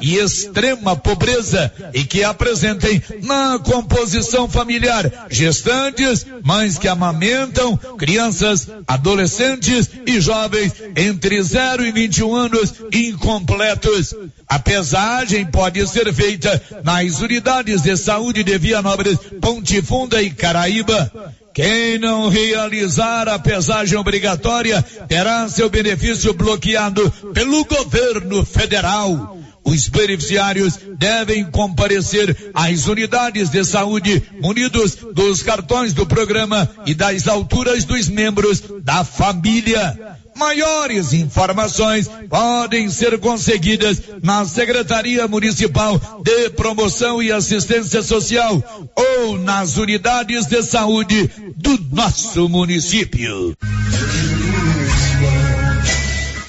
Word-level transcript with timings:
e 0.00 0.16
extrema 0.16 0.96
pobreza 0.96 1.72
e 1.92 2.04
que 2.04 2.24
apresentem 2.24 3.02
na 3.22 3.58
composição 3.58 4.48
familiar 4.48 5.10
gestantes, 5.30 6.26
mães 6.42 6.78
que 6.78 6.88
amamentam, 6.88 7.76
crianças, 7.98 8.68
adolescentes 8.86 9.90
e 10.06 10.20
jovens 10.20 10.72
entre 10.96 11.42
0 11.42 11.84
e 11.84 11.92
21 11.92 12.34
anos 12.34 12.74
incompletos. 12.92 14.14
A 14.48 14.58
pesagem 14.58 15.46
pode 15.46 15.86
ser 15.86 16.12
feita 16.12 16.60
nas 16.84 17.20
unidades 17.20 17.82
de 17.82 17.96
saúde 17.96 18.42
de 18.44 18.58
Vianópolis, 18.58 19.18
Ponte 19.40 19.80
Funda 19.82 20.22
e 20.22 20.30
Caraíba. 20.30 21.10
Quem 21.54 21.98
não 21.98 22.28
realizar 22.28 23.28
a 23.28 23.38
pesagem 23.38 23.98
obrigatória 23.98 24.82
terá 25.06 25.46
seu 25.48 25.68
benefício 25.68 26.32
bloqueado 26.32 27.10
pelo 27.34 27.64
governo 27.64 28.44
federal. 28.44 29.41
Os 29.64 29.88
beneficiários 29.88 30.78
devem 30.98 31.44
comparecer 31.50 32.50
às 32.52 32.86
unidades 32.86 33.48
de 33.48 33.64
saúde 33.64 34.22
munidos 34.40 34.96
dos 35.14 35.42
cartões 35.42 35.92
do 35.92 36.04
programa 36.04 36.68
e 36.84 36.94
das 36.94 37.28
alturas 37.28 37.84
dos 37.84 38.08
membros 38.08 38.62
da 38.82 39.04
família. 39.04 40.18
Maiores 40.36 41.12
informações 41.12 42.08
podem 42.28 42.88
ser 42.88 43.18
conseguidas 43.18 44.02
na 44.22 44.44
Secretaria 44.44 45.28
Municipal 45.28 46.00
de 46.24 46.50
Promoção 46.50 47.22
e 47.22 47.30
Assistência 47.30 48.02
Social 48.02 48.90
ou 48.96 49.38
nas 49.38 49.76
unidades 49.76 50.46
de 50.46 50.62
saúde 50.62 51.30
do 51.56 51.78
nosso 51.92 52.48
município. 52.48 53.54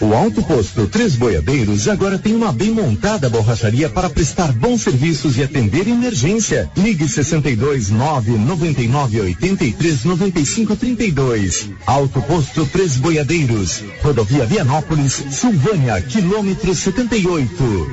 O 0.04 0.14
Alto 0.14 0.44
Posto 0.44 0.86
Três 0.88 1.16
Boiadeiros 1.16 1.88
agora 1.88 2.20
tem 2.20 2.36
uma 2.36 2.52
bem 2.52 2.72
montada 2.72 3.30
borracharia 3.30 3.90
para 3.90 4.10
prestar 4.10 4.52
bons 4.52 4.82
serviços 4.82 5.38
e 5.38 5.44
atender 5.44 5.88
emergência. 5.88 6.70
Ligue 6.76 7.08
62 7.08 7.90
9 7.90 8.32
99 8.32 9.22
83 9.22 10.04
95 10.04 10.76
32. 10.76 11.70
Alto 11.86 12.22
Posto 12.24 12.66
Três 12.66 12.98
Boiadeiros. 12.98 13.82
Rodovia 14.02 14.46
Vianópolis, 14.46 15.24
Silvânia, 15.32 16.02
quilômetro 16.02 16.76
78. 16.76 17.88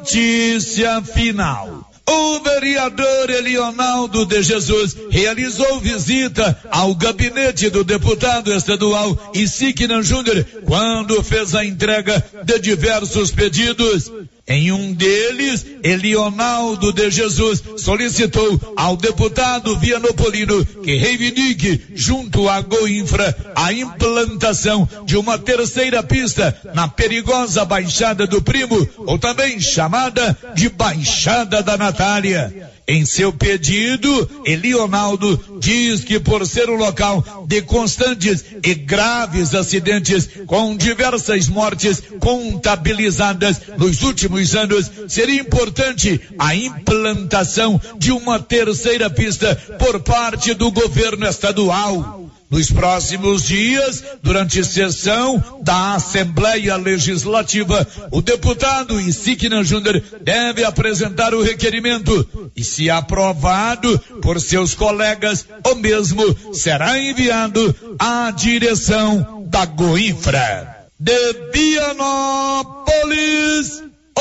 Notícia 0.00 1.02
final. 1.02 1.93
O 2.06 2.40
vereador 2.40 3.30
Elionaldo 3.30 4.26
de 4.26 4.42
Jesus 4.42 4.94
realizou 5.10 5.80
visita 5.80 6.60
ao 6.70 6.94
gabinete 6.94 7.70
do 7.70 7.82
deputado 7.82 8.52
estadual 8.52 9.32
Isignan 9.34 10.02
Júnior 10.02 10.44
quando 10.66 11.22
fez 11.22 11.54
a 11.54 11.64
entrega 11.64 12.22
de 12.44 12.58
diversos 12.58 13.30
pedidos. 13.30 14.10
Em 14.46 14.70
um 14.70 14.92
deles, 14.92 15.64
Elionaldo 15.82 16.92
de 16.92 17.10
Jesus 17.10 17.62
solicitou 17.78 18.60
ao 18.76 18.94
deputado 18.94 19.78
Vianopolino 19.78 20.64
que 20.66 20.96
reivindique, 20.96 21.80
junto 21.94 22.46
à 22.46 22.60
Goinfra, 22.60 23.34
a 23.56 23.72
implantação 23.72 24.86
de 25.06 25.16
uma 25.16 25.38
terceira 25.38 26.02
pista 26.02 26.54
na 26.74 26.86
perigosa 26.86 27.64
Baixada 27.64 28.26
do 28.26 28.42
Primo, 28.42 28.86
ou 28.98 29.18
também 29.18 29.58
chamada 29.58 30.36
de 30.54 30.68
Baixada 30.68 31.62
da 31.62 31.78
Natália. 31.78 32.73
Em 32.86 33.06
seu 33.06 33.32
pedido, 33.32 34.42
Elionaldo 34.44 35.58
diz 35.58 36.04
que 36.04 36.20
por 36.20 36.46
ser 36.46 36.68
um 36.68 36.76
local 36.76 37.46
de 37.48 37.62
constantes 37.62 38.44
e 38.62 38.74
graves 38.74 39.54
acidentes 39.54 40.28
com 40.46 40.76
diversas 40.76 41.48
mortes 41.48 42.02
contabilizadas 42.20 43.58
nos 43.78 44.02
últimos 44.02 44.54
anos, 44.54 44.90
seria 45.08 45.40
importante 45.40 46.20
a 46.38 46.54
implantação 46.54 47.80
de 47.96 48.12
uma 48.12 48.38
terceira 48.38 49.08
pista 49.08 49.56
por 49.78 50.00
parte 50.00 50.52
do 50.52 50.70
governo 50.70 51.26
estadual. 51.26 52.28
Nos 52.54 52.70
próximos 52.70 53.42
dias, 53.42 54.04
durante 54.22 54.62
sessão 54.64 55.60
da 55.60 55.94
Assembleia 55.96 56.76
Legislativa, 56.76 57.84
o 58.12 58.22
deputado 58.22 59.00
Isignan 59.00 59.64
Júnior 59.64 60.00
deve 60.20 60.62
apresentar 60.62 61.34
o 61.34 61.42
requerimento 61.42 62.52
e, 62.54 62.62
se 62.62 62.88
aprovado 62.88 63.98
por 64.22 64.40
seus 64.40 64.72
colegas, 64.72 65.44
o 65.66 65.74
mesmo 65.74 66.54
será 66.54 66.96
enviado 66.96 67.74
à 67.98 68.30
direção 68.30 69.44
da 69.48 69.64
Goinfra. 69.64 70.86
De 70.96 71.32
Vianópolis, 71.52 72.62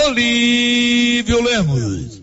Olívio 0.07 1.39
Lemos. 1.39 2.22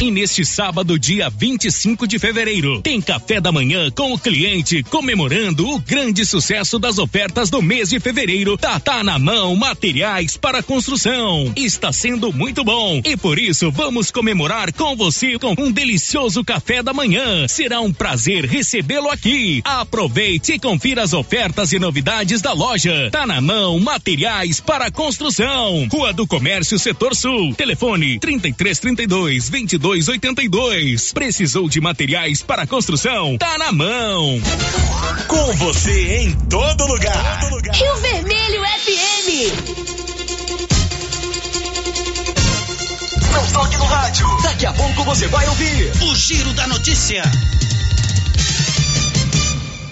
E 0.00 0.10
neste 0.10 0.46
sábado, 0.46 0.98
dia 0.98 1.28
25 1.28 2.06
de 2.06 2.18
fevereiro, 2.18 2.80
tem 2.80 3.02
café 3.02 3.38
da 3.38 3.52
manhã 3.52 3.90
com 3.90 4.14
o 4.14 4.18
cliente 4.18 4.82
comemorando 4.84 5.68
o 5.68 5.78
grande 5.78 6.24
sucesso 6.24 6.78
das 6.78 6.96
ofertas 6.96 7.50
do 7.50 7.60
mês 7.60 7.90
de 7.90 8.00
fevereiro 8.00 8.56
da 8.56 8.80
Tá 8.80 9.04
na 9.04 9.18
Mão 9.18 9.54
Materiais 9.54 10.38
para 10.38 10.62
Construção. 10.62 11.52
Está 11.54 11.92
sendo 11.92 12.32
muito 12.32 12.64
bom 12.64 13.02
e 13.04 13.14
por 13.14 13.38
isso 13.38 13.70
vamos 13.70 14.10
comemorar 14.10 14.72
com 14.72 14.96
você 14.96 15.38
com 15.38 15.54
um 15.58 15.70
delicioso 15.70 16.42
café 16.42 16.82
da 16.82 16.94
manhã. 16.94 17.46
Será 17.46 17.82
um 17.82 17.92
prazer 17.92 18.46
recebê-lo 18.46 19.10
aqui. 19.10 19.60
Aproveite 19.66 20.54
e 20.54 20.58
confira 20.58 21.02
as 21.02 21.12
ofertas 21.12 21.74
e 21.74 21.78
novidades 21.78 22.40
da 22.40 22.54
loja. 22.54 23.10
Tá 23.12 23.26
na 23.26 23.42
Mão 23.42 23.78
Materiais 23.78 24.60
para 24.60 24.90
Construção. 24.90 25.86
Rua 25.92 26.14
do 26.14 26.26
Comércio, 26.26 26.78
Setor 26.78 27.14
Sul. 27.14 27.54
Telefone 27.54 28.18
3332 28.18 29.50
22 29.50 29.89
2282. 29.90 31.12
Precisou 31.12 31.68
de 31.68 31.80
materiais 31.80 32.42
para 32.42 32.64
construção? 32.66 33.36
Tá 33.38 33.58
na 33.58 33.72
mão. 33.72 34.40
Com 35.26 35.52
você 35.56 36.18
em 36.18 36.32
todo 36.48 36.86
lugar. 36.86 37.40
Todo 37.40 37.56
lugar. 37.56 37.74
Rio 37.74 37.96
Vermelho 37.96 38.62
FM. 38.62 39.28
Não 43.32 43.46
toque 43.52 43.76
no 43.78 43.84
rádio. 43.84 44.26
Daqui 44.44 44.66
a 44.66 44.72
pouco 44.72 45.02
você 45.04 45.26
vai 45.26 45.48
ouvir 45.48 45.92
o 46.02 46.14
Giro 46.14 46.52
da 46.52 46.68
Notícia. 46.68 47.24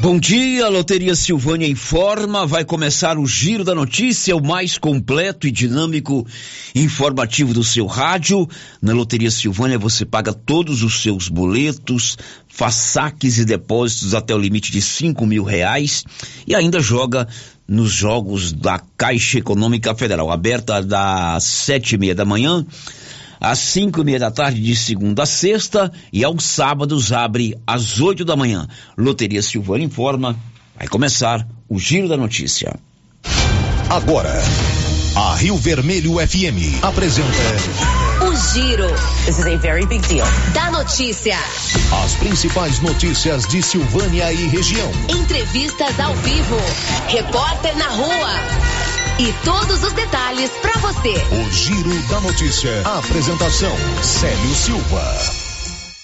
Bom 0.01 0.17
dia, 0.17 0.69
Loteria 0.69 1.17
Silvânia 1.17 1.67
informa. 1.67 2.47
Vai 2.47 2.65
começar 2.65 3.19
o 3.19 3.27
Giro 3.27 3.65
da 3.65 3.75
Notícia, 3.75 4.37
o 4.37 4.41
mais 4.41 4.79
completo 4.79 5.45
e 5.45 5.51
dinâmico 5.51 6.25
informativo 6.73 7.53
do 7.53 7.65
seu 7.65 7.85
rádio. 7.85 8.49
Na 8.81 8.93
Loteria 8.93 9.29
Silvânia 9.29 9.77
você 9.77 10.07
paga 10.07 10.33
todos 10.33 10.85
os 10.85 11.03
seus 11.03 11.29
boletos, 11.29 12.17
faz 12.47 12.77
saques 12.77 13.39
e 13.39 13.45
depósitos 13.45 14.15
até 14.15 14.33
o 14.33 14.39
limite 14.39 14.71
de 14.71 14.81
cinco 14.81 15.27
mil 15.27 15.43
reais 15.43 16.05
e 16.47 16.55
ainda 16.55 16.79
joga 16.79 17.27
nos 17.67 17.91
jogos 17.91 18.53
da 18.53 18.81
Caixa 18.97 19.39
Econômica 19.39 19.97
Federal, 19.97 20.31
aberta 20.31 20.81
das 20.81 21.43
sete 21.43 21.97
e 21.97 21.99
meia 21.99 22.15
da 22.15 22.25
manhã 22.25 22.65
às 23.41 23.59
cinco 23.59 24.01
e 24.01 24.05
meia 24.05 24.19
da 24.19 24.31
tarde 24.31 24.61
de 24.61 24.75
segunda 24.77 25.23
a 25.23 25.27
sexta 25.27 25.93
e 26.13 26.25
aos 26.25 26.45
sábados 26.45 27.13
abre 27.13 27.57
às 27.67 28.01
oito 28.01 28.25
da 28.25 28.37
manhã. 28.37 28.67
Loteria 28.97 29.43
Silvana 29.43 29.85
informa, 29.85 30.37
vai 30.77 30.89
começar 30.89 31.47
o 31.69 31.79
Giro 31.79 32.09
da 32.09 32.17
Notícia. 32.17 32.75
Agora, 33.91 34.33
a 35.17 35.35
Rio 35.37 35.57
Vermelho 35.57 36.15
FM 36.15 36.83
apresenta 36.83 37.29
o 38.27 38.35
Giro. 38.53 38.89
This 39.25 39.39
is 39.39 39.47
a 39.47 39.57
very 39.57 39.87
big 39.87 40.07
deal. 40.09 40.27
Da 40.53 40.71
notícia. 40.71 41.37
As 42.05 42.15
principais 42.15 42.81
notícias 42.81 43.47
de 43.49 43.63
Silvânia 43.63 44.33
e 44.33 44.49
região. 44.49 44.91
Entrevistas 45.09 45.99
ao 46.01 46.15
vivo. 46.17 46.57
Repórter 47.09 47.77
na 47.77 47.89
rua. 47.89 48.78
E 49.19 49.33
todos 49.45 49.83
os 49.83 49.93
detalhes 49.95 50.49
para 50.63 50.79
você. 50.79 51.13
O 51.33 51.51
Giro 51.51 52.03
da 52.09 52.21
Notícia. 52.21 52.83
A 52.85 52.99
apresentação: 52.99 53.75
Célio 54.01 54.55
Silva. 54.55 55.49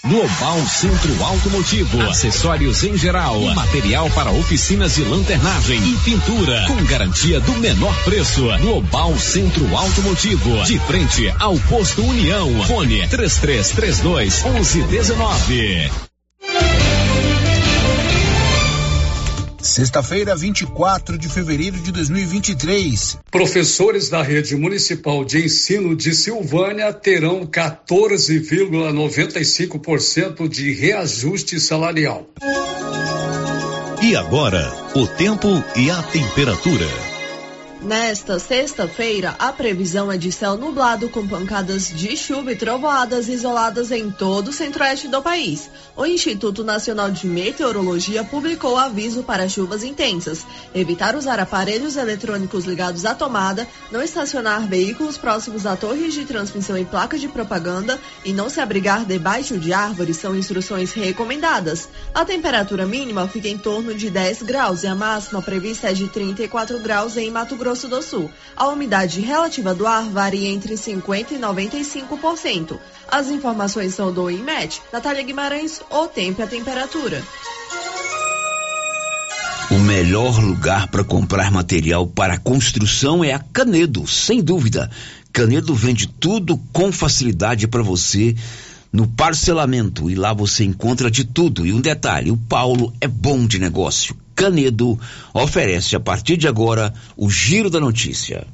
Global 0.05 0.58
Centro 0.66 1.25
Automotivo, 1.25 2.02
acessórios 2.02 2.82
em 2.82 2.96
geral, 2.96 3.40
material 3.55 4.11
para 4.11 4.32
oficinas 4.32 4.96
de 4.96 5.05
lanternagem 5.05 5.78
e 5.78 5.96
pintura, 5.99 6.66
com 6.66 6.84
garantia 6.84 7.40
do 7.40 7.52
menor 7.52 7.94
preço. 8.02 8.43
Global 8.58 9.16
Centro 9.16 9.76
Automotivo, 9.76 10.64
de 10.64 10.78
frente 10.81 11.32
ao 11.38 11.56
posto 11.61 12.05
União. 12.05 12.64
Fone 12.66 13.06
3332 13.06 14.43
1119. 14.43 16.13
Sexta-feira, 19.64 20.37
24 20.37 21.16
de 21.16 21.26
fevereiro 21.26 21.78
de 21.78 21.90
2023. 21.90 23.16
Professores 23.31 24.11
da 24.11 24.22
rede 24.22 24.55
municipal 24.55 25.25
de 25.25 25.46
ensino 25.46 25.96
de 25.96 26.14
Silvânia 26.14 26.93
terão 26.93 27.46
14,95% 27.46 30.46
de 30.50 30.70
reajuste 30.70 31.58
salarial. 31.58 32.28
E 34.02 34.14
agora, 34.14 34.70
o 34.94 35.06
tempo 35.06 35.49
e 35.75 35.90
a 35.90 36.02
temperatura. 36.02 37.13
Nesta 37.84 38.38
sexta-feira, 38.38 39.36
a 39.38 39.52
previsão 39.52 40.10
é 40.10 40.16
de 40.16 40.32
céu 40.32 40.56
nublado 40.56 41.10
com 41.10 41.28
pancadas 41.28 41.88
de 41.88 42.16
chuva 42.16 42.52
e 42.52 42.56
trovoadas 42.56 43.28
isoladas 43.28 43.90
em 43.90 44.10
todo 44.10 44.48
o 44.48 44.52
centro-oeste 44.54 45.06
do 45.06 45.20
país. 45.20 45.69
O 45.94 46.06
Instituto 46.06 46.64
Nacional 46.64 47.10
de 47.10 47.26
Meteorologia 47.26 48.25
publicou 48.25 48.78
aviso 48.78 49.22
para 49.22 49.50
chuvas 49.50 49.84
intensas, 49.84 50.46
evitar 50.75 51.14
usar 51.14 51.38
aparelhos 51.38 51.96
eletrônicos 51.96 52.64
ligados 52.64 53.04
à 53.04 53.14
tomada, 53.14 53.69
não 53.92 54.02
estacionar 54.02 54.66
veículos 54.66 55.19
próximos 55.19 55.66
a 55.66 55.76
torres 55.76 56.14
de 56.14 56.25
transmissão 56.25 56.78
e 56.78 56.87
placas 56.87 57.20
de 57.20 57.28
propaganda 57.28 58.00
e 58.25 58.32
não 58.32 58.48
se 58.48 58.62
abrigar 58.62 59.04
debaixo 59.04 59.58
de 59.58 59.75
árvores 59.75 60.16
são 60.16 60.34
instruções 60.34 60.94
recomendadas. 60.94 61.87
A 62.14 62.25
temperatura 62.25 62.87
mínima 62.87 63.28
fica 63.28 63.48
em 63.48 63.58
torno 63.58 63.94
de 63.94 64.08
10 64.08 64.40
graus 64.40 64.84
e 64.84 64.87
a 64.87 64.94
máxima 64.94 65.42
prevista 65.42 65.90
é 65.90 65.92
de 65.92 66.08
34 66.08 66.78
graus 66.78 67.19
em 67.19 67.30
Mato 67.30 67.54
Grosso 67.56 67.74
Grosso 67.75 67.88
do 67.88 68.00
Sul. 68.03 68.31
A 68.56 68.69
umidade 68.69 69.21
relativa 69.21 69.75
do 69.75 69.85
ar 69.85 70.05
varia 70.05 70.49
entre 70.49 70.75
50% 70.75 71.32
e 71.32 71.35
95%. 71.35 72.79
As 73.11 73.29
informações 73.29 73.94
são 73.94 74.12
do 74.12 74.31
IMET. 74.31 74.81
Natália 74.93 75.25
Guimarães, 75.25 75.81
o 75.91 76.06
tempo 76.06 76.41
e 76.41 76.44
a 76.44 76.47
temperatura. 76.47 77.21
O 79.73 79.79
melhor 79.81 80.41
lugar 80.41 80.87
para 80.87 81.03
comprar 81.03 81.50
material 81.50 82.06
para 82.06 82.38
construção 82.38 83.25
é 83.25 83.32
a 83.32 83.41
Canedo, 83.41 84.06
sem 84.06 84.41
dúvida. 84.41 84.88
Canedo 85.32 85.75
vende 85.75 86.06
tudo 86.06 86.56
com 86.73 86.93
facilidade 86.93 87.67
para 87.67 87.82
você 87.82 88.37
no 88.93 89.09
parcelamento 89.09 90.09
e 90.09 90.15
lá 90.15 90.32
você 90.32 90.62
encontra 90.62 91.11
de 91.11 91.25
tudo. 91.25 91.67
E 91.67 91.73
um 91.73 91.81
detalhe: 91.81 92.31
o 92.31 92.37
Paulo 92.37 92.93
é 93.00 93.09
bom 93.09 93.44
de 93.44 93.59
negócio. 93.59 94.17
Canedo 94.34 94.98
oferece 95.32 95.96
a 95.96 96.00
partir 96.00 96.36
de 96.36 96.48
agora 96.48 96.92
o 97.16 97.31
Giro 97.31 97.70
da 97.70 97.81
Notícia. 97.81 98.46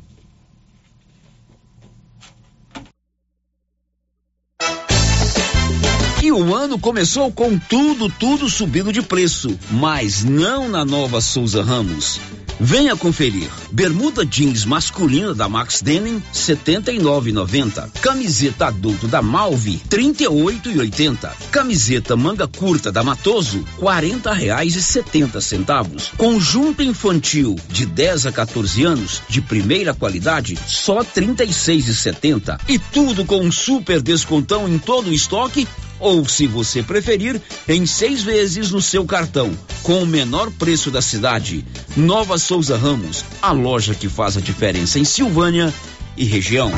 E 6.31 6.33
o 6.33 6.55
ano 6.55 6.79
começou 6.79 7.33
com 7.33 7.59
tudo, 7.59 8.09
tudo 8.09 8.49
subindo 8.49 8.93
de 8.93 9.03
preço, 9.03 9.59
mas 9.69 10.23
não 10.23 10.69
na 10.69 10.85
nova 10.85 11.21
Souza 11.21 11.61
Ramos. 11.61 12.21
Venha 12.61 12.95
conferir. 12.95 13.51
Bermuda 13.73 14.25
jeans 14.25 14.65
masculina 14.65 15.35
da 15.35 15.49
Max 15.49 15.83
Denim, 15.83 16.23
79,90. 16.33 17.91
Camiseta 18.01 18.67
adulto 18.69 19.09
da 19.09 19.21
Malve, 19.21 19.83
38,80. 19.89 21.33
Camiseta 21.51 22.17
manga 22.17 22.47
curta 22.47 22.93
da 22.93 23.03
Matoso, 23.03 23.65
40 23.79 24.33
reais 24.33 24.77
e 24.77 24.83
70 24.83 25.41
centavos. 25.41 26.13
Conjunto 26.17 26.81
infantil 26.81 27.57
de 27.69 27.87
10 27.87 28.27
a 28.27 28.31
14 28.31 28.85
anos, 28.85 29.21
de 29.29 29.41
primeira 29.41 29.93
qualidade, 29.93 30.57
só 30.65 31.03
36,70. 31.03 32.61
E 32.69 32.79
tudo 32.79 33.25
com 33.25 33.41
um 33.41 33.51
super 33.51 34.01
descontão 34.01 34.69
em 34.69 34.79
todo 34.79 35.11
o 35.11 35.13
estoque 35.13 35.67
ou, 36.01 36.27
se 36.27 36.47
você 36.47 36.83
preferir, 36.83 37.41
em 37.69 37.87
seis 37.87 38.23
vezes 38.23 38.71
no 38.71 38.81
seu 38.81 39.05
cartão, 39.05 39.53
com 39.83 40.03
o 40.03 40.07
menor 40.07 40.51
preço 40.51 40.91
da 40.91 41.03
cidade. 41.03 41.65
Nova 41.97 42.39
Souza 42.39 42.77
Ramos, 42.77 43.25
a 43.41 43.53
loja 43.53 43.95
que 43.95 44.09
faz 44.09 44.37
a 44.37 44.41
diferença 44.41 44.99
em 44.99 45.05
Silvânia 45.05 45.73
e 46.17 46.25
região. 46.25 46.73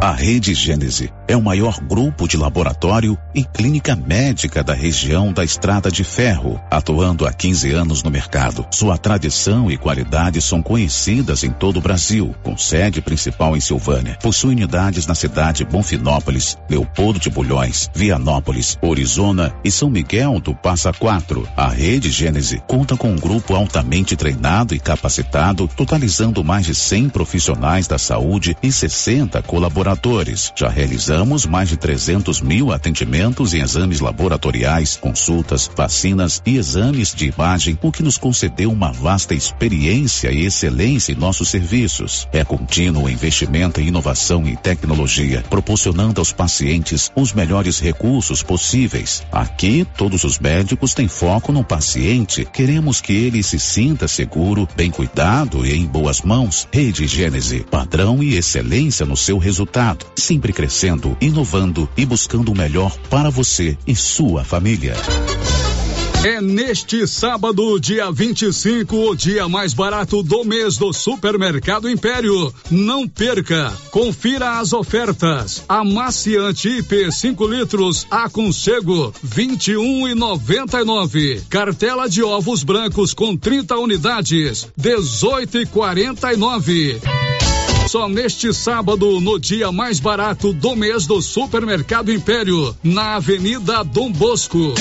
A 0.00 0.12
Rede 0.12 0.54
Gênese 0.54 1.10
é 1.30 1.36
o 1.36 1.40
maior 1.40 1.78
grupo 1.80 2.26
de 2.26 2.36
laboratório 2.36 3.16
e 3.32 3.44
clínica 3.44 3.94
médica 3.94 4.64
da 4.64 4.74
região 4.74 5.32
da 5.32 5.44
Estrada 5.44 5.88
de 5.88 6.02
Ferro, 6.02 6.60
atuando 6.68 7.24
há 7.24 7.32
15 7.32 7.70
anos 7.70 8.02
no 8.02 8.10
mercado. 8.10 8.66
Sua 8.72 8.98
tradição 8.98 9.70
e 9.70 9.76
qualidade 9.76 10.42
são 10.42 10.60
conhecidas 10.60 11.44
em 11.44 11.50
todo 11.52 11.76
o 11.76 11.80
Brasil, 11.80 12.34
com 12.42 12.58
sede 12.58 13.00
principal 13.00 13.56
em 13.56 13.60
Silvânia. 13.60 14.18
Possui 14.20 14.50
unidades 14.50 15.06
na 15.06 15.14
cidade 15.14 15.64
Bonfinópolis, 15.64 16.58
Leopoldo 16.68 17.20
de 17.20 17.30
Bulhões, 17.30 17.88
Vianópolis, 17.94 18.76
Orizona 18.82 19.54
e 19.62 19.70
São 19.70 19.88
Miguel 19.88 20.40
do 20.40 20.52
Passa 20.52 20.92
Quatro. 20.92 21.48
A 21.56 21.68
Rede 21.68 22.10
Gênese 22.10 22.60
conta 22.66 22.96
com 22.96 23.08
um 23.08 23.16
grupo 23.16 23.54
altamente 23.54 24.16
treinado 24.16 24.74
e 24.74 24.80
capacitado, 24.80 25.68
totalizando 25.76 26.42
mais 26.42 26.66
de 26.66 26.74
100 26.74 27.08
profissionais 27.10 27.86
da 27.86 27.98
saúde 27.98 28.56
e 28.60 28.72
60 28.72 29.40
colaboradores. 29.42 30.52
Já 30.56 30.68
realizamos 31.20 31.44
mais 31.44 31.68
de 31.68 31.76
300 31.76 32.40
mil 32.40 32.72
atendimentos 32.72 33.52
em 33.52 33.60
exames 33.60 34.00
laboratoriais, 34.00 34.96
consultas, 34.96 35.70
vacinas 35.76 36.42
e 36.46 36.56
exames 36.56 37.14
de 37.14 37.26
imagem, 37.26 37.78
o 37.82 37.92
que 37.92 38.02
nos 38.02 38.16
concedeu 38.16 38.72
uma 38.72 38.90
vasta 38.90 39.34
experiência 39.34 40.32
e 40.32 40.46
excelência 40.46 41.12
em 41.12 41.16
nossos 41.16 41.50
serviços. 41.50 42.26
É 42.32 42.42
contínuo 42.42 43.08
investimento 43.08 43.80
em 43.80 43.88
inovação 43.88 44.46
e 44.46 44.56
tecnologia, 44.56 45.44
proporcionando 45.50 46.20
aos 46.20 46.32
pacientes 46.32 47.12
os 47.14 47.32
melhores 47.34 47.78
recursos 47.78 48.42
possíveis. 48.42 49.22
Aqui, 49.30 49.86
todos 49.96 50.24
os 50.24 50.38
médicos 50.38 50.94
têm 50.94 51.06
foco 51.06 51.52
no 51.52 51.62
paciente. 51.62 52.46
Queremos 52.50 53.00
que 53.00 53.12
ele 53.12 53.42
se 53.42 53.58
sinta 53.58 54.08
seguro, 54.08 54.66
bem 54.74 54.90
cuidado 54.90 55.66
e 55.66 55.74
em 55.74 55.84
boas 55.84 56.22
mãos. 56.22 56.66
Rede 56.72 57.06
Gênese, 57.06 57.66
padrão 57.70 58.22
e 58.22 58.36
excelência 58.36 59.04
no 59.04 59.16
seu 59.16 59.36
resultado 59.36 59.50
resultado, 59.50 60.06
sempre 60.16 60.52
crescendo, 60.52 61.09
inovando 61.20 61.88
e 61.96 62.04
buscando 62.04 62.52
o 62.52 62.56
melhor 62.56 62.96
para 63.08 63.30
você 63.30 63.76
e 63.86 63.94
sua 63.94 64.44
família. 64.44 64.94
É 66.22 66.38
neste 66.38 67.06
sábado, 67.06 67.80
dia 67.80 68.12
25, 68.12 68.94
o 68.94 69.16
dia 69.16 69.48
mais 69.48 69.72
barato 69.72 70.22
do 70.22 70.44
mês 70.44 70.76
do 70.76 70.92
Supermercado 70.92 71.88
Império. 71.88 72.52
Não 72.70 73.08
perca! 73.08 73.72
Confira 73.90 74.58
as 74.58 74.74
ofertas. 74.74 75.64
Amaciante 75.66 76.68
IP 76.68 77.10
5 77.10 77.46
litros, 77.46 78.06
aconchego 78.10 79.14
21 79.22 80.08
e 80.08 80.14
99. 80.14 81.42
Cartela 81.48 82.06
de 82.06 82.22
ovos 82.22 82.62
brancos 82.62 83.14
com 83.14 83.34
30 83.34 83.78
unidades, 83.78 84.68
18 84.76 85.56
e 85.60 85.64
49. 85.64 87.00
Só 87.90 88.08
neste 88.08 88.54
sábado, 88.54 89.20
no 89.20 89.36
dia 89.36 89.72
mais 89.72 89.98
barato 89.98 90.52
do 90.52 90.76
mês 90.76 91.08
do 91.08 91.20
Supermercado 91.20 92.12
Império, 92.12 92.72
na 92.84 93.16
Avenida 93.16 93.82
Dom 93.82 94.12
Bosco. 94.12 94.74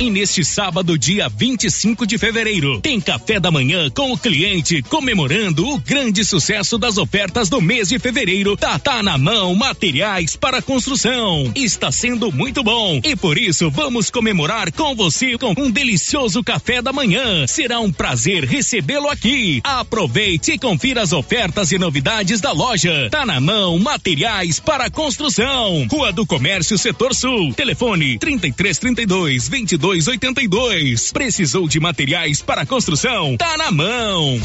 E 0.00 0.10
neste 0.10 0.44
sábado, 0.44 0.98
dia 0.98 1.28
25 1.28 2.04
de 2.04 2.18
fevereiro, 2.18 2.80
tem 2.80 3.00
café 3.00 3.38
da 3.38 3.48
manhã 3.48 3.88
com 3.88 4.10
o 4.12 4.18
cliente 4.18 4.82
comemorando 4.82 5.68
o 5.68 5.78
grande 5.78 6.24
sucesso 6.24 6.76
das 6.76 6.98
ofertas 6.98 7.48
do 7.48 7.60
mês 7.60 7.88
de 7.90 7.98
fevereiro 8.00 8.56
Tá, 8.56 8.76
tá 8.76 9.04
na 9.04 9.16
mão 9.16 9.54
materiais 9.54 10.34
para 10.34 10.60
construção. 10.60 11.52
Está 11.54 11.92
sendo 11.92 12.32
muito 12.32 12.64
bom 12.64 13.00
e 13.04 13.14
por 13.14 13.38
isso 13.38 13.70
vamos 13.70 14.10
comemorar 14.10 14.72
com 14.72 14.96
você 14.96 15.38
com 15.38 15.54
um 15.56 15.70
delicioso 15.70 16.42
café 16.42 16.82
da 16.82 16.92
manhã. 16.92 17.46
Será 17.46 17.78
um 17.78 17.92
prazer 17.92 18.44
recebê-lo 18.44 19.08
aqui. 19.08 19.60
Aproveite 19.62 20.52
e 20.52 20.58
confira 20.58 21.02
as 21.02 21.12
ofertas 21.12 21.70
e 21.70 21.78
novidades 21.78 22.40
da 22.40 22.50
loja. 22.50 23.08
Tá 23.10 23.24
na 23.24 23.40
mão 23.40 23.78
materiais 23.78 24.58
para 24.58 24.90
construção. 24.90 25.86
Rua 25.88 26.12
do 26.12 26.26
Comércio, 26.26 26.76
Setor 26.76 27.14
Sul. 27.14 27.54
Telefone 27.54 28.18
3332 28.18 29.48
22 29.48 29.93
2282. 30.02 31.12
Precisou 31.12 31.68
de 31.68 31.78
materiais 31.78 32.42
para 32.42 32.66
construção? 32.66 33.36
Tá 33.36 33.56
na 33.56 33.70
mão. 33.70 34.40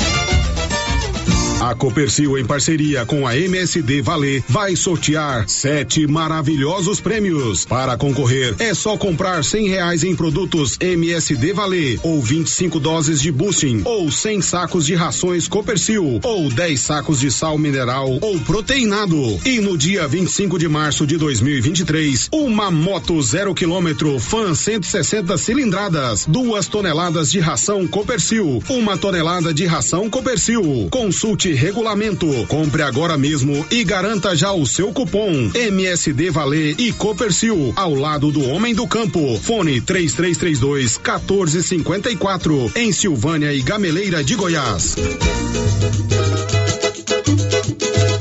A 1.60 1.76
Copercil, 1.76 2.38
em 2.38 2.46
parceria 2.46 3.06
com 3.06 3.28
a 3.28 3.38
MSD 3.38 4.02
Valer, 4.02 4.42
vai 4.48 4.78
sortear 4.78 5.44
sete 5.50 6.08
maravilhosos 6.08 7.02
prêmios. 7.02 7.66
Para 7.66 7.98
concorrer, 7.98 8.56
é 8.60 8.74
só 8.74 8.96
comprar 8.96 9.44
cem 9.44 9.68
reais 9.68 10.06
em 10.06 10.16
produtos 10.16 10.78
MSD 10.80 11.52
Valer, 11.52 12.00
ou 12.02 12.22
25 12.22 12.80
doses 12.80 13.22
de 13.22 13.30
boosting, 13.30 13.82
ou 13.84 14.10
100 14.10 14.42
sacos 14.42 14.86
de 14.86 14.96
rações 14.96 15.50
Copercil, 15.50 16.22
ou 16.24 16.50
10 16.50 16.80
sacos 16.80 17.20
de 17.20 17.30
sal 17.30 17.58
mineral 17.58 18.18
ou 18.22 18.40
proteinado. 18.40 19.18
E 19.46 19.60
no 19.60 19.78
dia 19.78 20.08
25 20.08 20.58
de 20.58 20.70
março 20.70 21.06
de 21.06 21.18
2023, 21.18 22.30
uma 22.32 22.72
moto 22.72 23.22
zero 23.22 23.54
quilômetro 23.54 24.18
Fan 24.18 24.56
160 24.56 25.38
cilindradas, 25.38 26.26
duas 26.26 26.70
toneladas 26.70 27.30
de 27.30 27.40
ração 27.42 27.86
Copercil, 27.86 28.64
uma 28.70 28.98
tonelada 28.98 29.54
de 29.54 29.66
ração 29.66 30.10
Copercil. 30.10 30.88
Consulte 30.90 31.49
regulamento. 31.54 32.28
Compre 32.48 32.82
agora 32.82 33.18
mesmo 33.18 33.66
e 33.72 33.84
garanta 33.84 34.36
já 34.36 34.52
o 34.52 34.66
seu 34.66 34.92
cupom 34.92 35.52
MSD 35.54 36.30
Valer 36.32 36.76
e 36.78 36.92
Copercil 36.92 37.74
ao 37.76 37.94
lado 37.94 38.32
do 38.32 38.44
Homem 38.44 38.74
do 38.74 38.88
Campo. 38.88 39.40
Fone 39.42 39.82
3332 39.82 40.98
1454 40.98 42.72
em 42.76 42.92
Silvânia 42.92 43.54
e 43.54 43.62
Gameleira 43.62 44.24
de 44.24 44.36
Goiás. 44.36 44.96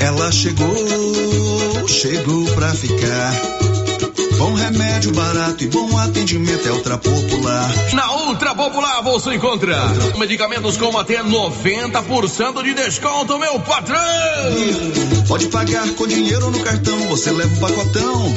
Ela 0.00 0.32
chegou, 0.32 1.88
chegou 1.88 2.44
pra 2.54 2.74
ficar 2.74 3.67
Bom 4.38 4.54
remédio 4.54 5.12
barato 5.12 5.64
e 5.64 5.66
bom 5.66 5.98
atendimento 5.98 6.68
é 6.68 6.70
Ultra 6.70 6.96
Popular. 6.96 7.74
Na 7.92 8.12
Ultra 8.12 8.54
Popular 8.54 9.02
você 9.02 9.34
encontra 9.34 9.76
medicamentos 10.16 10.76
com 10.76 10.96
até 10.96 11.24
90% 11.24 12.62
de 12.62 12.72
desconto, 12.72 13.36
meu 13.36 13.58
patrão! 13.58 13.98
Pode 15.26 15.48
pagar 15.48 15.88
com 15.94 16.06
dinheiro 16.06 16.50
no 16.52 16.60
cartão, 16.60 16.96
você 17.08 17.32
leva 17.32 17.52
o 17.52 17.58
pacotão. 17.58 18.34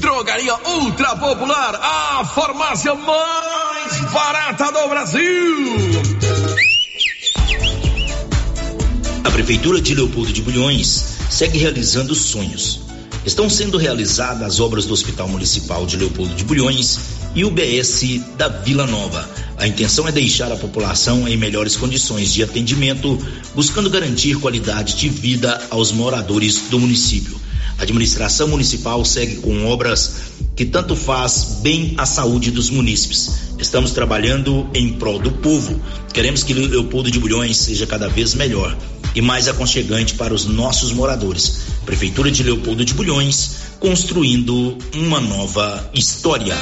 Drogaria 0.00 0.54
Ultra 0.66 1.14
Popular, 1.16 1.74
a 1.74 2.24
farmácia 2.24 2.94
mais 2.94 4.00
barata 4.12 4.72
do 4.72 4.88
Brasil. 4.88 6.02
A 9.24 9.30
Prefeitura 9.30 9.78
de 9.78 9.94
Leopoldo 9.94 10.32
de 10.32 10.40
Bulhões 10.40 11.04
segue 11.28 11.58
realizando 11.58 12.14
sonhos. 12.14 12.91
Estão 13.24 13.48
sendo 13.48 13.78
realizadas 13.78 14.42
as 14.42 14.60
obras 14.60 14.84
do 14.84 14.92
Hospital 14.92 15.28
Municipal 15.28 15.86
de 15.86 15.96
Leopoldo 15.96 16.34
de 16.34 16.42
Bulhões 16.42 16.98
e 17.36 17.44
o 17.44 17.50
BS 17.50 18.20
da 18.36 18.48
Vila 18.48 18.84
Nova. 18.84 19.28
A 19.56 19.66
intenção 19.66 20.08
é 20.08 20.12
deixar 20.12 20.50
a 20.50 20.56
população 20.56 21.28
em 21.28 21.36
melhores 21.36 21.76
condições 21.76 22.34
de 22.34 22.42
atendimento, 22.42 23.16
buscando 23.54 23.88
garantir 23.88 24.40
qualidade 24.40 24.96
de 24.96 25.08
vida 25.08 25.62
aos 25.70 25.92
moradores 25.92 26.64
do 26.68 26.80
município. 26.80 27.40
A 27.78 27.84
administração 27.84 28.48
municipal 28.48 29.04
segue 29.04 29.36
com 29.36 29.66
obras 29.66 30.14
que 30.56 30.64
tanto 30.64 30.96
faz 30.96 31.58
bem 31.62 31.94
à 31.98 32.04
saúde 32.04 32.50
dos 32.50 32.70
munícipes. 32.70 33.54
Estamos 33.56 33.92
trabalhando 33.92 34.68
em 34.74 34.94
prol 34.94 35.20
do 35.20 35.30
povo. 35.30 35.80
Queremos 36.12 36.42
que 36.42 36.52
Leopoldo 36.52 37.08
de 37.08 37.20
Bulhões 37.20 37.56
seja 37.56 37.86
cada 37.86 38.08
vez 38.08 38.34
melhor 38.34 38.76
e 39.14 39.20
mais 39.20 39.48
aconchegante 39.48 40.14
para 40.14 40.34
os 40.34 40.44
nossos 40.44 40.92
moradores. 40.92 41.62
Prefeitura 41.84 42.30
de 42.30 42.42
Leopoldo 42.42 42.84
de 42.84 42.94
Bulhões, 42.94 43.56
construindo 43.78 44.76
uma 44.94 45.20
nova 45.20 45.90
história. 45.94 46.56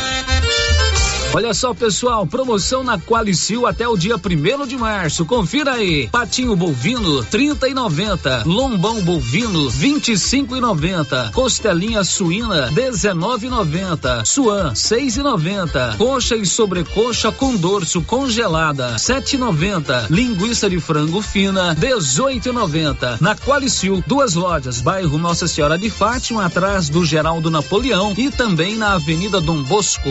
Olha 1.33 1.55
só, 1.55 1.73
pessoal, 1.73 2.27
promoção 2.27 2.83
na 2.83 2.99
Qualicil 2.99 3.65
até 3.65 3.87
o 3.87 3.97
dia 3.97 4.19
primeiro 4.19 4.67
de 4.67 4.77
março. 4.77 5.25
Confira 5.25 5.75
aí. 5.75 6.09
Patinho 6.09 6.57
bovino, 6.57 7.25
trinta 7.25 7.69
e 7.69 7.73
noventa. 7.73 8.43
Lombão 8.45 9.01
bovino, 9.01 9.71
vinte 9.71 10.11
e 10.11 10.19
cinco 10.19 10.57
e 10.57 10.61
noventa. 10.61 11.31
Costelinha 11.33 12.03
suína, 12.03 12.69
dezenove 12.73 13.47
e 13.47 13.51
noventa. 13.51 14.25
Suan, 14.25 14.75
seis 14.75 15.17
e 15.17 15.23
noventa. 15.23 15.95
Coxa 15.97 16.35
e 16.35 16.45
sobrecoxa 16.45 17.31
com 17.31 17.55
dorso 17.57 18.03
congelada, 18.03 18.99
sete 18.99 19.37
e 19.37 19.39
noventa. 19.39 20.07
Linguiça 20.11 20.69
de 20.69 20.81
frango 20.81 21.23
fina, 21.23 21.77
dezoito 21.77 22.49
e 22.49 22.53
noventa. 22.53 23.17
Na 23.21 23.37
Qualicil, 23.37 24.03
duas 24.05 24.35
lojas, 24.35 24.81
bairro 24.81 25.17
Nossa 25.17 25.47
Senhora 25.47 25.79
de 25.79 25.91
Fátima, 25.91 26.47
atrás 26.47 26.89
do 26.89 27.05
Geraldo 27.05 27.51
Napoleão 27.51 28.15
e 28.19 28.33
também 28.33 28.75
na 28.75 28.95
Avenida 28.95 29.41
Dom 29.41 29.63
Bosco. 29.63 30.11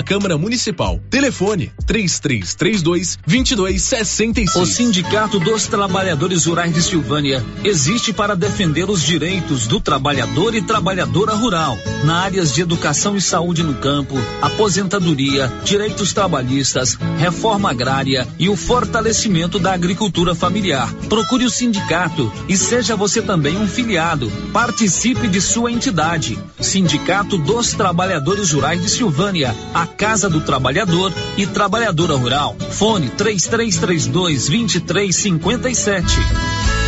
Câmara 0.03 0.37
Municipal. 0.37 0.99
Telefone 1.09 1.71
3332 1.85 3.19
2266. 3.25 4.55
O 4.55 4.65
Sindicato 4.65 5.39
dos 5.39 5.67
Trabalhadores 5.67 6.45
Rurais 6.45 6.73
de 6.73 6.81
Silvânia 6.81 7.43
existe 7.63 8.13
para 8.13 8.35
defender 8.35 8.89
os 8.89 9.01
direitos 9.01 9.67
do 9.67 9.79
trabalhador 9.79 10.55
e 10.55 10.61
trabalhadora 10.61 11.33
rural 11.33 11.77
na 12.03 12.19
áreas 12.21 12.53
de 12.53 12.61
educação 12.61 13.15
e 13.15 13.21
saúde 13.21 13.63
no 13.63 13.75
campo, 13.75 14.15
aposentadoria, 14.41 15.51
direitos 15.63 16.13
trabalhistas, 16.13 16.97
reforma 17.17 17.69
agrária 17.69 18.27
e 18.39 18.49
o 18.49 18.55
fortalecimento 18.55 19.59
da 19.59 19.73
agricultura 19.73 20.33
familiar. 20.33 20.93
Procure 21.09 21.45
o 21.45 21.49
sindicato 21.49 22.31
e 22.47 22.57
seja 22.57 22.95
você 22.95 23.21
também 23.21 23.57
um 23.57 23.67
filiado. 23.67 24.31
Participe 24.53 25.27
de 25.27 25.41
sua 25.41 25.71
entidade. 25.71 26.37
Sindicato 26.59 27.37
dos 27.37 27.73
Trabalhadores 27.73 28.51
Rurais 28.51 28.81
de 28.81 28.89
Silvânia, 28.89 29.55
a 29.73 29.85
Casa 29.91 30.29
do 30.29 30.41
Trabalhador 30.41 31.13
e 31.37 31.45
Trabalhadora 31.45 32.15
Rural. 32.15 32.55
Fone 32.71 33.09
3332 33.09 34.47
2357. 34.47 36.80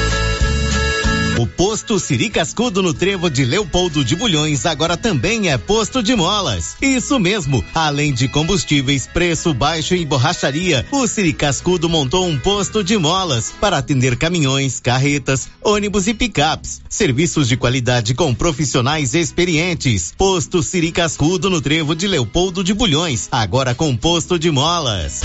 O 1.43 1.45
posto 1.45 1.99
Siri 1.99 2.29
Cascudo 2.29 2.81
no 2.81 2.93
Trevo 2.93 3.29
de 3.29 3.43
Leopoldo 3.43 4.05
de 4.05 4.15
Bulhões 4.15 4.65
agora 4.65 4.95
também 4.95 5.51
é 5.51 5.57
posto 5.57 6.01
de 6.01 6.15
molas. 6.15 6.77
Isso 6.81 7.19
mesmo, 7.19 7.61
além 7.75 8.13
de 8.13 8.29
combustíveis, 8.29 9.07
preço 9.07 9.53
baixo 9.53 9.93
e 9.93 10.05
borracharia, 10.05 10.85
o 10.89 11.05
Siri 11.05 11.33
Cascudo 11.33 11.89
montou 11.89 12.25
um 12.25 12.39
posto 12.39 12.81
de 12.81 12.97
molas 12.97 13.51
para 13.59 13.77
atender 13.77 14.15
caminhões, 14.15 14.79
carretas, 14.79 15.49
ônibus 15.61 16.07
e 16.07 16.13
picapes. 16.13 16.81
Serviços 16.87 17.49
de 17.49 17.57
qualidade 17.57 18.13
com 18.13 18.33
profissionais 18.33 19.13
experientes. 19.13 20.13
Posto 20.17 20.63
Siri 20.63 20.93
Cascudo 20.93 21.49
no 21.49 21.59
Trevo 21.59 21.93
de 21.93 22.07
Leopoldo 22.07 22.63
de 22.63 22.73
Bulhões, 22.73 23.27
agora 23.29 23.75
com 23.75 23.97
posto 23.97 24.39
de 24.39 24.49
molas. 24.49 25.19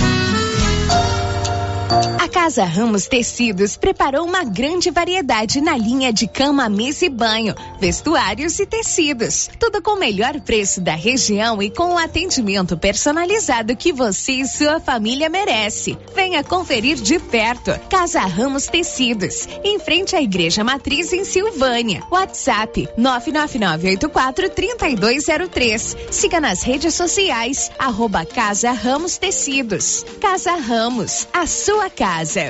A 1.91 2.29
Casa 2.29 2.65
Ramos 2.65 3.07
Tecidos 3.07 3.75
preparou 3.75 4.27
uma 4.27 4.45
grande 4.45 4.91
variedade 4.91 5.63
na 5.63 5.75
linha 5.75 6.13
de 6.13 6.29
cama, 6.29 6.69
mesa 6.69 7.07
e 7.07 7.09
banho, 7.09 7.55
vestuários 7.81 8.61
e 8.61 8.67
tecidos. 8.67 9.49
Tudo 9.59 9.81
com 9.81 9.93
o 9.93 9.99
melhor 9.99 10.39
preço 10.41 10.83
da 10.83 10.95
região 10.95 11.63
e 11.63 11.71
com 11.71 11.95
o 11.95 11.99
atendimento 11.99 12.77
personalizado 12.77 13.75
que 13.75 13.91
você 13.91 14.33
e 14.33 14.47
sua 14.47 14.79
família 14.81 15.31
merece. 15.31 15.97
Venha 16.15 16.45
conferir 16.45 16.97
de 16.97 17.19
perto. 17.19 17.71
Casa 17.89 18.21
Ramos 18.21 18.67
Tecidos, 18.67 19.49
em 19.65 19.79
frente 19.79 20.15
à 20.15 20.21
Igreja 20.21 20.63
Matriz 20.63 21.11
em 21.15 21.25
Silvânia. 21.25 22.03
WhatsApp 22.11 22.87
999843203. 22.99 25.97
Siga 26.11 26.39
nas 26.39 26.63
redes 26.63 26.95
sociais 26.95 27.71
arroba 27.79 28.27
Casa 28.27 28.73
Ramos 28.73 29.17
Tecidos. 29.17 30.05
Casa 30.21 30.55
Ramos, 30.57 31.27
a 31.33 31.47
sua 31.47 31.78
casa. 31.87 32.49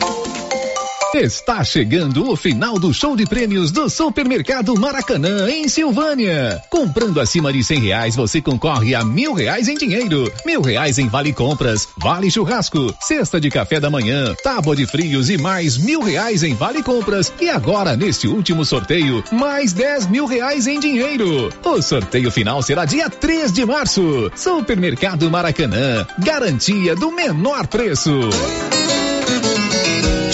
Está 1.15 1.65
chegando 1.65 2.31
o 2.31 2.37
final 2.37 2.79
do 2.79 2.93
show 2.93 3.17
de 3.17 3.25
prêmios 3.25 3.71
do 3.71 3.89
Supermercado 3.89 4.79
Maracanã, 4.79 5.51
em 5.51 5.67
Silvânia. 5.67 6.63
Comprando 6.69 7.19
acima 7.19 7.51
de 7.51 7.65
cem 7.65 7.81
reais, 7.81 8.15
você 8.15 8.43
concorre 8.43 8.95
a 8.95 9.03
mil 9.03 9.33
reais 9.33 9.69
em 9.69 9.75
dinheiro, 9.75 10.31
mil 10.45 10.61
reais 10.61 10.99
em 10.99 11.09
vale 11.09 11.33
compras, 11.33 11.89
vale 11.97 12.31
churrasco, 12.31 12.95
cesta 13.01 13.41
de 13.41 13.49
café 13.51 13.81
da 13.81 13.89
manhã, 13.89 14.35
tábua 14.45 14.77
de 14.77 14.87
frios 14.87 15.31
e 15.31 15.39
mais 15.39 15.79
mil 15.79 16.03
reais 16.03 16.43
em 16.43 16.55
vale 16.55 16.83
compras. 16.83 17.33
E 17.41 17.49
agora, 17.49 17.97
neste 17.97 18.29
último 18.29 18.65
sorteio, 18.65 19.25
mais 19.33 19.73
dez 19.73 20.07
mil 20.07 20.27
reais 20.27 20.67
em 20.67 20.79
dinheiro. 20.79 21.51
O 21.65 21.81
sorteio 21.81 22.31
final 22.31 22.63
será 22.63 22.85
dia 22.85 23.09
3 23.09 23.51
de 23.51 23.65
março. 23.65 24.31
Supermercado 24.37 25.31
Maracanã, 25.31 26.07
garantia 26.19 26.95
do 26.95 27.11
menor 27.11 27.67
preço. 27.67 28.11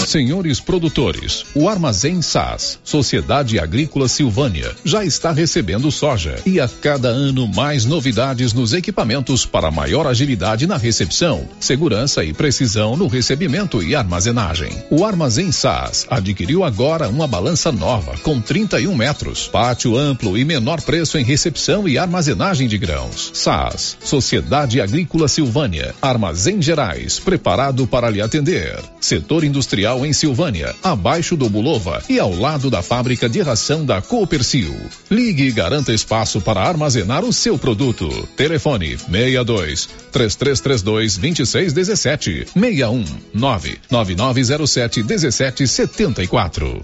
Senhores 0.05 0.59
produtores, 0.59 1.45
o 1.55 1.67
Armazém 1.67 2.21
SAS, 2.21 2.79
Sociedade 2.83 3.59
Agrícola 3.59 4.07
Silvânia, 4.07 4.71
já 4.83 5.03
está 5.03 5.31
recebendo 5.31 5.91
soja 5.91 6.35
e 6.45 6.59
a 6.59 6.67
cada 6.67 7.09
ano 7.09 7.47
mais 7.47 7.85
novidades 7.85 8.53
nos 8.53 8.73
equipamentos 8.73 9.45
para 9.45 9.71
maior 9.71 10.05
agilidade 10.05 10.67
na 10.67 10.77
recepção, 10.77 11.47
segurança 11.59 12.23
e 12.23 12.33
precisão 12.33 12.95
no 12.95 13.07
recebimento 13.07 13.81
e 13.81 13.95
armazenagem. 13.95 14.71
O 14.89 15.03
Armazém 15.03 15.51
SAS 15.51 16.05
adquiriu 16.09 16.63
agora 16.63 17.09
uma 17.09 17.27
balança 17.27 17.71
nova 17.71 18.17
com 18.19 18.39
31 18.39 18.95
metros, 18.95 19.47
pátio 19.47 19.97
amplo 19.97 20.37
e 20.37 20.45
menor 20.45 20.81
preço 20.81 21.17
em 21.17 21.23
recepção 21.23 21.87
e 21.87 21.97
armazenagem 21.97 22.67
de 22.67 22.77
grãos. 22.77 23.31
SAS, 23.33 23.97
Sociedade 24.03 24.79
Agrícola 24.79 25.27
Silvânia, 25.27 25.95
Armazém 26.01 26.61
Gerais, 26.61 27.19
preparado 27.19 27.87
para 27.87 28.09
lhe 28.09 28.21
atender. 28.21 28.79
Setor 28.99 29.43
industrial 29.43 29.94
em 30.03 30.11
Silvânia, 30.11 30.75
abaixo 30.81 31.37
do 31.37 31.47
Bulova 31.47 32.01
e 32.09 32.19
ao 32.19 32.33
lado 32.33 32.71
da 32.71 32.81
fábrica 32.81 33.29
de 33.29 33.39
ração 33.41 33.85
da 33.85 34.01
Coopercil. 34.01 34.75
Ligue 35.11 35.43
e 35.43 35.51
garanta 35.51 35.93
espaço 35.93 36.41
para 36.41 36.61
armazenar 36.61 37.23
o 37.23 37.31
seu 37.31 37.59
produto. 37.59 38.09
Telefone 38.35 38.97
62 38.97 39.87
3332 40.11 41.17
2617 41.17 42.47
61 42.51 43.05
99907 43.35 45.03
1774. 45.03 46.81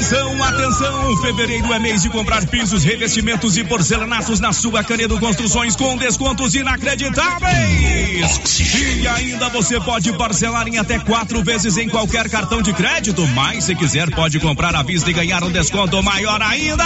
Atenção, 0.00 0.42
atenção! 0.42 1.16
Fevereiro 1.18 1.74
é 1.74 1.78
mês 1.78 2.00
de 2.00 2.08
comprar 2.08 2.46
pisos, 2.46 2.82
revestimentos 2.82 3.58
e 3.58 3.64
porcelanatos 3.64 4.40
na 4.40 4.50
sua 4.50 4.82
Canedo 4.82 5.20
Construções 5.20 5.76
com 5.76 5.94
descontos 5.94 6.54
inacreditáveis. 6.54 8.40
E 9.02 9.06
ainda 9.06 9.50
você 9.50 9.78
pode 9.78 10.10
parcelar 10.14 10.66
em 10.68 10.78
até 10.78 10.98
quatro 10.98 11.44
vezes 11.44 11.76
em 11.76 11.86
qualquer 11.86 12.30
cartão 12.30 12.62
de 12.62 12.72
crédito. 12.72 13.26
Mas 13.34 13.64
se 13.64 13.74
quiser, 13.74 14.08
pode 14.10 14.40
comprar 14.40 14.74
à 14.74 14.82
vista 14.82 15.10
e 15.10 15.12
ganhar 15.12 15.44
um 15.44 15.50
desconto 15.50 16.02
maior 16.02 16.40
ainda. 16.40 16.82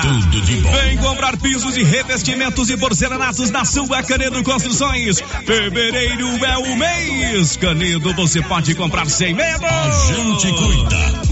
tudo 0.00 0.40
de 0.40 0.54
bom. 0.54 0.72
Vem 0.72 0.96
comprar 0.96 1.36
pisos 1.36 1.76
e 1.76 1.82
revestimentos 1.82 2.70
e 2.70 2.78
porcelanatos 2.78 3.50
na 3.50 3.66
sua 3.66 4.02
Canedo 4.02 4.42
Construções. 4.42 5.20
Fevereiro 5.44 6.42
é 6.46 6.56
o 6.56 6.76
mês. 6.78 7.58
Canedo, 7.58 8.14
você 8.14 8.40
pode 8.40 8.74
comprar 8.74 9.10
sem 9.10 9.34
medo. 9.34 9.66
A 9.66 10.14
gente 10.14 10.50
cuida. 10.54 11.31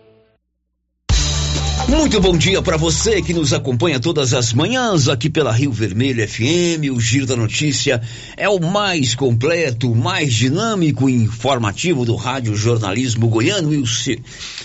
Muito 1.91 2.21
bom 2.21 2.37
dia 2.37 2.61
para 2.61 2.77
você 2.77 3.21
que 3.21 3.33
nos 3.33 3.51
acompanha 3.51 3.99
todas 3.99 4.33
as 4.33 4.53
manhãs 4.53 5.09
aqui 5.09 5.29
pela 5.29 5.51
Rio 5.51 5.73
Vermelho 5.73 6.25
FM. 6.25 6.89
O 6.95 7.01
Giro 7.01 7.25
da 7.25 7.35
Notícia 7.35 8.01
é 8.37 8.47
o 8.47 8.61
mais 8.61 9.13
completo, 9.13 9.93
mais 9.93 10.33
dinâmico 10.33 11.09
e 11.09 11.13
informativo 11.13 12.05
do 12.05 12.15
rádio 12.15 12.55
jornalismo 12.55 13.27
goiano. 13.27 13.73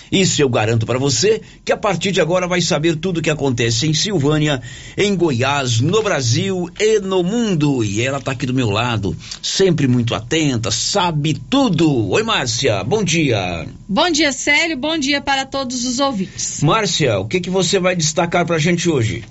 Isso 0.09 0.41
eu 0.41 0.47
garanto 0.47 0.85
para 0.85 0.97
você 0.97 1.41
que 1.65 1.73
a 1.73 1.77
partir 1.77 2.13
de 2.13 2.21
agora 2.21 2.47
vai 2.47 2.61
saber 2.61 2.95
tudo 2.95 3.17
o 3.17 3.21
que 3.21 3.29
acontece 3.29 3.87
em 3.87 3.93
Silvânia, 3.93 4.61
em 4.97 5.13
Goiás, 5.13 5.81
no 5.81 6.01
Brasil 6.01 6.69
e 6.79 6.99
no 6.99 7.23
mundo. 7.23 7.83
E 7.83 8.01
ela 8.01 8.19
está 8.19 8.31
aqui 8.31 8.45
do 8.45 8.53
meu 8.53 8.69
lado, 8.69 9.13
sempre 9.43 9.85
muito 9.85 10.15
atenta, 10.15 10.71
sabe 10.71 11.33
tudo. 11.49 12.09
Oi, 12.09 12.23
Márcia, 12.23 12.81
bom 12.85 13.03
dia. 13.03 13.67
Bom 13.89 14.09
dia, 14.09 14.31
Célio. 14.31 14.77
Bom 14.77 14.97
dia 14.97 15.19
para 15.19 15.45
todos 15.45 15.83
os 15.85 15.99
ouvintes. 15.99 16.61
Márcia, 16.63 17.16
o 17.19 17.27
que, 17.27 17.39
que 17.39 17.49
você 17.49 17.79
vai 17.79 17.95
destacar 17.95 18.45
para 18.45 18.55
a 18.55 18.59
gente 18.59 18.89
hoje? 18.89 19.23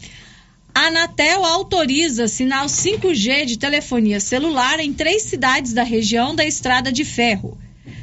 A 0.74 0.88
Anatel 0.88 1.44
autoriza 1.44 2.28
sinal 2.28 2.66
5G 2.66 3.46
de 3.46 3.58
telefonia 3.58 4.20
celular 4.20 4.78
em 4.78 4.92
três 4.92 5.22
cidades 5.22 5.72
da 5.72 5.82
região 5.82 6.34
da 6.34 6.44
Estrada 6.44 6.92
de 6.92 7.04
Ferro. 7.04 7.56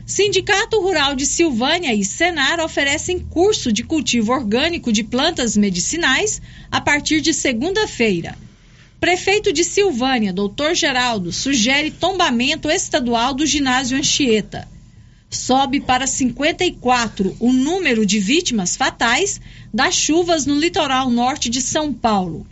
Sindicato 0.06 0.82
Rural 0.82 1.16
de 1.16 1.26
Silvânia 1.26 1.94
e 1.94 2.04
Senar 2.04 2.60
oferecem 2.60 3.20
curso 3.20 3.72
de 3.72 3.84
cultivo 3.84 4.32
orgânico 4.32 4.92
de 4.92 5.04
plantas 5.04 5.56
medicinais 5.56 6.42
a 6.72 6.82
partir 6.82 7.22
de 7.22 7.34
segunda-feira. 7.34 8.36
Prefeito 9.00 9.54
de 9.54 9.64
Silvânia, 9.64 10.34
doutor 10.34 10.74
Geraldo, 10.76 11.32
sugere 11.32 11.92
tombamento 11.92 12.70
estadual 12.70 13.34
do 13.34 13.46
ginásio 13.46 13.98
Anchieta. 13.98 14.68
Sobe 15.30 15.80
para 15.80 16.06
54 16.06 17.36
o 17.40 17.52
número 17.52 18.06
de 18.06 18.20
vítimas 18.20 18.76
fatais 18.76 19.42
das 19.74 19.96
chuvas 19.96 20.46
no 20.46 20.56
litoral 20.56 21.10
norte 21.10 21.50
de 21.50 21.62
São 21.62 21.92
Paulo. 21.92 22.46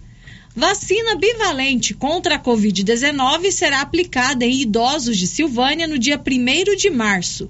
Vacina 0.55 1.15
bivalente 1.15 1.93
contra 1.93 2.35
a 2.35 2.39
Covid-19 2.39 3.51
será 3.51 3.81
aplicada 3.81 4.43
em 4.43 4.61
idosos 4.61 5.17
de 5.17 5.27
Silvânia 5.27 5.87
no 5.87 5.99
dia 5.99 6.19
1 6.19 6.75
de 6.75 6.89
março. 6.89 7.49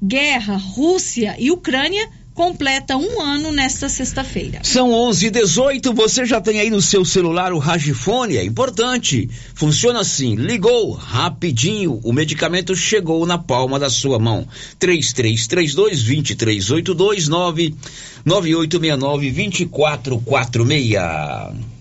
Guerra, 0.00 0.56
Rússia 0.56 1.34
e 1.38 1.50
Ucrânia 1.50 2.08
completa 2.38 2.96
um 2.96 3.20
ano 3.20 3.50
nesta 3.50 3.88
sexta-feira. 3.88 4.60
São 4.62 4.92
11 4.92 5.26
e 5.26 5.30
18 5.30 5.92
você 5.92 6.24
já 6.24 6.40
tem 6.40 6.60
aí 6.60 6.70
no 6.70 6.80
seu 6.80 7.04
celular 7.04 7.52
o 7.52 7.58
Ragifone, 7.58 8.36
é 8.36 8.44
importante. 8.44 9.28
Funciona 9.56 10.02
assim, 10.02 10.36
ligou, 10.36 10.92
rapidinho, 10.92 11.98
o 12.04 12.12
medicamento 12.12 12.76
chegou 12.76 13.26
na 13.26 13.38
palma 13.38 13.76
da 13.76 13.90
sua 13.90 14.20
mão. 14.20 14.46
3332 14.78 16.04
2382 16.04 17.26
99869 17.26 19.32
2446. 19.32 21.77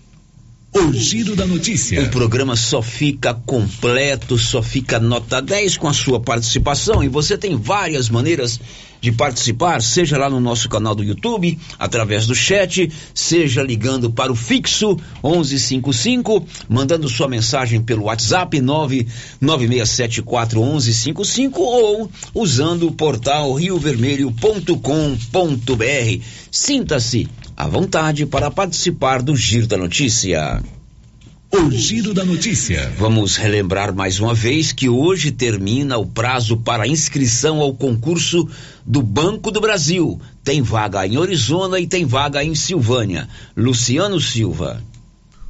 O 0.79 0.93
Giro 0.93 1.35
da 1.35 1.47
Notícia. 1.47 2.03
O 2.03 2.09
programa 2.11 2.55
só 2.55 2.83
fica 2.83 3.33
completo, 3.33 4.37
só 4.37 4.61
fica 4.61 4.99
nota 4.99 5.41
10 5.41 5.75
com 5.75 5.87
a 5.87 5.93
sua 5.93 6.19
participação. 6.19 7.03
E 7.03 7.07
você 7.07 7.35
tem 7.35 7.55
várias 7.55 8.09
maneiras 8.09 8.59
de 9.01 9.11
participar, 9.11 9.81
seja 9.81 10.19
lá 10.19 10.29
no 10.29 10.39
nosso 10.39 10.69
canal 10.69 10.93
do 10.93 11.03
YouTube, 11.03 11.57
através 11.79 12.27
do 12.27 12.35
chat, 12.35 12.91
seja 13.11 13.63
ligando 13.63 14.11
para 14.11 14.31
o 14.31 14.35
fixo 14.35 14.95
1155, 15.23 16.45
mandando 16.69 17.09
sua 17.09 17.27
mensagem 17.27 17.81
pelo 17.81 18.03
WhatsApp 18.03 18.59
996741155 18.59 21.53
ou 21.57 22.07
usando 22.35 22.87
o 22.87 22.91
portal 22.91 23.55
riovermelho.com.br. 23.55 26.23
Sinta-se 26.51 27.27
à 27.57 27.65
vontade 27.65 28.23
para 28.27 28.51
participar 28.51 29.23
do 29.23 29.35
Giro 29.35 29.65
da 29.65 29.75
Notícia. 29.75 30.61
O 31.51 31.71
Giro 31.71 32.13
da 32.13 32.23
Notícia. 32.23 32.93
Vamos 32.99 33.35
relembrar 33.35 33.95
mais 33.95 34.19
uma 34.19 34.35
vez 34.35 34.71
que 34.71 34.87
hoje 34.87 35.31
termina 35.31 35.97
o 35.97 36.05
prazo 36.05 36.57
para 36.57 36.87
inscrição 36.87 37.59
ao 37.59 37.73
concurso 37.73 38.47
do 38.85 39.01
Banco 39.01 39.49
do 39.49 39.59
Brasil. 39.59 40.21
Tem 40.43 40.61
vaga 40.61 41.07
em 41.07 41.17
Orizona 41.17 41.79
e 41.79 41.87
tem 41.87 42.05
vaga 42.05 42.43
em 42.43 42.53
Silvânia. 42.53 43.27
Luciano 43.55 44.21
Silva. 44.21 44.79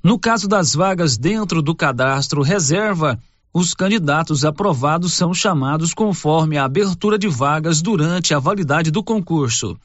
No 0.03 0.19
caso 0.19 0.49
das 0.49 0.75
vagas 0.75 1.19
dentro 1.19 1.61
do 1.61 1.75
cadastro 1.75 2.41
reserva, 2.41 3.19
os 3.53 3.75
candidatos 3.75 4.47
aprovados 4.47 5.13
são 5.13 5.35
chamados 5.35 5.93
conforme 5.93 6.57
a 6.57 6.65
abertura 6.65 7.19
de 7.19 7.29
vagas 7.29 7.83
durante 7.83 8.33
a 8.33 8.39
validade 8.39 8.91
do 8.91 9.03
concurso. 9.03 9.77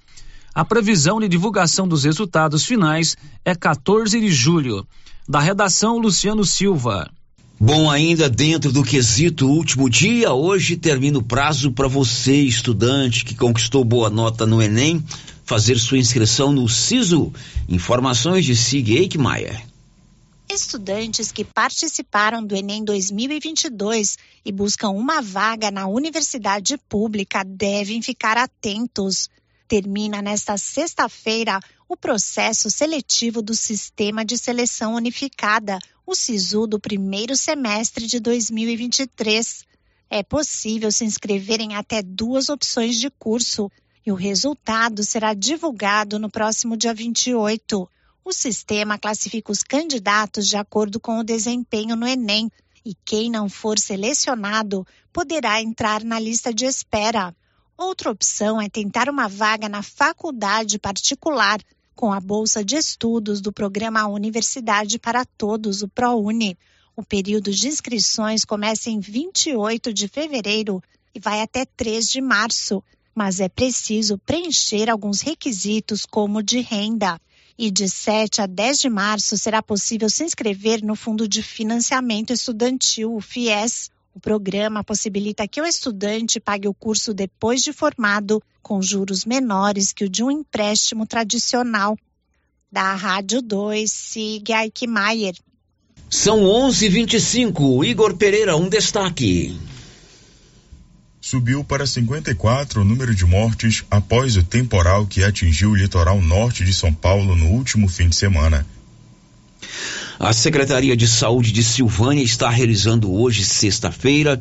A 0.53 0.63
previsão 0.63 1.19
de 1.19 1.27
divulgação 1.27 1.85
dos 1.85 2.05
resultados 2.05 2.63
finais 2.63 3.17
é 3.43 3.53
14 3.53 4.17
de 4.21 4.31
julho. 4.31 4.87
Da 5.27 5.41
redação, 5.41 5.97
Luciano 5.97 6.45
Silva. 6.45 7.09
Bom, 7.59 7.91
ainda 7.91 8.29
dentro 8.29 8.71
do 8.71 8.83
quesito 8.83 9.49
último 9.49 9.89
dia, 9.89 10.31
hoje 10.31 10.77
termina 10.77 11.17
o 11.17 11.23
prazo 11.23 11.71
para 11.71 11.89
você, 11.89 12.35
estudante 12.35 13.25
que 13.25 13.35
conquistou 13.35 13.83
boa 13.83 14.09
nota 14.09 14.45
no 14.45 14.61
Enem, 14.61 15.03
fazer 15.43 15.77
sua 15.77 15.97
inscrição 15.97 16.53
no 16.53 16.69
SISU. 16.69 17.33
Informações 17.67 18.45
de 18.45 18.55
Sig 18.55 18.95
Eichmeier. 18.95 19.74
Estudantes 20.55 21.33
que 21.33 21.43
participaram 21.43 22.41
do 22.41 22.55
Enem 22.55 22.81
2022 22.81 24.17
e 24.45 24.53
buscam 24.53 24.91
uma 24.91 25.21
vaga 25.21 25.69
na 25.69 25.85
universidade 25.85 26.77
pública 26.77 27.43
devem 27.43 28.01
ficar 28.01 28.37
atentos. 28.37 29.29
Termina 29.67 30.21
nesta 30.21 30.57
sexta-feira 30.57 31.59
o 31.89 31.97
processo 31.97 32.71
seletivo 32.71 33.41
do 33.41 33.53
Sistema 33.53 34.23
de 34.23 34.37
Seleção 34.37 34.95
Unificada, 34.95 35.77
o 36.07 36.15
SISU, 36.15 36.65
do 36.65 36.79
primeiro 36.79 37.35
semestre 37.35 38.07
de 38.07 38.21
2023. 38.21 39.65
É 40.09 40.23
possível 40.23 40.89
se 40.89 41.03
inscrever 41.03 41.59
em 41.59 41.75
até 41.75 42.01
duas 42.01 42.47
opções 42.47 42.97
de 42.97 43.09
curso 43.09 43.69
e 44.05 44.11
o 44.11 44.15
resultado 44.15 45.03
será 45.03 45.33
divulgado 45.33 46.17
no 46.17 46.29
próximo 46.29 46.77
dia 46.77 46.93
28. 46.93 47.89
O 48.27 48.33
sistema 48.33 48.97
classifica 48.97 49.51
os 49.51 49.61
candidatos 49.61 50.47
de 50.47 50.57
acordo 50.57 50.99
com 50.99 51.19
o 51.19 51.23
desempenho 51.23 51.95
no 51.95 52.07
Enem 52.07 52.51
e 52.83 52.95
quem 53.05 53.29
não 53.29 53.47
for 53.47 53.77
selecionado 53.77 54.83
poderá 55.13 55.61
entrar 55.61 56.03
na 56.03 56.19
lista 56.19 56.51
de 56.51 56.65
espera. 56.65 57.35
Outra 57.77 58.09
opção 58.09 58.59
é 58.59 58.67
tentar 58.67 59.09
uma 59.09 59.29
vaga 59.29 59.69
na 59.69 59.83
faculdade 59.83 60.79
particular 60.79 61.61
com 61.93 62.11
a 62.11 62.19
bolsa 62.19 62.65
de 62.65 62.75
estudos 62.75 63.41
do 63.41 63.53
programa 63.53 64.07
Universidade 64.07 64.97
para 64.97 65.23
Todos, 65.23 65.83
o 65.83 65.87
ProUni. 65.87 66.57
O 66.95 67.03
período 67.03 67.51
de 67.51 67.67
inscrições 67.67 68.43
começa 68.43 68.89
em 68.89 68.99
28 68.99 69.93
de 69.93 70.07
fevereiro 70.07 70.81
e 71.13 71.19
vai 71.19 71.43
até 71.43 71.63
3 71.63 72.09
de 72.09 72.21
março, 72.21 72.83
mas 73.13 73.39
é 73.39 73.47
preciso 73.47 74.17
preencher 74.17 74.89
alguns 74.89 75.21
requisitos, 75.21 76.07
como 76.07 76.41
de 76.41 76.59
renda. 76.59 77.21
E 77.57 77.71
de 77.71 77.87
7 77.87 78.41
a 78.41 78.45
10 78.45 78.79
de 78.79 78.89
março 78.89 79.37
será 79.37 79.63
possível 79.63 80.09
se 80.09 80.23
inscrever 80.23 80.83
no 80.83 80.95
Fundo 80.95 81.27
de 81.27 81.41
Financiamento 81.41 82.33
Estudantil, 82.33 83.15
o 83.15 83.21
FIES, 83.21 83.89
o 84.13 84.19
programa 84.19 84.83
possibilita 84.83 85.47
que 85.47 85.61
o 85.61 85.65
estudante 85.65 86.39
pague 86.39 86.67
o 86.67 86.73
curso 86.73 87.13
depois 87.13 87.61
de 87.61 87.73
formado, 87.73 88.41
com 88.61 88.81
juros 88.81 89.25
menores 89.25 89.91
que 89.91 90.05
o 90.05 90.09
de 90.09 90.23
um 90.23 90.31
empréstimo 90.31 91.05
tradicional. 91.05 91.97
Da 92.71 92.93
Rádio 92.95 93.41
2, 93.41 93.91
Sig 93.91 94.51
Eichmeier. 94.51 95.35
São 96.09 96.43
11:25. 96.43 97.85
Igor 97.85 98.15
Pereira, 98.15 98.55
um 98.55 98.69
destaque. 98.69 99.57
Subiu 101.27 101.63
para 101.63 101.87
54 101.87 102.81
o 102.81 102.85
número 102.85 103.15
de 103.15 103.25
mortes 103.25 103.83
após 103.89 104.37
o 104.37 104.43
temporal 104.43 105.07
que 105.07 105.23
atingiu 105.23 105.71
o 105.71 105.75
litoral 105.75 106.21
norte 106.21 106.63
de 106.63 106.71
São 106.71 106.93
Paulo 106.93 107.35
no 107.35 107.47
último 107.47 107.87
fim 107.87 108.09
de 108.09 108.15
semana. 108.15 108.63
A 110.19 110.31
Secretaria 110.31 110.95
de 110.95 111.07
Saúde 111.07 111.51
de 111.51 111.63
Silvânia 111.63 112.21
está 112.21 112.47
realizando 112.47 113.11
hoje, 113.11 113.43
sexta-feira, 113.43 114.39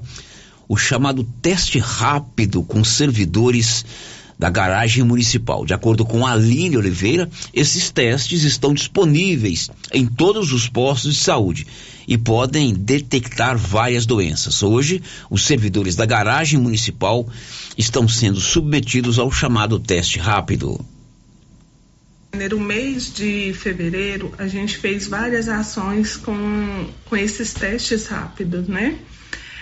o 0.69 0.77
chamado 0.77 1.25
teste 1.41 1.79
rápido 1.79 2.63
com 2.63 2.85
servidores 2.85 3.83
da 4.39 4.51
garagem 4.51 5.03
municipal. 5.05 5.65
De 5.65 5.75
acordo 5.75 6.05
com 6.05 6.27
Aline 6.27 6.77
Oliveira, 6.77 7.29
esses 7.53 7.91
testes 7.91 8.43
estão 8.43 8.75
disponíveis 8.75 9.71
em 9.93 10.07
todos 10.07 10.53
os 10.53 10.69
postos 10.69 11.15
de 11.15 11.21
saúde 11.21 11.67
e 12.07 12.19
podem 12.19 12.75
detectar 12.75 13.57
várias 13.57 14.07
doenças. 14.07 14.63
Hoje, 14.63 15.03
os 15.31 15.45
servidores 15.45 15.97
da 15.97 16.05
garagem 16.05 16.59
municipal 16.59 17.27
estão 17.77 18.07
sendo 18.07 18.41
submetidos 18.41 19.19
ao 19.19 19.31
chamado 19.31 19.79
teste 19.79 20.19
rápido. 20.19 20.85
No 22.51 22.59
mês 22.59 23.15
de 23.15 23.55
fevereiro, 23.55 24.33
a 24.37 24.49
gente 24.49 24.77
fez 24.77 25.07
várias 25.07 25.49
ações 25.49 26.17
com, 26.17 26.89
com 27.05 27.17
esses 27.17 27.55
testes 27.55 28.09
rápidos, 28.09 28.67
né? 28.67 28.99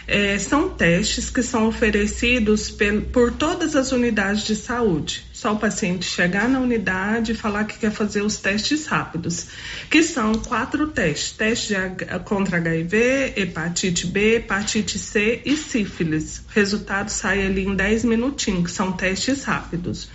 É, 0.07 0.38
são 0.38 0.69
testes 0.69 1.31
que 1.31 1.43
são 1.43 1.69
oferecidos 1.69 2.71
pel, 2.71 3.03
por 3.03 3.33
todas 3.33 3.77
as 3.77 3.93
unidades 3.93 4.45
de 4.45 4.57
saúde. 4.57 5.25
Só 5.33 5.55
o 5.55 5.59
paciente 5.59 6.05
chegar 6.05 6.49
na 6.49 6.61
unidade 6.61 7.33
e 7.33 7.35
falar 7.35 7.65
que 7.65 7.79
quer 7.79 7.91
fazer 7.91 8.23
os 8.23 8.37
testes 8.37 8.87
rápidos, 8.87 9.47
que 9.91 10.03
são 10.03 10.35
quatro 10.35 10.88
testes: 10.88 11.33
teste 11.33 11.75
de, 11.75 12.19
contra 12.25 12.59
HIV, 12.59 13.35
hepatite 13.37 14.07
B, 14.07 14.37
hepatite 14.37 14.99
C 14.99 15.43
e 15.45 15.57
sífilis. 15.57 16.38
O 16.49 16.53
resultado 16.53 17.09
sai 17.09 17.45
ali 17.45 17.65
em 17.65 17.75
10 17.75 18.05
minutinhos, 18.05 18.65
que 18.65 18.71
são 18.71 18.93
testes 18.93 19.45
rápidos. 19.45 20.09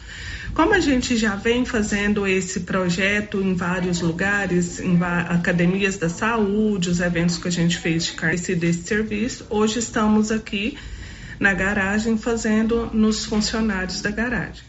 Como 0.58 0.74
a 0.74 0.80
gente 0.80 1.16
já 1.16 1.36
vem 1.36 1.66
fazendo 1.66 2.26
esse 2.26 2.62
projeto 2.62 3.40
em 3.40 3.54
vários 3.54 4.02
lugares, 4.02 4.80
em 4.80 4.98
academias 5.04 5.98
da 5.98 6.10
saúde, 6.10 6.90
os 6.90 7.00
eventos 7.00 7.38
que 7.38 7.48
a 7.48 7.52
gente 7.52 7.78
fez 7.78 8.06
de 8.06 8.14
carência 8.14 8.56
desse 8.56 8.82
serviço, 8.82 9.46
hoje 9.52 9.78
estamos 9.78 10.32
aqui 10.32 10.76
na 11.40 11.54
garagem 11.54 12.18
fazendo 12.18 12.90
nos 12.92 13.24
funcionários 13.24 14.02
da 14.02 14.10
garagem. 14.10 14.64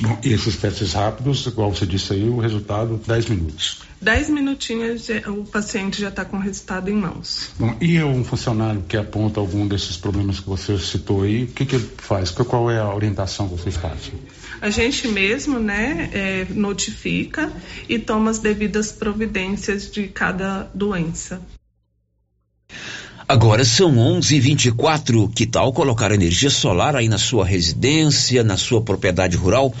Bom, 0.00 0.16
e 0.22 0.32
esses 0.32 0.56
testes 0.58 0.92
rápidos, 0.92 1.44
igual 1.44 1.74
você 1.74 1.86
disse 1.86 2.12
aí, 2.12 2.28
o 2.28 2.38
resultado 2.38 3.00
10 3.04 3.26
minutos. 3.26 3.82
10 4.00 4.30
minutinhos 4.30 5.08
o 5.26 5.44
paciente 5.44 6.00
já 6.00 6.08
está 6.08 6.24
com 6.24 6.36
o 6.36 6.40
resultado 6.40 6.88
em 6.88 6.94
mãos. 6.94 7.50
Bom, 7.58 7.76
e 7.80 8.00
um 8.00 8.22
funcionário 8.22 8.84
que 8.88 8.96
aponta 8.96 9.40
algum 9.40 9.66
desses 9.66 9.96
problemas 9.96 10.38
que 10.38 10.48
você 10.48 10.78
citou 10.78 11.24
aí, 11.24 11.42
o 11.42 11.46
que, 11.48 11.66
que 11.66 11.74
ele 11.74 11.90
faz? 11.98 12.30
Qual 12.30 12.70
é 12.70 12.78
a 12.78 12.94
orientação 12.94 13.48
que 13.48 13.56
vocês 13.56 13.76
fazem? 13.76 14.14
A 14.62 14.70
gente 14.70 15.08
mesmo 15.08 15.58
né, 15.58 16.08
é, 16.12 16.46
notifica 16.54 17.52
e 17.88 17.98
toma 17.98 18.30
as 18.30 18.38
devidas 18.38 18.92
providências 18.92 19.90
de 19.90 20.06
cada 20.06 20.70
doença. 20.72 21.42
Agora 23.26 23.64
são 23.64 23.96
11:24. 23.96 25.28
Que 25.34 25.46
tal 25.46 25.72
colocar 25.72 26.12
energia 26.12 26.48
solar 26.48 26.94
aí 26.94 27.08
na 27.08 27.18
sua 27.18 27.44
residência, 27.44 28.44
na 28.44 28.56
sua 28.56 28.80
propriedade 28.80 29.36
rural 29.36 29.74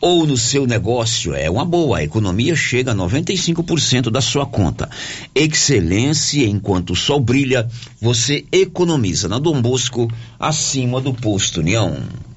ou 0.00 0.24
no 0.24 0.36
seu 0.36 0.68
negócio? 0.68 1.34
É 1.34 1.50
uma 1.50 1.64
boa. 1.64 1.98
A 1.98 2.04
economia 2.04 2.54
chega 2.54 2.92
a 2.92 2.94
95% 2.94 4.08
da 4.08 4.20
sua 4.20 4.46
conta. 4.46 4.88
Excelência 5.34 6.46
enquanto 6.46 6.90
o 6.90 6.96
sol 6.96 7.18
brilha, 7.18 7.68
você 8.00 8.44
economiza 8.52 9.26
na 9.26 9.40
Dom 9.40 9.60
Bosco, 9.60 10.08
acima 10.38 11.00
do 11.00 11.12
posto 11.12 11.58
União. 11.58 12.27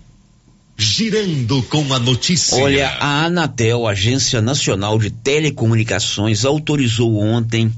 Girando 0.82 1.62
com 1.63 1.94
a 1.94 2.00
notícia. 2.00 2.58
Olha, 2.58 2.89
a 3.00 3.26
Anatel, 3.26 3.88
Agência 3.88 4.41
Nacional 4.41 4.98
de 4.98 5.12
Telecomunicações, 5.12 6.44
autorizou 6.44 7.20
ontem 7.20 7.72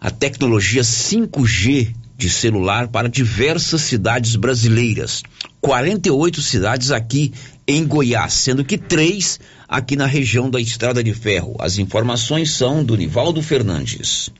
a 0.00 0.10
tecnologia 0.10 0.80
5G 0.80 1.94
de 2.16 2.30
celular 2.30 2.88
para 2.88 3.06
diversas 3.06 3.82
cidades 3.82 4.34
brasileiras. 4.34 5.22
48 5.60 6.40
cidades 6.40 6.90
aqui 6.90 7.34
em 7.68 7.86
Goiás, 7.86 8.32
sendo 8.32 8.64
que 8.64 8.78
três 8.78 9.38
aqui 9.68 9.94
na 9.94 10.06
região 10.06 10.48
da 10.48 10.58
Estrada 10.58 11.04
de 11.04 11.12
Ferro. 11.12 11.54
As 11.60 11.76
informações 11.76 12.50
são 12.50 12.82
do 12.82 12.96
Nivaldo 12.96 13.42
Fernandes. 13.42 14.30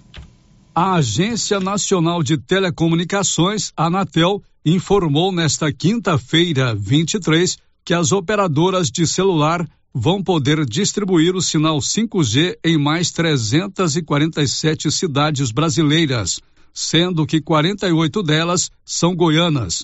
A 0.79 0.97
Agência 0.97 1.59
Nacional 1.59 2.23
de 2.23 2.37
Telecomunicações, 2.37 3.73
Anatel, 3.75 4.43
informou 4.62 5.33
nesta 5.33 5.73
quinta-feira, 5.73 6.75
23, 6.75 7.57
que 7.83 7.95
as 7.95 8.12
operadoras 8.12 8.91
de 8.91 9.07
celular 9.07 9.67
vão 9.95 10.23
poder 10.23 10.67
distribuir 10.67 11.35
o 11.35 11.41
sinal 11.41 11.79
5G 11.79 12.59
em 12.62 12.77
mais 12.77 13.11
347 13.11 14.93
cidades 14.93 15.51
brasileiras, 15.51 16.41
sendo 16.75 17.25
que 17.25 17.41
48 17.41 18.23
delas 18.23 18.71
são 18.85 19.17
goianas. 19.17 19.83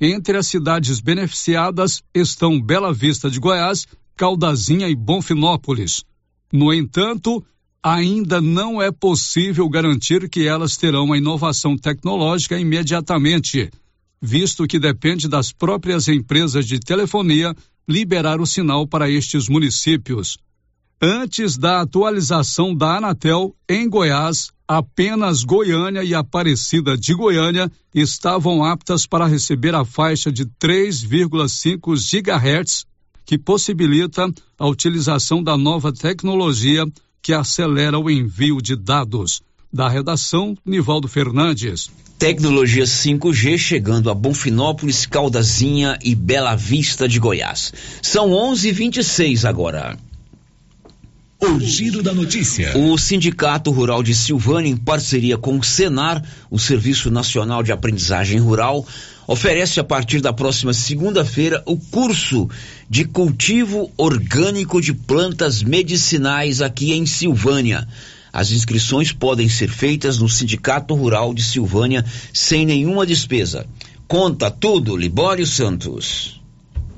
Entre 0.00 0.38
as 0.38 0.46
cidades 0.46 1.00
beneficiadas 1.00 2.02
estão 2.14 2.58
Bela 2.58 2.94
Vista 2.94 3.30
de 3.30 3.38
Goiás, 3.38 3.86
Caldazinha 4.16 4.88
e 4.88 4.96
Bonfinópolis. 4.96 6.02
No 6.50 6.72
entanto, 6.72 7.44
ainda 7.82 8.40
não 8.40 8.80
é 8.80 8.90
possível 8.90 9.68
garantir 9.68 10.28
que 10.28 10.46
elas 10.46 10.76
terão 10.76 11.12
a 11.12 11.18
inovação 11.18 11.76
tecnológica 11.76 12.58
imediatamente 12.58 13.70
visto 14.20 14.66
que 14.66 14.78
depende 14.78 15.28
das 15.28 15.52
próprias 15.52 16.06
empresas 16.08 16.66
de 16.66 16.78
telefonia 16.78 17.54
liberar 17.88 18.40
o 18.40 18.46
sinal 18.46 18.86
para 18.86 19.10
estes 19.10 19.48
municípios. 19.48 20.36
Antes 21.00 21.56
da 21.56 21.80
atualização 21.80 22.74
da 22.74 22.98
Anatel, 22.98 23.56
em 23.66 23.88
Goiás, 23.88 24.50
apenas 24.68 25.42
Goiânia 25.42 26.04
e 26.04 26.14
Aparecida 26.14 26.96
de 26.96 27.14
Goiânia 27.14 27.72
estavam 27.94 28.62
aptas 28.62 29.06
para 29.06 29.26
receber 29.26 29.74
a 29.74 29.84
faixa 29.84 30.30
de 30.30 30.44
3,5 30.44 31.96
GHz, 31.96 32.84
que 33.24 33.38
possibilita 33.38 34.30
a 34.58 34.66
utilização 34.68 35.42
da 35.42 35.56
nova 35.56 35.90
tecnologia 35.90 36.84
que 37.22 37.32
acelera 37.32 37.98
o 37.98 38.10
envio 38.10 38.60
de 38.60 38.76
dados. 38.76 39.42
Da 39.72 39.88
redação, 39.88 40.56
Nivaldo 40.64 41.06
Fernandes. 41.06 41.90
Tecnologia 42.18 42.84
5G 42.84 43.56
chegando 43.56 44.10
a 44.10 44.14
Bonfinópolis, 44.14 45.06
Caldazinha 45.06 45.98
e 46.02 46.14
Bela 46.14 46.54
Vista 46.54 47.08
de 47.08 47.18
Goiás. 47.18 47.72
São 48.02 48.30
11:26 48.30 49.44
agora. 49.44 49.96
O 51.42 51.58
giro 51.58 52.02
da 52.02 52.12
notícia. 52.12 52.76
O 52.76 52.98
Sindicato 52.98 53.70
Rural 53.70 54.02
de 54.02 54.14
Silvânia, 54.14 54.70
em 54.70 54.76
parceria 54.76 55.38
com 55.38 55.58
o 55.58 55.64
Senar, 55.64 56.22
o 56.50 56.58
Serviço 56.58 57.10
Nacional 57.10 57.62
de 57.62 57.72
Aprendizagem 57.72 58.38
Rural, 58.38 58.86
oferece 59.26 59.80
a 59.80 59.84
partir 59.84 60.20
da 60.20 60.34
próxima 60.34 60.74
segunda-feira 60.74 61.62
o 61.64 61.78
curso 61.78 62.46
de 62.90 63.06
cultivo 63.06 63.90
orgânico 63.96 64.82
de 64.82 64.92
plantas 64.92 65.62
medicinais 65.62 66.60
aqui 66.60 66.92
em 66.92 67.06
Silvânia. 67.06 67.88
As 68.30 68.50
inscrições 68.50 69.10
podem 69.10 69.48
ser 69.48 69.70
feitas 69.70 70.18
no 70.18 70.28
Sindicato 70.28 70.94
Rural 70.94 71.32
de 71.32 71.42
Silvânia 71.42 72.04
sem 72.34 72.66
nenhuma 72.66 73.06
despesa. 73.06 73.64
Conta 74.06 74.50
tudo, 74.50 74.94
Libório 74.94 75.46
Santos. 75.46 76.39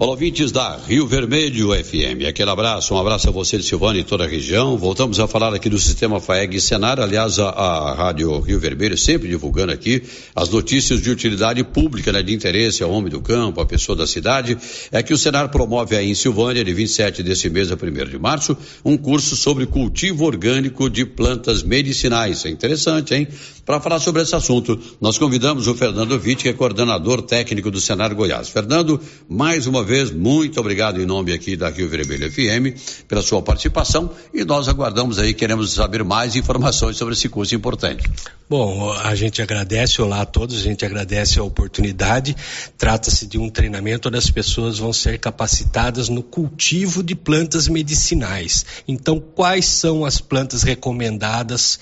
Olá, 0.02 0.10
ouvintes 0.10 0.50
da 0.50 0.78
Rio 0.78 1.06
Vermelho 1.06 1.68
FM. 1.72 2.26
Aquele 2.28 2.50
abraço, 2.50 2.92
um 2.92 2.98
abraço 2.98 3.28
a 3.28 3.30
você 3.30 3.56
de 3.56 3.62
Silvânia 3.62 4.00
e 4.00 4.04
toda 4.04 4.24
a 4.24 4.26
região. 4.26 4.76
Voltamos 4.76 5.20
a 5.20 5.28
falar 5.28 5.54
aqui 5.54 5.68
do 5.68 5.78
sistema 5.78 6.20
FAEG 6.20 6.60
Senar. 6.60 6.98
Aliás, 6.98 7.38
a, 7.38 7.50
a 7.50 7.94
Rádio 7.94 8.36
Rio 8.40 8.58
Vermelho 8.58 8.98
sempre 8.98 9.28
divulgando 9.28 9.70
aqui 9.70 10.02
as 10.34 10.48
notícias 10.48 11.00
de 11.00 11.08
utilidade 11.08 11.62
pública, 11.62 12.10
né, 12.10 12.20
de 12.20 12.34
interesse 12.34 12.82
ao 12.82 12.90
homem 12.90 13.12
do 13.12 13.20
campo, 13.20 13.60
à 13.60 13.64
pessoa 13.64 13.94
da 13.94 14.04
cidade. 14.04 14.58
É 14.90 15.04
que 15.04 15.14
o 15.14 15.16
Senar 15.16 15.48
promove 15.50 15.94
aí 15.94 16.10
em 16.10 16.16
Silvânia, 16.16 16.64
de 16.64 16.74
27 16.74 17.22
desse 17.22 17.48
mês 17.48 17.70
a 17.70 17.76
1 17.76 18.10
de 18.10 18.18
março, 18.18 18.58
um 18.84 18.96
curso 18.96 19.36
sobre 19.36 19.66
cultivo 19.66 20.24
orgânico 20.24 20.90
de 20.90 21.06
plantas 21.06 21.62
medicinais. 21.62 22.44
É 22.44 22.48
interessante, 22.48 23.14
hein? 23.14 23.28
Para 23.64 23.78
falar 23.80 24.00
sobre 24.00 24.22
esse 24.22 24.34
assunto, 24.34 24.76
nós 25.00 25.16
convidamos 25.16 25.68
o 25.68 25.74
Fernando 25.74 26.18
Vitti, 26.18 26.42
que 26.42 26.48
é 26.48 26.52
coordenador 26.52 27.22
técnico 27.22 27.70
do 27.70 27.80
Senar 27.80 28.12
Goiás. 28.12 28.48
Fernando, 28.48 29.00
mais 29.28 29.68
uma 29.68 29.84
vez, 29.84 30.10
muito 30.10 30.58
obrigado 30.58 31.00
em 31.00 31.06
nome 31.06 31.32
aqui 31.32 31.56
da 31.56 31.70
Rio 31.70 31.88
Vermelho 31.88 32.28
FM 32.28 33.06
pela 33.06 33.22
sua 33.22 33.40
participação 33.40 34.10
e 34.34 34.44
nós 34.44 34.66
aguardamos 34.66 35.20
aí, 35.20 35.32
queremos 35.32 35.72
saber 35.72 36.02
mais 36.02 36.34
informações 36.34 36.96
sobre 36.96 37.14
esse 37.14 37.28
curso 37.28 37.54
importante. 37.54 38.02
Bom, 38.50 38.92
a 38.92 39.14
gente 39.14 39.40
agradece, 39.40 40.02
olá 40.02 40.22
a 40.22 40.26
todos, 40.26 40.56
a 40.56 40.62
gente 40.62 40.84
agradece 40.84 41.38
a 41.38 41.42
oportunidade. 41.42 42.36
Trata-se 42.76 43.26
de 43.26 43.38
um 43.38 43.48
treinamento 43.48 44.08
onde 44.08 44.18
as 44.18 44.28
pessoas 44.28 44.78
vão 44.78 44.92
ser 44.92 45.18
capacitadas 45.18 46.10
no 46.10 46.22
cultivo 46.22 47.02
de 47.02 47.14
plantas 47.14 47.66
medicinais. 47.66 48.66
Então, 48.86 49.18
quais 49.18 49.64
são 49.64 50.04
as 50.04 50.20
plantas 50.20 50.64
recomendadas? 50.64 51.78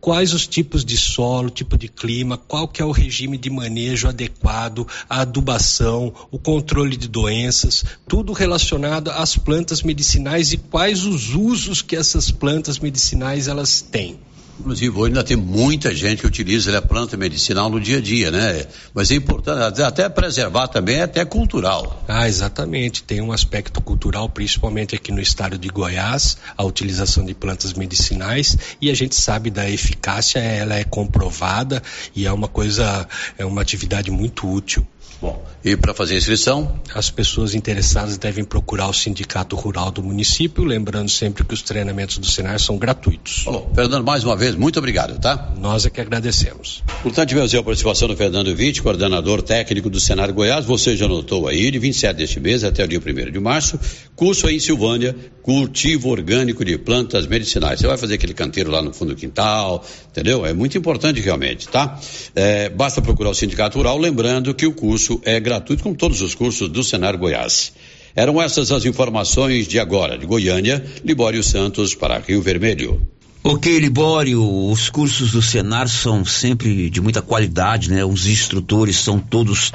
Quais 0.00 0.32
os 0.32 0.46
tipos 0.46 0.84
de 0.84 0.96
solo, 0.96 1.50
tipo 1.50 1.76
de 1.76 1.88
clima, 1.88 2.38
qual 2.38 2.66
que 2.66 2.80
é 2.80 2.84
o 2.84 2.90
regime 2.90 3.36
de 3.36 3.50
manejo 3.50 4.08
adequado, 4.08 4.86
a 5.08 5.20
adubação, 5.20 6.12
o 6.30 6.38
controle 6.38 6.96
de 6.96 7.08
doenças, 7.08 7.84
tudo 8.08 8.32
relacionado 8.32 9.10
às 9.10 9.36
plantas 9.36 9.82
medicinais 9.82 10.52
e 10.52 10.56
quais 10.56 11.04
os 11.04 11.34
usos 11.34 11.82
que 11.82 11.96
essas 11.96 12.30
plantas 12.30 12.78
medicinais 12.78 13.48
elas 13.48 13.80
têm. 13.82 14.18
Inclusive, 14.60 14.94
hoje 14.94 15.06
ainda 15.08 15.24
tem 15.24 15.38
muita 15.38 15.94
gente 15.94 16.20
que 16.20 16.26
utiliza 16.26 16.76
a 16.76 16.82
planta 16.82 17.16
medicinal 17.16 17.70
no 17.70 17.80
dia 17.80 17.96
a 17.96 18.00
dia, 18.00 18.30
né? 18.30 18.66
Mas 18.92 19.10
é 19.10 19.14
importante 19.14 19.80
até 19.80 20.06
preservar 20.06 20.68
também, 20.68 20.96
é 20.96 21.02
até 21.04 21.24
cultural. 21.24 22.04
Ah, 22.06 22.28
exatamente. 22.28 23.02
Tem 23.02 23.22
um 23.22 23.32
aspecto 23.32 23.80
cultural, 23.80 24.28
principalmente 24.28 24.94
aqui 24.94 25.10
no 25.10 25.20
estado 25.20 25.56
de 25.56 25.68
Goiás, 25.68 26.36
a 26.58 26.62
utilização 26.62 27.24
de 27.24 27.32
plantas 27.32 27.72
medicinais 27.72 28.54
e 28.82 28.90
a 28.90 28.94
gente 28.94 29.14
sabe 29.14 29.50
da 29.50 29.68
eficácia, 29.68 30.38
ela 30.38 30.74
é 30.74 30.84
comprovada 30.84 31.82
e 32.14 32.26
é 32.26 32.32
uma 32.32 32.46
coisa, 32.46 33.08
é 33.38 33.46
uma 33.46 33.62
atividade 33.62 34.10
muito 34.10 34.46
útil. 34.46 34.86
Bom, 35.20 35.44
e 35.62 35.76
para 35.76 35.92
fazer 35.92 36.14
a 36.14 36.18
inscrição? 36.18 36.80
As 36.94 37.10
pessoas 37.10 37.54
interessadas 37.54 38.16
devem 38.16 38.42
procurar 38.42 38.88
o 38.88 38.94
Sindicato 38.94 39.54
Rural 39.54 39.90
do 39.90 40.02
município, 40.02 40.64
lembrando 40.64 41.10
sempre 41.10 41.44
que 41.44 41.52
os 41.52 41.60
treinamentos 41.60 42.16
do 42.16 42.24
Senar 42.24 42.58
são 42.58 42.78
gratuitos. 42.78 43.44
Fernando, 43.74 44.02
mais 44.02 44.24
uma 44.24 44.34
vez, 44.34 44.54
muito 44.54 44.78
obrigado, 44.78 45.20
tá? 45.20 45.52
Nós 45.58 45.84
é 45.84 45.90
que 45.90 46.00
agradecemos. 46.00 46.82
Portanto, 47.02 47.28
tivemos 47.28 47.54
a 47.54 47.62
participação 47.62 48.08
do 48.08 48.16
Fernando 48.16 48.54
Vitti, 48.56 48.80
coordenador 48.80 49.42
técnico 49.42 49.90
do 49.90 50.00
Senar 50.00 50.32
Goiás. 50.32 50.64
Você 50.64 50.96
já 50.96 51.06
notou 51.06 51.46
aí, 51.46 51.70
de 51.70 51.78
27 51.78 52.16
deste 52.16 52.40
mês 52.40 52.64
até 52.64 52.82
o 52.82 52.88
dia 52.88 52.98
1 52.98 53.30
de 53.30 53.40
março, 53.40 53.78
curso 54.16 54.46
aí 54.46 54.56
em 54.56 54.60
Silvânia, 54.60 55.14
cultivo 55.42 56.08
orgânico 56.08 56.64
de 56.64 56.78
plantas 56.78 57.26
medicinais. 57.26 57.80
Você 57.80 57.86
vai 57.86 57.98
fazer 57.98 58.14
aquele 58.14 58.34
canteiro 58.34 58.70
lá 58.70 58.80
no 58.80 58.92
fundo 58.92 59.14
do 59.14 59.16
quintal, 59.16 59.84
entendeu? 60.10 60.46
É 60.46 60.54
muito 60.54 60.78
importante 60.78 61.20
realmente, 61.20 61.68
tá? 61.68 61.98
É, 62.34 62.68
basta 62.68 63.02
procurar 63.02 63.30
o 63.30 63.34
Sindicato 63.34 63.76
Rural, 63.76 63.98
lembrando 63.98 64.54
que 64.54 64.66
o 64.66 64.72
curso 64.72 65.09
curso 65.10 65.20
é 65.24 65.40
gratuito, 65.40 65.82
como 65.82 65.96
todos 65.96 66.22
os 66.22 66.34
cursos 66.34 66.68
do 66.68 66.84
Senar 66.84 67.16
Goiás. 67.16 67.72
Eram 68.14 68.40
essas 68.40 68.70
as 68.70 68.84
informações 68.84 69.66
de 69.66 69.78
agora, 69.78 70.16
de 70.16 70.26
Goiânia, 70.26 70.84
Libório 71.04 71.42
Santos 71.42 71.94
para 71.94 72.18
Rio 72.18 72.42
Vermelho. 72.42 73.00
Ok, 73.42 73.78
Libório, 73.78 74.42
os 74.70 74.90
cursos 74.90 75.32
do 75.32 75.40
Senar 75.40 75.88
são 75.88 76.24
sempre 76.24 76.90
de 76.90 77.00
muita 77.00 77.22
qualidade, 77.22 77.90
né? 77.90 78.04
Os 78.04 78.26
instrutores 78.26 78.96
são 78.96 79.18
todos 79.18 79.72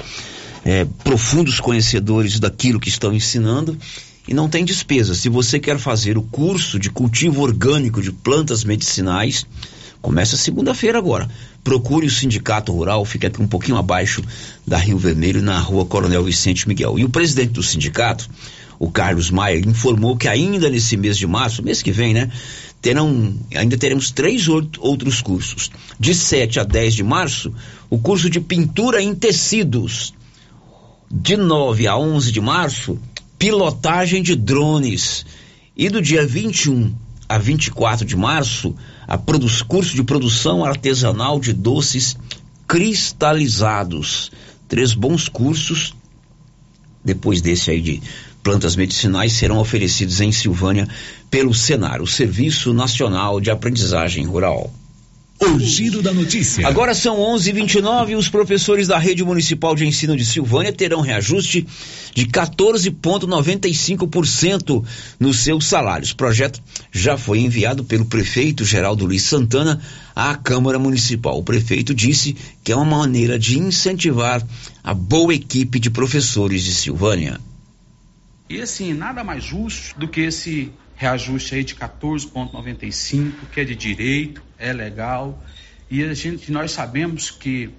é, 0.64 0.86
profundos 1.04 1.60
conhecedores 1.60 2.40
daquilo 2.40 2.80
que 2.80 2.90
estão 2.90 3.14
ensinando 3.14 3.78
e 4.28 4.34
não 4.34 4.48
tem 4.48 4.64
despesa. 4.64 5.16
Se 5.16 5.30
você 5.30 5.60
quer 5.60 5.80
fazer 5.80 6.18
o 6.18 6.22
curso 6.22 6.78
de 6.78 6.90
cultivo 6.90 7.42
orgânico 7.42 8.02
de 8.02 8.12
plantas 8.12 8.64
medicinais, 8.64 9.46
começa 10.06 10.38
segunda-feira 10.38 11.00
agora 11.00 11.28
procure 11.64 12.06
o 12.06 12.12
Sindicato 12.12 12.72
Rural, 12.72 13.04
fica 13.04 13.28
aqui 13.28 13.42
um 13.42 13.48
pouquinho 13.48 13.76
abaixo 13.76 14.24
da 14.66 14.78
Rio 14.78 15.00
Vermelho, 15.00 15.42
na 15.42 15.58
rua 15.58 15.84
Coronel 15.84 16.24
Vicente 16.24 16.68
Miguel. 16.68 17.00
E 17.00 17.04
o 17.04 17.10
presidente 17.10 17.54
do 17.54 17.64
sindicato, 17.64 18.30
o 18.78 18.92
Carlos 18.92 19.32
Maia, 19.32 19.58
informou 19.58 20.16
que 20.16 20.28
ainda 20.28 20.70
nesse 20.70 20.96
mês 20.96 21.18
de 21.18 21.26
março, 21.26 21.64
mês 21.64 21.82
que 21.82 21.92
vem, 21.92 22.14
né? 22.14 22.32
Terão, 22.84 23.34
ainda 23.56 23.76
teremos 23.80 24.12
três 24.12 24.48
outros 24.48 25.24
cursos. 25.24 25.72
De 26.00 26.14
7 26.14 26.60
a 26.60 26.64
10 26.64 26.94
de 26.94 27.04
março, 27.04 27.52
o 27.90 27.98
curso 27.98 28.30
de 28.30 28.40
pintura 28.40 29.02
em 29.02 29.16
tecidos. 29.16 30.14
De 31.12 31.36
9 31.36 31.88
a 31.88 31.98
11 31.98 32.32
de 32.32 32.42
março, 32.42 33.00
pilotagem 33.40 34.22
de 34.22 34.36
drones. 34.36 35.26
E 35.76 35.90
do 35.90 36.00
dia 36.00 36.28
21 36.28 36.94
a 37.28 37.38
24 37.38 38.06
de 38.06 38.16
março, 38.16 38.76
a 39.08 39.18
curso 39.68 39.96
de 39.96 40.04
produção 40.04 40.64
artesanal 40.64 41.40
de 41.40 41.54
doces 41.54 42.18
cristalizados. 42.68 44.32
Três 44.68 44.94
bons 44.94 45.30
cursos, 45.30 45.94
depois 47.04 47.42
desse 47.42 47.72
aí 47.72 47.82
de 47.82 48.02
plantas 48.44 48.76
medicinais, 48.76 49.34
serão 49.34 49.60
oferecidos 49.60 50.22
em 50.22 50.32
Silvânia 50.32 50.88
pelo 51.30 51.54
Senar, 51.54 52.02
o 52.02 52.08
Serviço 52.08 52.74
Nacional 52.74 53.42
de 53.42 53.52
Aprendizagem 53.52 54.26
Rural. 54.26 54.72
O 55.40 55.60
giro 55.60 56.02
da 56.02 56.12
notícia. 56.14 56.66
Agora 56.66 56.96
são 56.96 57.18
11:29 57.18 58.12
e 58.12 58.16
os 58.16 58.30
professores 58.30 58.88
da 58.88 58.98
rede 58.98 59.22
municipal 59.22 59.76
de 59.76 59.86
ensino 59.86 60.16
de 60.16 60.26
Silvânia 60.26 60.72
terão 60.72 61.02
reajuste 61.02 61.68
de 62.14 62.26
14,95% 62.26 64.82
nos 65.20 65.40
seus 65.40 65.66
salários. 65.66 66.12
O 66.12 66.16
projeto 66.16 66.64
já 66.90 67.18
foi 67.18 67.40
enviado 67.40 67.84
pelo 67.84 68.06
prefeito 68.06 68.64
Geraldo 68.64 69.06
Luiz 69.06 69.24
Santana 69.24 69.82
à 70.16 70.36
Câmara 70.36 70.80
Municipal. 70.80 71.38
O 71.38 71.44
prefeito 71.44 71.94
disse 71.94 72.34
que 72.64 72.72
é 72.72 72.76
uma 72.76 73.00
maneira 73.00 73.38
de 73.38 73.60
incentivar 73.60 74.42
a 74.82 74.94
boa 74.94 75.34
equipe 75.34 75.80
de 75.80 75.90
professores 75.90 76.64
de 76.64 76.74
Silvânia. 76.74 77.42
E 78.50 78.62
assim, 78.62 78.94
nada 78.94 79.22
mais 79.22 79.44
justo 79.44 80.00
do 80.00 80.08
que 80.08 80.22
esse 80.22 80.72
reajuste 80.96 81.56
aí 81.56 81.64
de 81.64 81.76
14,95, 81.76 83.34
que 83.52 83.60
é 83.60 83.64
de 83.64 83.76
direito, 83.76 84.42
é 84.58 84.72
legal. 84.72 85.44
E 85.90 86.04
a 86.04 86.14
gente, 86.14 86.52
nós 86.52 86.72
sabemos 86.72 87.30
que 87.30 87.70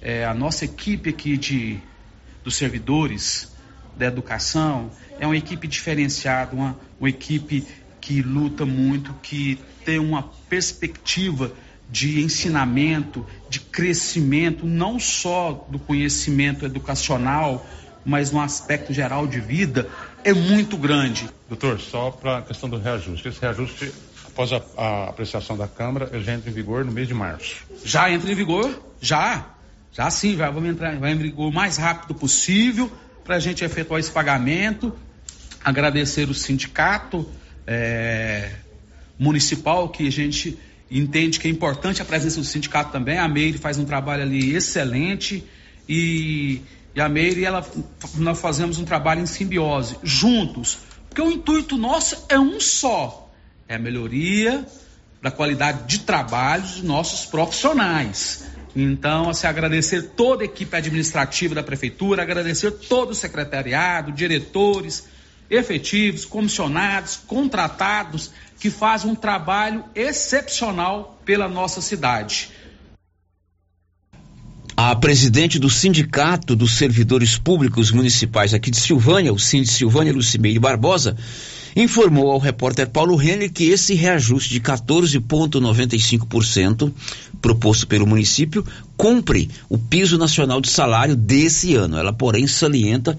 é, 0.00 0.24
a 0.24 0.34
nossa 0.34 0.64
equipe 0.64 1.10
aqui 1.10 1.36
de, 1.36 1.78
dos 2.44 2.56
servidores 2.56 3.52
da 3.96 4.06
educação 4.06 4.90
é 5.18 5.26
uma 5.26 5.36
equipe 5.36 5.66
diferenciada, 5.66 6.54
uma, 6.54 6.78
uma 7.00 7.08
equipe 7.08 7.66
que 8.00 8.22
luta 8.22 8.66
muito, 8.66 9.12
que 9.22 9.58
tem 9.84 9.98
uma 9.98 10.22
perspectiva 10.48 11.52
de 11.90 12.20
ensinamento, 12.20 13.26
de 13.48 13.60
crescimento, 13.60 14.66
não 14.66 14.98
só 14.98 15.66
do 15.70 15.78
conhecimento 15.78 16.64
educacional, 16.64 17.66
mas 18.04 18.30
no 18.30 18.40
aspecto 18.40 18.92
geral 18.92 19.26
de 19.26 19.40
vida, 19.40 19.88
é 20.26 20.34
muito 20.34 20.76
grande. 20.76 21.30
Doutor, 21.48 21.80
só 21.80 22.10
para 22.10 22.38
a 22.38 22.42
questão 22.42 22.68
do 22.68 22.78
reajuste. 22.78 23.28
Esse 23.28 23.40
reajuste, 23.40 23.92
após 24.26 24.52
a, 24.52 24.60
a, 24.76 25.08
apreciação 25.10 25.56
da 25.56 25.68
Câmara, 25.68 26.10
ele 26.12 26.24
já 26.24 26.34
entra 26.34 26.50
em 26.50 26.52
vigor 26.52 26.84
no 26.84 26.90
mês 26.90 27.06
de 27.06 27.14
março. 27.14 27.64
Já 27.84 28.10
entra 28.10 28.30
em 28.30 28.34
vigor? 28.34 28.82
Já. 29.00 29.46
Já 29.92 30.10
sim, 30.10 30.34
vai, 30.34 30.50
vamos 30.50 30.68
entrar, 30.68 30.96
vai 30.96 31.12
em 31.12 31.16
vigor 31.16 31.48
o 31.48 31.52
mais 31.52 31.76
rápido 31.76 32.12
possível 32.12 32.90
para 33.22 33.36
a 33.36 33.38
gente 33.38 33.64
efetuar 33.64 34.00
esse 34.00 34.10
pagamento. 34.10 34.92
Agradecer 35.64 36.28
o 36.28 36.34
sindicato 36.34 37.24
é, 37.64 38.50
municipal 39.16 39.88
que 39.88 40.08
a 40.08 40.10
gente 40.10 40.58
entende 40.90 41.38
que 41.38 41.46
é 41.46 41.50
importante 41.50 42.02
a 42.02 42.04
presença 42.04 42.40
do 42.40 42.46
sindicato 42.46 42.90
também. 42.90 43.16
A 43.16 43.28
Meire 43.28 43.58
faz 43.58 43.78
um 43.78 43.84
trabalho 43.84 44.22
ali 44.22 44.56
excelente 44.56 45.44
e, 45.88 46.62
e 46.96 47.00
a 47.00 47.10
Meire, 47.10 47.44
ela, 47.44 47.62
nós 48.14 48.40
fazemos 48.40 48.78
um 48.78 48.84
trabalho 48.86 49.20
em 49.20 49.26
simbiose, 49.26 49.98
juntos. 50.02 50.78
Porque 51.10 51.20
o 51.20 51.30
intuito 51.30 51.76
nosso 51.76 52.24
é 52.26 52.38
um 52.38 52.58
só, 52.58 53.30
é 53.68 53.74
a 53.74 53.78
melhoria 53.78 54.66
da 55.20 55.30
qualidade 55.30 55.86
de 55.86 55.98
trabalho 56.00 56.62
dos 56.62 56.82
nossos 56.82 57.26
profissionais. 57.26 58.46
Então, 58.74 59.28
assim, 59.28 59.46
agradecer 59.46 60.10
toda 60.16 60.42
a 60.42 60.46
equipe 60.46 60.74
administrativa 60.74 61.54
da 61.54 61.62
prefeitura, 61.62 62.22
agradecer 62.22 62.70
todo 62.70 63.10
o 63.10 63.14
secretariado, 63.14 64.10
diretores, 64.10 65.06
efetivos, 65.50 66.24
comissionados, 66.24 67.16
contratados, 67.26 68.30
que 68.58 68.70
fazem 68.70 69.10
um 69.10 69.14
trabalho 69.14 69.84
excepcional 69.94 71.20
pela 71.26 71.46
nossa 71.46 71.82
cidade. 71.82 72.50
A 74.78 74.94
presidente 74.94 75.58
do 75.58 75.70
Sindicato 75.70 76.54
dos 76.54 76.76
Servidores 76.76 77.38
Públicos 77.38 77.90
Municipais 77.90 78.52
aqui 78.52 78.70
de 78.70 78.76
Silvânia, 78.76 79.32
o 79.32 79.38
Sind 79.38 79.64
Silvânia 79.64 80.12
Lucimeire 80.12 80.58
Barbosa, 80.58 81.16
informou 81.76 82.30
ao 82.30 82.38
repórter 82.38 82.88
Paulo 82.88 83.20
Henrique 83.20 83.50
que 83.50 83.64
esse 83.70 83.92
reajuste 83.94 84.48
de 84.50 84.60
14,95% 84.60 86.90
proposto 87.40 87.86
pelo 87.86 88.06
município 88.06 88.64
cumpre 88.96 89.50
o 89.68 89.76
piso 89.76 90.16
nacional 90.16 90.58
de 90.60 90.70
salário 90.70 91.14
desse 91.14 91.74
ano. 91.74 91.98
Ela, 91.98 92.14
porém, 92.14 92.46
salienta 92.46 93.18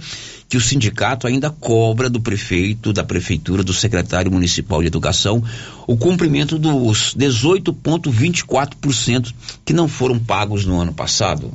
que 0.49 0.57
o 0.57 0.61
sindicato 0.61 1.27
ainda 1.27 1.51
cobra 1.51 2.09
do 2.09 2.19
prefeito, 2.19 2.91
da 2.91 3.03
prefeitura, 3.03 3.63
do 3.63 3.73
secretário 3.73 4.31
municipal 4.31 4.81
de 4.81 4.87
educação, 4.87 5.43
o 5.85 5.95
cumprimento 5.95 6.57
dos 6.57 7.13
18,24% 7.15 9.31
que 9.63 9.73
não 9.73 9.87
foram 9.87 10.17
pagos 10.17 10.65
no 10.65 10.79
ano 10.79 10.93
passado 10.93 11.53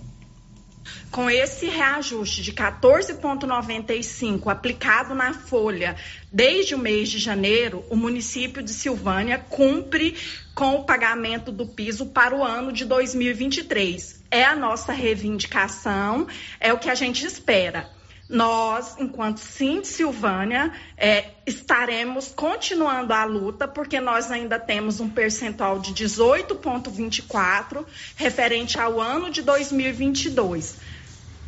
com 1.13 1.31
esse 1.31 1.67
reajuste 1.67 2.43
de 2.43 2.53
14,95 2.55 4.51
aplicado 4.51 5.15
na 5.15 5.35
folha 5.35 5.95
desde 6.33 6.75
o 6.75 6.79
mês 6.79 7.11
de 7.11 7.19
janeiro, 7.19 7.85
o 7.91 7.97
município 7.97 8.63
de 8.63 8.71
Silvânia 8.71 9.39
cumpre 9.39 10.17
com 10.55 10.77
o 10.77 10.85
pagamento 10.85 11.53
do 11.53 11.67
piso 11.67 12.07
para 12.07 12.35
o 12.35 12.43
ano 12.43 12.73
de 12.73 12.87
2023. 12.87 14.25
É 14.31 14.43
a 14.43 14.57
nossa 14.57 14.95
reivindicação, 14.95 16.27
é 16.59 16.73
o 16.73 16.79
que 16.79 16.89
a 16.89 16.95
gente 16.95 17.27
espera. 17.27 17.91
Nós, 18.27 18.97
enquanto 18.99 19.41
Sim 19.41 19.85
Silvânia, 19.85 20.73
é, 20.97 21.27
estaremos 21.47 22.33
continuando 22.35 23.13
a 23.13 23.25
luta, 23.25 23.69
porque 23.69 24.01
nós 24.01 24.31
ainda 24.31 24.59
temos 24.59 24.99
um 25.01 25.11
percentual 25.11 25.79
de 25.79 25.93
18,24 25.93 27.85
referente 28.17 28.81
ao 28.81 28.99
ano 28.99 29.29
de 29.29 29.43
2022 29.43 31.02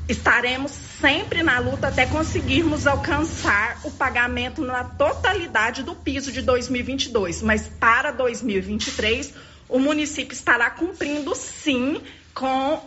estaremos 0.09 0.73
sempre 1.01 1.43
na 1.43 1.59
luta 1.59 1.89
até 1.89 2.07
conseguirmos 2.07 2.87
alcançar 2.87 3.81
o 3.85 3.91
pagamento 3.91 4.63
na 4.63 4.85
totalidade 4.85 5.83
do 5.83 5.95
piso 5.95 6.31
de 6.31 6.43
2022. 6.43 7.43
Mas 7.43 7.67
para 7.67 8.11
2023, 8.11 9.33
o 9.69 9.79
município 9.79 10.35
estará 10.35 10.71
cumprindo 10.71 11.35
sim 11.35 12.01
com 12.35 12.83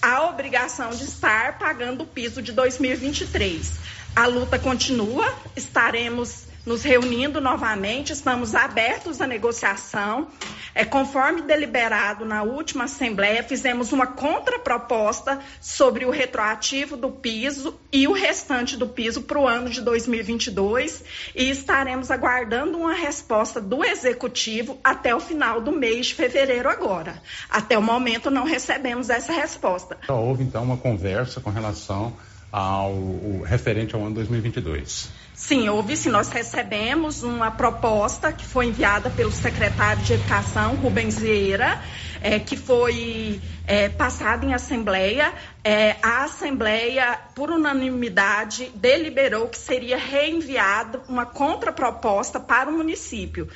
a 0.00 0.28
obrigação 0.28 0.90
de 0.90 1.04
estar 1.04 1.58
pagando 1.58 2.02
o 2.02 2.06
piso 2.06 2.42
de 2.42 2.52
2023. 2.52 3.72
A 4.16 4.26
luta 4.26 4.58
continua, 4.58 5.32
estaremos 5.56 6.44
nos 6.66 6.82
reunindo 6.82 7.40
novamente, 7.40 8.12
estamos 8.12 8.54
abertos 8.54 9.20
à 9.20 9.26
negociação. 9.26 10.28
É, 10.74 10.84
conforme 10.84 11.42
deliberado 11.42 12.24
na 12.24 12.42
última 12.42 12.84
Assembleia, 12.84 13.42
fizemos 13.42 13.92
uma 13.92 14.06
contraproposta 14.06 15.38
sobre 15.60 16.04
o 16.04 16.10
retroativo 16.10 16.96
do 16.96 17.10
piso 17.10 17.78
e 17.92 18.08
o 18.08 18.12
restante 18.12 18.76
do 18.76 18.88
piso 18.88 19.22
para 19.22 19.38
o 19.38 19.46
ano 19.46 19.70
de 19.70 19.80
2022 19.80 21.04
e 21.34 21.48
estaremos 21.48 22.10
aguardando 22.10 22.78
uma 22.78 22.92
resposta 22.92 23.60
do 23.60 23.84
Executivo 23.84 24.78
até 24.82 25.14
o 25.14 25.20
final 25.20 25.60
do 25.60 25.70
mês 25.70 26.06
de 26.06 26.14
fevereiro 26.14 26.68
agora. 26.68 27.22
Até 27.48 27.78
o 27.78 27.82
momento 27.82 28.30
não 28.30 28.44
recebemos 28.44 29.10
essa 29.10 29.32
resposta. 29.32 29.96
Houve 30.08 30.42
então 30.42 30.64
uma 30.64 30.76
conversa 30.76 31.40
com 31.40 31.50
relação 31.50 32.16
ao 32.50 33.42
referente 33.44 33.94
ao 33.94 34.02
ano 34.02 34.14
2022. 34.14 35.23
Sim, 35.46 35.68
houve 35.68 35.94
sim. 35.94 36.08
Nós 36.08 36.30
recebemos 36.30 37.22
uma 37.22 37.50
proposta 37.50 38.32
que 38.32 38.46
foi 38.46 38.64
enviada 38.64 39.10
pelo 39.10 39.30
secretário 39.30 40.02
de 40.02 40.14
Educação, 40.14 40.74
Rubens 40.76 41.18
Vieira, 41.18 41.82
é, 42.22 42.38
que 42.38 42.56
foi 42.56 43.42
é, 43.66 43.90
passada 43.90 44.46
em 44.46 44.54
Assembleia. 44.54 45.34
É, 45.62 45.96
a 46.02 46.24
Assembleia, 46.24 47.18
por 47.34 47.50
unanimidade, 47.50 48.72
deliberou 48.74 49.46
que 49.46 49.58
seria 49.58 49.98
reenviada 49.98 51.02
uma 51.10 51.26
contraproposta 51.26 52.40
para 52.40 52.70
o 52.70 52.72
município. 52.72 53.46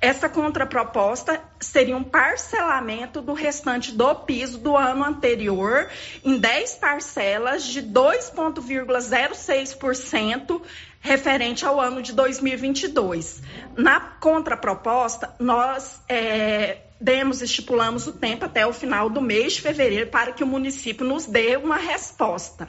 Essa 0.00 0.28
contraproposta 0.28 1.42
seria 1.58 1.96
um 1.96 2.04
parcelamento 2.04 3.20
do 3.20 3.32
restante 3.32 3.90
do 3.90 4.14
piso 4.14 4.58
do 4.58 4.76
ano 4.76 5.04
anterior 5.04 5.88
em 6.24 6.38
10 6.38 6.76
parcelas 6.76 7.64
de 7.64 7.82
2,06% 7.82 10.62
referente 11.00 11.66
ao 11.66 11.80
ano 11.80 12.00
de 12.00 12.12
2022. 12.12 13.42
Na 13.76 13.98
contraproposta, 13.98 15.34
nós 15.40 16.00
é, 16.08 16.82
demos, 17.00 17.42
estipulamos 17.42 18.06
o 18.06 18.12
tempo 18.12 18.44
até 18.44 18.66
o 18.66 18.72
final 18.72 19.08
do 19.08 19.20
mês 19.20 19.54
de 19.54 19.62
fevereiro 19.62 20.10
para 20.10 20.32
que 20.32 20.42
o 20.42 20.46
município 20.46 21.06
nos 21.06 21.26
dê 21.26 21.56
uma 21.56 21.76
resposta. 21.76 22.68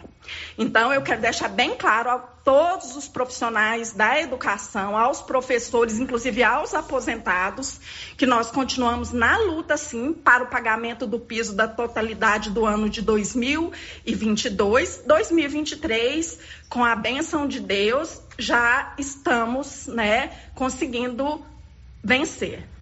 Então, 0.57 0.93
eu 0.93 1.01
quero 1.01 1.21
deixar 1.21 1.47
bem 1.47 1.75
claro 1.75 2.11
a 2.11 2.19
todos 2.19 2.95
os 2.95 3.07
profissionais 3.07 3.91
da 3.91 4.19
educação, 4.19 4.97
aos 4.97 5.21
professores, 5.21 5.99
inclusive 5.99 6.43
aos 6.43 6.73
aposentados, 6.73 7.79
que 8.17 8.25
nós 8.25 8.51
continuamos 8.51 9.11
na 9.11 9.37
luta, 9.37 9.77
sim, 9.77 10.13
para 10.13 10.43
o 10.43 10.47
pagamento 10.47 11.07
do 11.07 11.19
piso 11.19 11.55
da 11.55 11.67
totalidade 11.67 12.51
do 12.51 12.65
ano 12.65 12.89
de 12.89 13.01
2022. 13.01 15.03
2023, 15.05 16.39
com 16.69 16.85
a 16.85 16.95
benção 16.95 17.47
de 17.47 17.59
Deus, 17.59 18.21
já 18.37 18.93
estamos, 18.97 19.87
né, 19.87 20.31
conseguindo 20.53 21.43
vencer. 22.03 22.78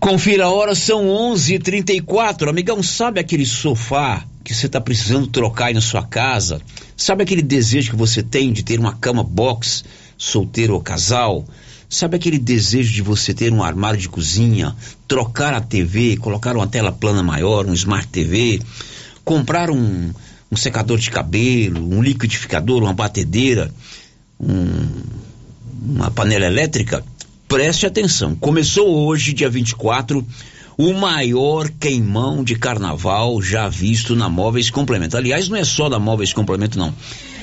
Confira 0.00 0.44
a 0.44 0.50
hora, 0.50 0.74
são 0.74 1.06
11:34. 1.06 2.48
Amigão, 2.48 2.82
sabe 2.82 3.20
aquele 3.20 3.46
sofá 3.46 4.24
que 4.44 4.54
você 4.54 4.66
está 4.66 4.80
precisando 4.80 5.26
trocar 5.26 5.66
aí 5.66 5.74
na 5.74 5.80
sua 5.80 6.02
casa? 6.02 6.60
Sabe 6.96 7.22
aquele 7.22 7.42
desejo 7.42 7.90
que 7.90 7.96
você 7.96 8.22
tem 8.22 8.52
de 8.52 8.62
ter 8.62 8.78
uma 8.78 8.94
cama 8.94 9.22
box, 9.22 9.84
solteiro 10.16 10.74
ou 10.74 10.80
casal? 10.80 11.44
Sabe 11.88 12.16
aquele 12.16 12.38
desejo 12.38 12.92
de 12.92 13.02
você 13.02 13.32
ter 13.32 13.52
um 13.52 13.62
armário 13.62 13.98
de 13.98 14.08
cozinha, 14.08 14.74
trocar 15.06 15.54
a 15.54 15.60
TV, 15.60 16.16
colocar 16.16 16.56
uma 16.56 16.66
tela 16.66 16.90
plana 16.90 17.22
maior, 17.22 17.66
um 17.66 17.74
Smart 17.74 18.08
TV, 18.08 18.60
comprar 19.24 19.70
um, 19.70 20.12
um 20.50 20.56
secador 20.56 20.98
de 20.98 21.10
cabelo, 21.10 21.94
um 21.94 22.02
liquidificador, 22.02 22.82
uma 22.82 22.92
batedeira, 22.92 23.72
um, 24.38 24.88
uma 25.80 26.10
panela 26.10 26.46
elétrica? 26.46 27.04
Preste 27.48 27.86
atenção, 27.86 28.34
começou 28.34 29.06
hoje, 29.06 29.32
dia 29.32 29.48
24, 29.48 30.26
o 30.76 30.92
maior 30.92 31.70
queimão 31.70 32.42
de 32.42 32.56
carnaval 32.56 33.40
já 33.40 33.68
visto 33.68 34.16
na 34.16 34.28
Móveis 34.28 34.68
Complemento. 34.68 35.16
Aliás, 35.16 35.48
não 35.48 35.56
é 35.56 35.62
só 35.62 35.88
da 35.88 35.96
Móveis 35.96 36.32
Complemento, 36.32 36.76
não. 36.76 36.92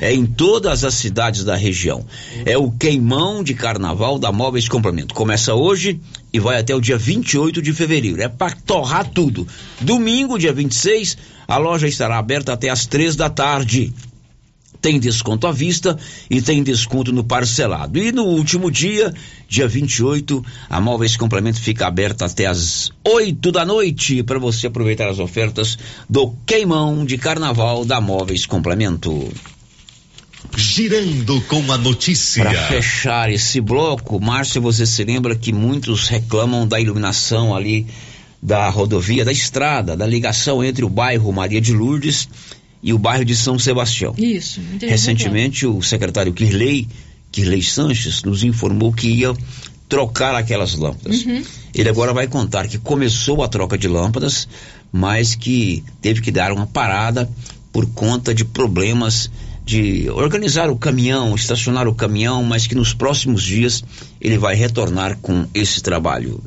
É 0.01 0.13
em 0.13 0.25
todas 0.25 0.83
as 0.83 0.95
cidades 0.95 1.45
da 1.45 1.55
região. 1.55 2.05
É 2.45 2.57
o 2.57 2.69
queimão 2.69 3.41
de 3.41 3.53
carnaval 3.53 4.19
da 4.19 4.29
Móveis 4.29 4.67
Complemento. 4.67 5.13
Começa 5.13 5.55
hoje 5.55 6.01
e 6.33 6.39
vai 6.39 6.59
até 6.59 6.75
o 6.75 6.81
dia 6.81 6.97
28 6.97 7.61
de 7.61 7.71
fevereiro. 7.71 8.21
É 8.21 8.27
para 8.27 8.57
torrar 8.65 9.09
tudo. 9.09 9.47
Domingo, 9.79 10.37
dia 10.37 10.51
26, 10.51 11.17
a 11.47 11.57
loja 11.57 11.87
estará 11.87 12.17
aberta 12.17 12.51
até 12.51 12.69
as 12.69 12.85
três 12.85 13.15
da 13.15 13.29
tarde. 13.29 13.93
Tem 14.83 14.99
desconto 14.99 15.47
à 15.47 15.51
vista 15.53 15.97
e 16.29 16.41
tem 16.41 16.61
desconto 16.61 17.13
no 17.13 17.23
parcelado. 17.23 17.97
E 17.97 18.11
no 18.11 18.25
último 18.25 18.69
dia, 18.69 19.13
dia 19.47 19.65
28, 19.65 20.43
a 20.69 20.81
Móveis 20.81 21.15
Complemento 21.15 21.61
fica 21.61 21.87
aberta 21.87 22.25
até 22.25 22.47
às 22.47 22.91
8 23.01 23.49
da 23.49 23.63
noite 23.63 24.21
para 24.23 24.37
você 24.37 24.67
aproveitar 24.67 25.07
as 25.07 25.19
ofertas 25.19 25.77
do 26.09 26.35
queimão 26.45 27.05
de 27.05 27.17
carnaval 27.17 27.85
da 27.85 28.01
Móveis 28.01 28.45
Complemento. 28.45 29.31
Girando 30.53 31.39
com 31.47 31.71
a 31.71 31.77
notícia. 31.77 32.43
Para 32.43 32.67
fechar 32.67 33.31
esse 33.31 33.61
bloco, 33.61 34.19
Márcio, 34.19 34.61
você 34.61 34.85
se 34.85 35.05
lembra 35.05 35.33
que 35.33 35.53
muitos 35.53 36.09
reclamam 36.09 36.67
da 36.67 36.77
iluminação 36.77 37.55
ali 37.55 37.87
da 38.41 38.67
rodovia, 38.67 39.23
da 39.23 39.31
estrada, 39.31 39.95
da 39.95 40.05
ligação 40.05 40.61
entre 40.61 40.83
o 40.83 40.89
bairro 40.89 41.31
Maria 41.31 41.61
de 41.61 41.71
Lourdes 41.71 42.27
e 42.83 42.93
o 42.93 42.99
bairro 42.99 43.23
de 43.23 43.35
São 43.35 43.57
Sebastião. 43.57 44.13
Isso. 44.17 44.59
Recentemente, 44.81 45.65
o 45.65 45.81
secretário 45.81 46.33
Kirley, 46.33 46.87
Kirley 47.31 47.63
Sanches, 47.63 48.23
nos 48.23 48.43
informou 48.43 48.91
que 48.91 49.07
ia 49.07 49.33
trocar 49.87 50.35
aquelas 50.35 50.75
lâmpadas. 50.75 51.25
Uhum. 51.25 51.41
Ele 51.73 51.89
agora 51.89 52.13
vai 52.13 52.27
contar 52.27 52.67
que 52.67 52.77
começou 52.77 53.41
a 53.41 53.47
troca 53.47 53.77
de 53.77 53.87
lâmpadas, 53.87 54.47
mas 54.91 55.33
que 55.33 55.83
teve 56.01 56.21
que 56.21 56.31
dar 56.31 56.51
uma 56.51 56.67
parada 56.67 57.29
por 57.71 57.85
conta 57.87 58.33
de 58.33 58.43
problemas 58.43 59.31
de 59.65 60.09
organizar 60.09 60.69
o 60.69 60.75
caminhão, 60.75 61.33
estacionar 61.33 61.87
o 61.87 61.95
caminhão, 61.95 62.43
mas 62.43 62.67
que 62.67 62.75
nos 62.75 62.93
próximos 62.93 63.41
dias 63.41 63.83
ele 64.19 64.37
vai 64.37 64.55
retornar 64.55 65.17
com 65.21 65.47
esse 65.53 65.81
trabalho. 65.81 66.43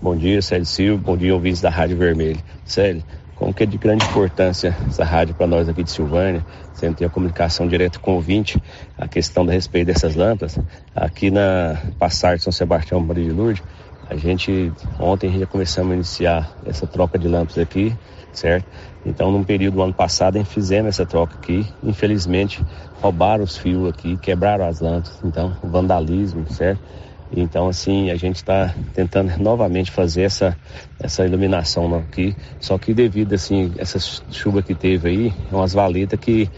Bom 0.00 0.16
dia, 0.16 0.42
Célio 0.42 0.66
Silva. 0.66 1.02
Bom 1.02 1.16
dia, 1.16 1.32
ouvintes 1.32 1.60
da 1.60 1.70
Rádio 1.70 1.96
Vermelho. 1.96 2.40
Célio, 2.66 3.02
como 3.36 3.52
que 3.52 3.62
é 3.62 3.66
de 3.66 3.76
grande 3.78 4.04
importância 4.04 4.76
essa 4.86 5.04
rádio 5.04 5.34
para 5.34 5.46
nós 5.46 5.68
aqui 5.68 5.82
de 5.82 5.90
Silvânia, 5.90 6.44
sempre 6.74 6.96
tem 6.98 7.06
a 7.06 7.10
comunicação 7.10 7.66
direta 7.66 7.98
com 7.98 8.12
o 8.12 8.14
ouvinte, 8.14 8.62
a 8.96 9.08
questão 9.08 9.44
da 9.44 9.52
respeito 9.52 9.86
dessas 9.86 10.14
lâmpadas. 10.14 10.58
Aqui 10.94 11.30
na 11.30 11.80
Passar 11.98 12.36
de 12.36 12.42
São 12.42 12.52
Sebastião 12.52 13.00
Maria 13.00 13.24
de 13.24 13.32
Lourdes, 13.32 13.62
a 14.08 14.16
gente, 14.16 14.72
ontem 14.98 15.38
já 15.38 15.46
começamos 15.46 15.92
a 15.92 15.94
iniciar 15.94 16.52
essa 16.66 16.86
troca 16.86 17.18
de 17.18 17.28
lâmpadas 17.28 17.58
aqui, 17.58 17.96
certo? 18.32 18.66
Então, 19.04 19.32
num 19.32 19.42
período 19.42 19.74
do 19.74 19.82
ano 19.82 19.94
passado, 19.94 20.36
a 20.36 20.38
gente 20.38 20.50
fizemos 20.50 20.90
essa 20.90 21.06
troca 21.06 21.34
aqui. 21.34 21.66
Infelizmente, 21.82 22.64
roubaram 23.00 23.42
os 23.42 23.56
fios 23.56 23.88
aqui, 23.88 24.16
quebraram 24.16 24.66
as 24.66 24.80
lâmpadas. 24.80 25.18
Então, 25.24 25.56
vandalismo, 25.62 26.44
certo? 26.50 26.80
Então, 27.34 27.68
assim, 27.68 28.10
a 28.10 28.16
gente 28.16 28.36
está 28.36 28.74
tentando 28.94 29.36
novamente 29.38 29.90
fazer 29.90 30.22
essa, 30.22 30.56
essa 31.00 31.24
iluminação 31.24 31.94
aqui. 31.94 32.36
Só 32.60 32.76
que 32.76 32.92
devido, 32.92 33.34
assim, 33.34 33.72
essa 33.78 33.98
chuva 34.30 34.62
que 34.62 34.74
teve 34.74 35.08
aí, 35.08 35.34
é 35.50 35.54
umas 35.54 35.72
valetas 35.72 36.18
que 36.20 36.50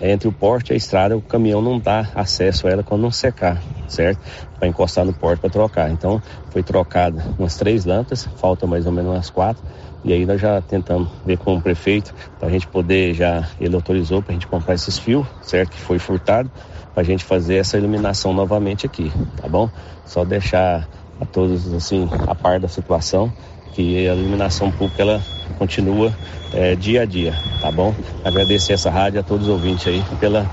entre 0.00 0.26
o 0.26 0.32
porte 0.32 0.70
e 0.70 0.74
a 0.74 0.76
estrada, 0.76 1.16
o 1.16 1.20
caminhão 1.20 1.60
não 1.60 1.78
dá 1.78 2.08
acesso 2.14 2.66
a 2.66 2.70
ela 2.70 2.82
quando 2.82 3.02
não 3.02 3.10
secar, 3.10 3.62
certo? 3.88 4.20
Para 4.58 4.68
encostar 4.68 5.04
no 5.04 5.12
porte 5.12 5.40
para 5.40 5.50
trocar. 5.50 5.90
Então, 5.90 6.22
foi 6.50 6.62
trocado 6.62 7.20
umas 7.38 7.56
três 7.56 7.84
lâmpadas, 7.84 8.24
faltam 8.36 8.68
mais 8.68 8.86
ou 8.86 8.92
menos 8.92 9.12
umas 9.12 9.28
quatro. 9.28 9.62
E 10.04 10.12
aí 10.12 10.26
nós 10.26 10.40
já 10.40 10.60
tentamos 10.60 11.08
ver 11.24 11.38
com 11.38 11.56
o 11.56 11.62
prefeito, 11.62 12.12
para 12.38 12.48
a 12.48 12.50
gente 12.50 12.66
poder, 12.66 13.14
já 13.14 13.46
ele 13.60 13.74
autorizou 13.74 14.22
para 14.22 14.32
a 14.32 14.34
gente 14.34 14.46
comprar 14.46 14.74
esses 14.74 14.98
fios, 14.98 15.26
certo? 15.42 15.70
Que 15.70 15.80
foi 15.80 15.98
furtado, 15.98 16.50
para 16.94 17.02
a 17.02 17.04
gente 17.04 17.24
fazer 17.24 17.56
essa 17.56 17.76
iluminação 17.76 18.32
novamente 18.32 18.86
aqui, 18.86 19.10
tá 19.40 19.48
bom? 19.48 19.68
Só 20.06 20.24
deixar 20.24 20.88
a 21.20 21.26
todos 21.26 21.72
assim 21.72 22.08
a 22.26 22.34
par 22.34 22.60
da 22.60 22.68
situação, 22.68 23.32
que 23.74 24.08
a 24.08 24.14
iluminação 24.14 24.70
pública 24.70 25.02
ela 25.02 25.22
continua 25.58 26.12
é, 26.54 26.74
dia 26.74 27.02
a 27.02 27.04
dia, 27.04 27.34
tá 27.60 27.70
bom? 27.70 27.94
Agradecer 28.24 28.72
essa 28.72 28.90
rádio 28.90 29.20
a 29.20 29.22
todos 29.22 29.46
os 29.46 29.52
ouvintes 29.52 29.86
aí 29.86 30.02
pela 30.20 30.46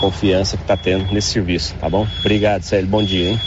confiança 0.00 0.56
que 0.56 0.62
está 0.62 0.76
tendo 0.76 1.12
nesse 1.12 1.32
serviço, 1.32 1.74
tá 1.80 1.88
bom? 1.88 2.06
Obrigado, 2.20 2.62
Célio. 2.62 2.88
Bom 2.88 3.02
dia, 3.02 3.30
hein? 3.30 3.40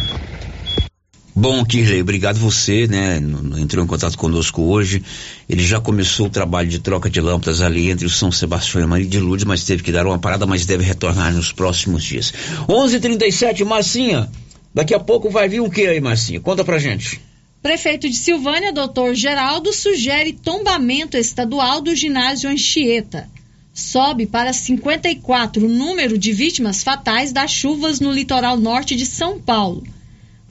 Bom, 1.36 1.66
Kirley, 1.66 2.02
obrigado 2.02 2.38
você, 2.38 2.86
né? 2.88 3.20
Entrou 3.58 3.84
em 3.84 3.88
contato 3.88 4.16
conosco 4.16 4.62
hoje. 4.62 5.04
Ele 5.50 5.66
já 5.66 5.82
começou 5.82 6.28
o 6.28 6.30
trabalho 6.30 6.70
de 6.70 6.78
troca 6.78 7.10
de 7.10 7.20
lâmpadas 7.20 7.60
ali 7.62 7.90
entre 7.90 8.06
o 8.06 8.10
São 8.10 8.32
Sebastião 8.32 8.84
e 8.84 8.86
Maria 8.86 9.08
de 9.08 9.20
Lourdes, 9.20 9.44
mas 9.44 9.64
teve 9.64 9.82
que 9.82 9.92
dar 9.92 10.06
uma 10.06 10.20
parada, 10.20 10.46
mas 10.46 10.66
deve 10.66 10.84
retornar 10.84 11.34
nos 11.34 11.52
próximos 11.52 12.04
dias. 12.04 12.32
11:37, 12.70 13.66
Marcinha. 13.66 14.30
Daqui 14.72 14.94
a 14.94 15.00
pouco 15.00 15.30
vai 15.30 15.50
vir 15.50 15.60
o 15.60 15.72
que 15.72 15.88
aí, 15.88 16.00
Marcinha? 16.00 16.40
Conta 16.40 16.64
pra 16.64 16.78
gente. 16.78 17.20
Prefeito 17.64 18.10
de 18.10 18.16
Silvânia, 18.16 18.72
doutor 18.72 19.16
Geraldo, 19.16 19.74
sugere 19.74 20.34
tombamento 20.34 21.18
estadual 21.18 21.82
do 21.82 21.96
ginásio 21.96 22.50
Anchieta. 22.50 23.30
Sobe 23.74 24.28
para 24.28 24.54
54 24.54 25.66
o 25.66 25.70
número 25.70 26.16
de 26.18 26.32
vítimas 26.32 26.84
fatais 26.84 27.32
das 27.32 27.52
chuvas 27.52 28.00
no 28.00 28.12
litoral 28.12 28.56
norte 28.58 28.96
de 28.96 29.06
São 29.06 29.40
Paulo. 29.40 29.84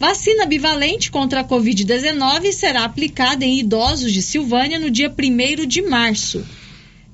Vacina 0.02 0.46
bivalente 0.46 1.12
contra 1.12 1.42
a 1.42 1.44
Covid-19 1.44 2.50
será 2.50 2.82
aplicada 2.82 3.44
em 3.44 3.60
idosos 3.60 4.12
de 4.12 4.20
Silvânia 4.20 4.76
no 4.76 4.90
dia 4.90 5.08
1 5.08 5.64
de 5.64 5.80
março. 5.80 6.44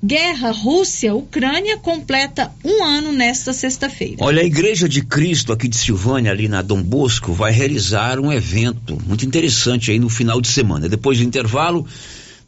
Guerra 0.03 0.49
Rússia-Ucrânia 0.49 1.77
completa 1.77 2.51
um 2.65 2.83
ano 2.83 3.11
nesta 3.11 3.53
sexta-feira. 3.53 4.15
Olha, 4.21 4.41
a 4.41 4.43
Igreja 4.43 4.89
de 4.89 5.03
Cristo 5.03 5.53
aqui 5.53 5.67
de 5.67 5.77
Silvânia, 5.77 6.31
ali 6.31 6.47
na 6.47 6.63
Dom 6.63 6.81
Bosco, 6.81 7.31
vai 7.31 7.51
realizar 7.51 8.19
um 8.19 8.33
evento 8.33 8.97
muito 9.05 9.23
interessante 9.23 9.91
aí 9.91 9.99
no 9.99 10.09
final 10.09 10.41
de 10.41 10.47
semana. 10.47 10.89
Depois 10.89 11.19
do 11.19 11.23
intervalo, 11.23 11.85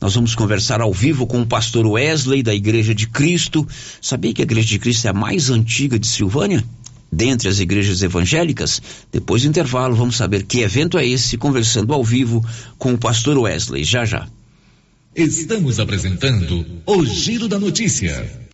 nós 0.02 0.16
vamos 0.16 0.34
conversar 0.34 0.82
ao 0.82 0.92
vivo 0.92 1.28
com 1.28 1.40
o 1.40 1.46
pastor 1.46 1.86
Wesley 1.86 2.42
da 2.42 2.56
Igreja 2.56 2.96
de 2.96 3.06
Cristo. 3.06 3.68
Sabia 4.02 4.34
que 4.34 4.42
a 4.42 4.46
Igreja 4.46 4.70
de 4.70 4.80
Cristo 4.80 5.06
é 5.06 5.12
a 5.12 5.14
mais 5.14 5.52
antiga 5.52 6.00
de 6.00 6.08
Silvânia? 6.08 6.66
Dentre 7.12 7.50
as 7.50 7.60
igrejas 7.60 8.02
evangélicas? 8.02 8.82
Depois 9.12 9.42
do 9.42 9.50
intervalo, 9.50 9.96
vamos 9.96 10.16
saber 10.16 10.44
que 10.44 10.62
evento 10.62 10.98
é 10.98 11.06
esse, 11.06 11.38
conversando 11.38 11.94
ao 11.94 12.04
vivo 12.04 12.44
com 12.78 12.94
o 12.94 12.98
pastor 12.98 13.38
Wesley. 13.38 13.84
Já 13.84 14.06
já. 14.06 14.28
Estamos 15.16 15.80
apresentando 15.80 16.66
o 16.86 17.06
Giro 17.06 17.48
da 17.48 17.60
Notícia. 17.60 18.50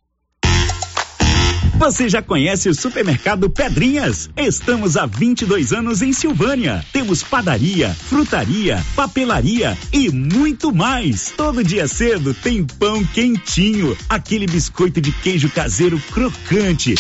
Você 1.78 2.10
já 2.10 2.24
conhece 2.24 2.68
o 2.68 2.74
supermercado 2.74 3.48
Pedrinhas? 3.52 4.32
Estamos 4.36 4.98
há 4.98 5.06
22 5.06 5.72
anos 5.72 6.02
em 6.02 6.12
Silvânia. 6.12 6.84
Temos 6.92 7.22
padaria, 7.22 7.94
frutaria, 7.94 8.84
papelaria 8.96 9.78
e 9.94 10.10
muito 10.10 10.74
mais. 10.74 11.32
Todo 11.38 11.64
dia 11.64 11.88
cedo 11.88 12.34
tem 12.34 12.64
pão 12.64 13.06
quentinho, 13.06 13.96
aquele 14.10 14.48
biscoito 14.48 15.00
de 15.00 15.12
queijo 15.12 15.50
caseiro 15.52 16.02
crocante. 16.12 16.96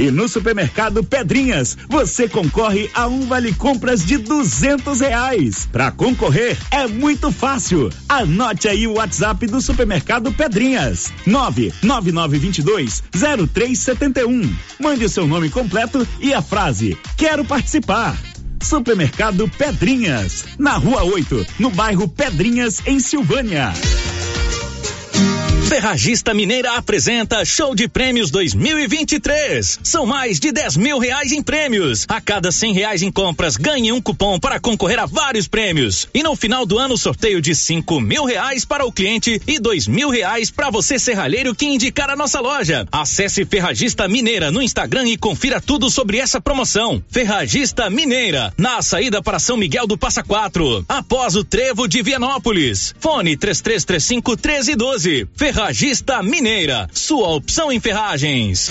E 0.00 0.10
no 0.10 0.26
supermercado 0.26 1.04
Pedrinhas, 1.04 1.76
você 1.86 2.26
concorre 2.26 2.90
a 2.94 3.06
um 3.06 3.26
vale 3.26 3.52
compras 3.52 4.02
de 4.02 4.16
duzentos 4.16 5.00
reais. 5.00 5.68
Para 5.70 5.90
concorrer 5.90 6.56
é 6.70 6.86
muito 6.86 7.30
fácil. 7.30 7.90
Anote 8.08 8.66
aí 8.66 8.86
o 8.86 8.94
WhatsApp 8.94 9.46
do 9.46 9.60
supermercado 9.60 10.32
Pedrinhas: 10.32 11.12
nove 11.26 11.70
nove 11.82 12.12
nove 12.12 12.38
vinte 12.38 12.62
dois 12.62 13.02
zero 13.14 13.46
três 13.46 13.78
setenta 13.80 14.20
e 14.20 14.24
um. 14.24 14.50
Mande 14.80 15.04
o 15.04 15.08
seu 15.10 15.26
nome 15.26 15.50
completo 15.50 16.08
e 16.18 16.32
a 16.32 16.40
frase 16.40 16.96
quero 17.18 17.44
participar. 17.44 18.16
Supermercado 18.62 19.50
Pedrinhas, 19.50 20.46
na 20.58 20.78
Rua 20.78 21.02
8, 21.02 21.46
no 21.58 21.70
bairro 21.70 22.08
Pedrinhas, 22.08 22.80
em 22.86 23.00
Silvânia. 23.00 23.72
Ferragista 25.70 26.34
Mineira 26.34 26.72
apresenta 26.72 27.44
Show 27.44 27.76
de 27.76 27.86
Prêmios 27.86 28.28
2023. 28.32 29.78
São 29.84 30.04
mais 30.04 30.40
de 30.40 30.50
10 30.50 30.76
mil 30.76 30.98
reais 30.98 31.30
em 31.30 31.40
prêmios. 31.40 32.06
A 32.08 32.20
cada 32.20 32.50
100 32.50 32.74
reais 32.74 33.02
em 33.02 33.12
compras, 33.12 33.56
ganhe 33.56 33.92
um 33.92 34.02
cupom 34.02 34.40
para 34.40 34.58
concorrer 34.58 34.98
a 34.98 35.06
vários 35.06 35.46
prêmios. 35.46 36.08
E 36.12 36.24
no 36.24 36.34
final 36.34 36.66
do 36.66 36.76
ano, 36.76 36.98
sorteio 36.98 37.40
de 37.40 37.54
5 37.54 38.00
mil 38.00 38.24
reais 38.24 38.64
para 38.64 38.84
o 38.84 38.90
cliente 38.90 39.40
e 39.46 39.60
2 39.60 39.86
mil 39.86 40.10
reais 40.10 40.50
para 40.50 40.70
você, 40.70 40.98
serralheiro, 40.98 41.54
que 41.54 41.66
indicar 41.66 42.10
a 42.10 42.16
nossa 42.16 42.40
loja. 42.40 42.84
Acesse 42.90 43.44
Ferragista 43.44 44.08
Mineira 44.08 44.50
no 44.50 44.60
Instagram 44.60 45.06
e 45.06 45.16
confira 45.16 45.60
tudo 45.60 45.88
sobre 45.88 46.18
essa 46.18 46.40
promoção. 46.40 47.00
Ferragista 47.08 47.88
Mineira, 47.88 48.52
na 48.58 48.82
saída 48.82 49.22
para 49.22 49.38
São 49.38 49.56
Miguel 49.56 49.86
do 49.86 49.96
Passa 49.96 50.24
Quatro, 50.24 50.84
após 50.88 51.36
o 51.36 51.44
trevo 51.44 51.86
de 51.86 52.02
Vianópolis. 52.02 52.92
Fone 52.98 53.36
3335 53.36 54.32
1312. 54.32 55.28
Ferragista 55.36 55.59
Mineira, 56.22 56.88
sua 56.92 57.28
opção 57.28 57.70
em 57.70 57.78
ferragens. 57.78 58.70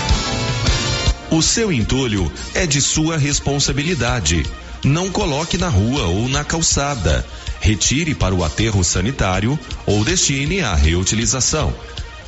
O 1.31 1.41
seu 1.41 1.71
entulho 1.71 2.31
é 2.53 2.67
de 2.67 2.79
sua 2.81 3.17
responsabilidade. 3.17 4.45
Não 4.83 5.09
coloque 5.09 5.57
na 5.57 5.69
rua 5.69 6.07
ou 6.07 6.27
na 6.27 6.43
calçada. 6.43 7.25
Retire 7.61 8.13
para 8.13 8.35
o 8.35 8.43
aterro 8.43 8.83
sanitário 8.83 9.57
ou 9.85 10.03
destine 10.03 10.59
à 10.59 10.75
reutilização. 10.75 11.73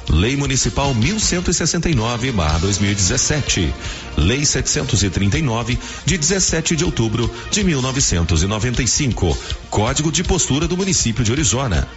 Lei 0.09 0.37
Municipal 0.37 0.95
1169/2017. 0.95 3.73
Lei 4.15 4.45
739 4.45 5.77
de 6.05 6.17
17 6.17 6.73
de 6.73 6.85
outubro 6.85 7.29
de 7.51 7.61
1995. 7.61 9.37
Código 9.69 10.13
de 10.13 10.23
postura 10.23 10.65
do 10.65 10.77
município 10.77 11.25
de 11.25 11.31
Orizona. 11.33 11.89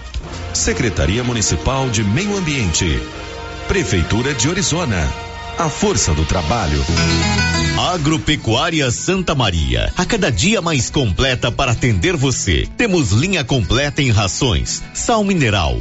Secretaria 0.52 1.22
Municipal 1.22 1.88
de 1.88 2.02
Meio 2.02 2.36
Ambiente. 2.36 3.00
Prefeitura 3.68 4.34
de 4.34 4.48
Orizona. 4.48 5.25
A 5.58 5.70
força 5.70 6.12
do 6.12 6.26
trabalho. 6.26 6.84
Agropecuária 7.94 8.90
Santa 8.90 9.34
Maria, 9.34 9.90
a 9.96 10.04
cada 10.04 10.30
dia 10.30 10.60
mais 10.60 10.90
completa 10.90 11.50
para 11.50 11.72
atender 11.72 12.14
você. 12.14 12.68
Temos 12.76 13.10
linha 13.10 13.42
completa 13.42 14.02
em 14.02 14.10
rações, 14.10 14.82
sal 14.92 15.24
mineral, 15.24 15.80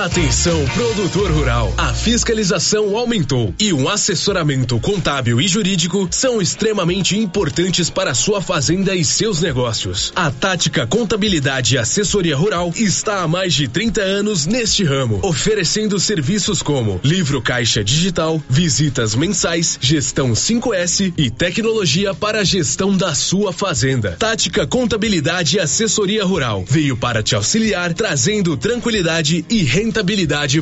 Atenção, 0.00 0.64
produtor 0.74 1.30
rural. 1.30 1.74
A 1.76 1.92
fiscalização 1.92 2.96
aumentou 2.96 3.54
e 3.60 3.74
um 3.74 3.90
assessoramento 3.90 4.80
contábil 4.80 5.38
e 5.38 5.46
jurídico 5.46 6.08
são 6.10 6.40
extremamente 6.40 7.16
importantes 7.18 7.90
para 7.90 8.14
sua 8.14 8.40
fazenda 8.40 8.94
e 8.94 9.04
seus 9.04 9.42
negócios. 9.42 10.10
A 10.16 10.30
Tática 10.30 10.86
Contabilidade 10.86 11.74
e 11.74 11.78
Assessoria 11.78 12.34
Rural 12.34 12.72
está 12.74 13.22
há 13.22 13.28
mais 13.28 13.52
de 13.52 13.68
30 13.68 14.00
anos 14.00 14.46
neste 14.46 14.82
ramo, 14.82 15.20
oferecendo 15.22 16.00
serviços 16.00 16.62
como 16.62 16.98
livro 17.04 17.42
caixa 17.42 17.84
digital, 17.84 18.42
visitas 18.48 19.14
mensais, 19.14 19.78
gestão 19.78 20.32
5S 20.32 21.12
e 21.18 21.30
tecnologia 21.30 22.14
para 22.14 22.40
a 22.40 22.44
gestão 22.44 22.96
da 22.96 23.14
sua 23.14 23.52
fazenda. 23.52 24.16
Tática 24.18 24.66
Contabilidade 24.66 25.58
e 25.58 25.60
Assessoria 25.60 26.24
Rural 26.24 26.64
veio 26.66 26.96
para 26.96 27.22
te 27.22 27.34
auxiliar, 27.34 27.92
trazendo 27.92 28.56
tranquilidade 28.56 29.44
e 29.50 29.58
rentabilidade 29.58 29.81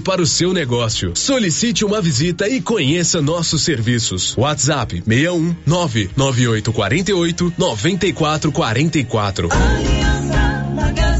para 0.01 0.23
o 0.23 0.27
seu 0.27 0.53
negócio. 0.53 1.13
Solicite 1.15 1.85
uma 1.85 2.01
visita 2.01 2.49
e 2.49 2.61
conheça 2.61 3.21
nossos 3.21 3.63
serviços. 3.63 4.37
WhatsApp 4.37 5.03
61 5.07 5.57
99848 5.67 7.53
9444. 7.57 9.49
Aliança 9.53 10.65
Magazine. 10.75 11.20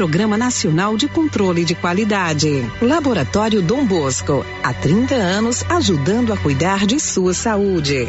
Programa 0.00 0.38
Nacional 0.38 0.96
de 0.96 1.06
Controle 1.06 1.62
de 1.62 1.74
Qualidade. 1.74 2.66
Laboratório 2.80 3.60
Dom 3.60 3.84
Bosco, 3.84 4.46
há 4.62 4.72
30 4.72 5.14
anos 5.14 5.62
ajudando 5.68 6.32
a 6.32 6.38
cuidar 6.38 6.86
de 6.86 6.98
sua 6.98 7.34
saúde. 7.34 8.08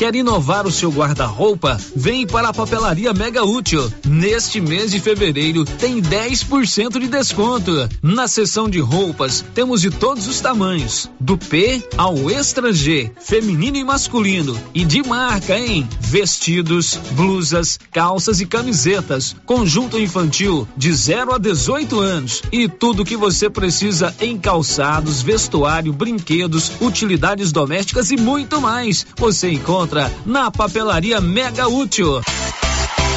Quer 0.00 0.14
inovar 0.14 0.66
o 0.66 0.70
seu 0.70 0.90
guarda-roupa? 0.90 1.78
Vem 1.94 2.26
para 2.26 2.48
a 2.48 2.54
Papelaria 2.54 3.12
Mega 3.12 3.44
Útil. 3.44 3.92
Neste 4.06 4.58
mês 4.58 4.92
de 4.92 4.98
fevereiro 4.98 5.62
tem 5.66 6.00
10% 6.00 6.98
de 6.98 7.06
desconto. 7.06 7.86
Na 8.02 8.26
seção 8.26 8.66
de 8.66 8.78
roupas 8.78 9.44
temos 9.54 9.82
de 9.82 9.90
todos 9.90 10.26
os 10.26 10.40
tamanhos, 10.40 11.10
do 11.20 11.36
P 11.36 11.86
ao 11.98 12.30
Extra 12.30 12.72
G, 12.72 13.10
feminino 13.20 13.76
e 13.76 13.84
masculino 13.84 14.58
e 14.72 14.86
de 14.86 15.06
marca, 15.06 15.58
hein? 15.58 15.86
Vestidos, 16.00 16.98
blusas, 17.10 17.78
calças 17.92 18.40
e 18.40 18.46
camisetas, 18.46 19.36
conjunto 19.44 20.00
infantil 20.00 20.66
de 20.78 20.94
0 20.94 21.34
a 21.34 21.38
18 21.38 22.00
anos 22.00 22.40
e 22.50 22.70
tudo 22.70 23.04
que 23.04 23.18
você 23.18 23.50
precisa 23.50 24.14
em 24.18 24.38
calçados, 24.38 25.20
vestuário, 25.20 25.92
brinquedos, 25.92 26.72
utilidades 26.80 27.52
domésticas 27.52 28.10
e 28.10 28.16
muito 28.16 28.62
mais. 28.62 29.06
Você 29.18 29.50
encontra 29.50 29.89
na 30.24 30.50
Papelaria 30.50 31.20
Mega 31.20 31.66
Útil. 31.66 32.20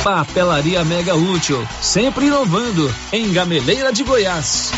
Papelaria 0.03 0.84
Mega 0.84 1.15
Útil, 1.15 1.65
sempre 1.82 2.26
inovando, 2.26 2.91
em 3.11 3.32
Gameleira 3.32 3.93
de 3.93 4.03
Goiás. 4.03 4.71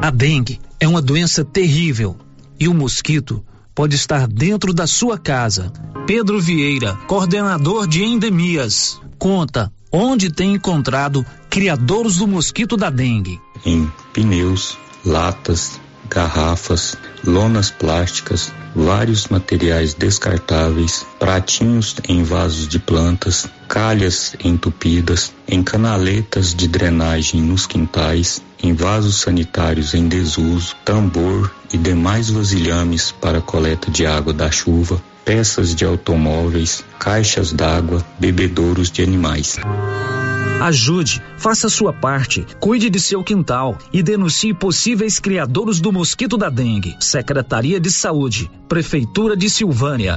A 0.00 0.10
dengue 0.10 0.60
é 0.78 0.86
uma 0.86 1.02
doença 1.02 1.44
terrível 1.44 2.16
e 2.58 2.68
o 2.68 2.74
mosquito 2.74 3.44
pode 3.74 3.96
estar 3.96 4.28
dentro 4.28 4.72
da 4.72 4.86
sua 4.86 5.18
casa. 5.18 5.72
Pedro 6.06 6.40
Vieira, 6.40 6.96
coordenador 7.08 7.88
de 7.88 8.04
endemias, 8.04 9.00
conta 9.18 9.72
onde 9.90 10.30
tem 10.30 10.54
encontrado 10.54 11.26
criadores 11.50 12.16
do 12.16 12.28
mosquito 12.28 12.76
da 12.76 12.88
dengue. 12.88 13.40
em 13.66 13.90
pneus, 14.12 14.78
latas, 15.04 15.80
garrafas, 16.12 16.96
lonas 17.24 17.70
plásticas, 17.70 18.52
vários 18.74 19.28
materiais 19.28 19.94
descartáveis, 19.94 21.06
pratinhos 21.18 21.96
em 22.08 22.22
vasos 22.22 22.68
de 22.68 22.78
plantas, 22.78 23.48
calhas 23.66 24.36
entupidas, 24.44 25.32
em 25.48 25.62
canaletas 25.62 26.54
de 26.54 26.68
drenagem 26.68 27.40
nos 27.40 27.66
quintais, 27.66 28.42
em 28.62 28.74
vasos 28.74 29.16
sanitários 29.16 29.94
em 29.94 30.06
desuso, 30.06 30.76
tambor 30.84 31.50
e 31.72 31.78
demais 31.78 32.28
vasilhames 32.28 33.10
para 33.10 33.40
coleta 33.40 33.90
de 33.90 34.06
água 34.06 34.32
da 34.32 34.50
chuva, 34.50 35.02
peças 35.24 35.74
de 35.74 35.84
automóveis, 35.84 36.84
caixas 36.98 37.52
d'água, 37.52 38.04
bebedouros 38.18 38.90
de 38.90 39.02
animais. 39.02 39.58
Ajude, 40.60 41.20
faça 41.36 41.68
sua 41.68 41.92
parte, 41.92 42.46
cuide 42.60 42.88
de 42.88 43.00
seu 43.00 43.24
quintal 43.24 43.76
e 43.92 44.02
denuncie 44.02 44.54
possíveis 44.54 45.18
criadores 45.18 45.80
do 45.80 45.92
mosquito 45.92 46.36
da 46.36 46.48
dengue. 46.48 46.94
Secretaria 47.00 47.80
de 47.80 47.90
Saúde, 47.90 48.48
Prefeitura 48.68 49.36
de 49.36 49.50
Silvânia. 49.50 50.16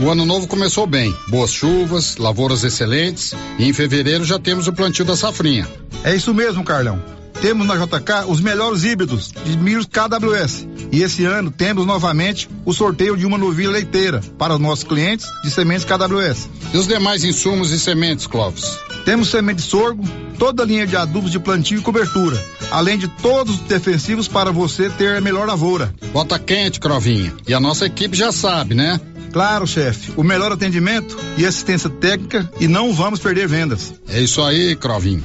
o 0.00 0.10
ano 0.10 0.26
novo 0.26 0.46
começou 0.46 0.86
bem. 0.86 1.14
Boas 1.28 1.52
chuvas, 1.52 2.16
lavouras 2.16 2.64
excelentes 2.64 3.34
e 3.58 3.64
em 3.64 3.72
fevereiro 3.72 4.24
já 4.24 4.38
temos 4.38 4.68
o 4.68 4.72
plantio 4.72 5.04
da 5.04 5.16
safrinha. 5.16 5.66
É 6.04 6.14
isso 6.14 6.34
mesmo, 6.34 6.64
Carlão. 6.64 7.02
Temos 7.46 7.64
na 7.64 7.76
JK 7.76 8.26
os 8.26 8.40
melhores 8.40 8.82
híbridos 8.82 9.30
de 9.44 9.56
milho 9.56 9.86
KWS. 9.86 10.66
E 10.90 11.00
esse 11.00 11.24
ano 11.24 11.48
temos 11.48 11.86
novamente 11.86 12.50
o 12.64 12.72
sorteio 12.72 13.16
de 13.16 13.24
uma 13.24 13.38
novilha 13.38 13.70
leiteira 13.70 14.20
para 14.36 14.54
os 14.54 14.60
nossos 14.60 14.82
clientes 14.82 15.28
de 15.44 15.50
sementes 15.52 15.84
KWS. 15.84 16.48
E 16.74 16.76
os 16.76 16.88
demais 16.88 17.22
insumos 17.22 17.70
e 17.70 17.78
sementes, 17.78 18.26
Clóvis? 18.26 18.76
Temos 19.04 19.28
semente 19.28 19.62
de 19.62 19.68
sorgo, 19.68 20.02
toda 20.36 20.64
a 20.64 20.66
linha 20.66 20.88
de 20.88 20.96
adubos 20.96 21.30
de 21.30 21.38
plantio 21.38 21.78
e 21.78 21.82
cobertura, 21.82 22.36
além 22.68 22.98
de 22.98 23.06
todos 23.06 23.54
os 23.54 23.60
defensivos 23.60 24.26
para 24.26 24.50
você 24.50 24.90
ter 24.90 25.16
a 25.16 25.20
melhor 25.20 25.46
lavoura. 25.46 25.94
Bota 26.12 26.40
quente, 26.40 26.80
Crovinha. 26.80 27.32
E 27.46 27.54
a 27.54 27.60
nossa 27.60 27.86
equipe 27.86 28.16
já 28.16 28.32
sabe, 28.32 28.74
né? 28.74 29.00
Claro, 29.32 29.68
chefe. 29.68 30.12
O 30.16 30.24
melhor 30.24 30.50
atendimento 30.50 31.16
e 31.38 31.46
assistência 31.46 31.88
técnica 31.88 32.50
e 32.58 32.66
não 32.66 32.92
vamos 32.92 33.20
perder 33.20 33.46
vendas. 33.46 33.94
É 34.08 34.20
isso 34.20 34.42
aí, 34.42 34.74
Crovinho. 34.74 35.22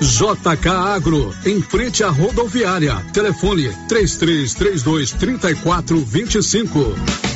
JK 0.00 0.68
Agro, 0.68 1.34
em 1.44 1.60
frente 1.62 2.04
à 2.04 2.10
rodoviária. 2.10 2.96
Telefone 3.12 3.70
3332 3.88 5.12
3425. 5.12 7.35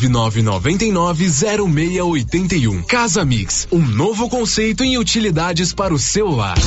999990681. 0.09 2.85
Casa 2.85 3.25
Mix, 3.25 3.67
um 3.71 3.81
novo 3.81 4.29
conceito 4.29 4.83
em 4.83 4.97
utilidades 4.97 5.73
para 5.73 5.93
o 5.93 5.99
celular. 5.99 6.57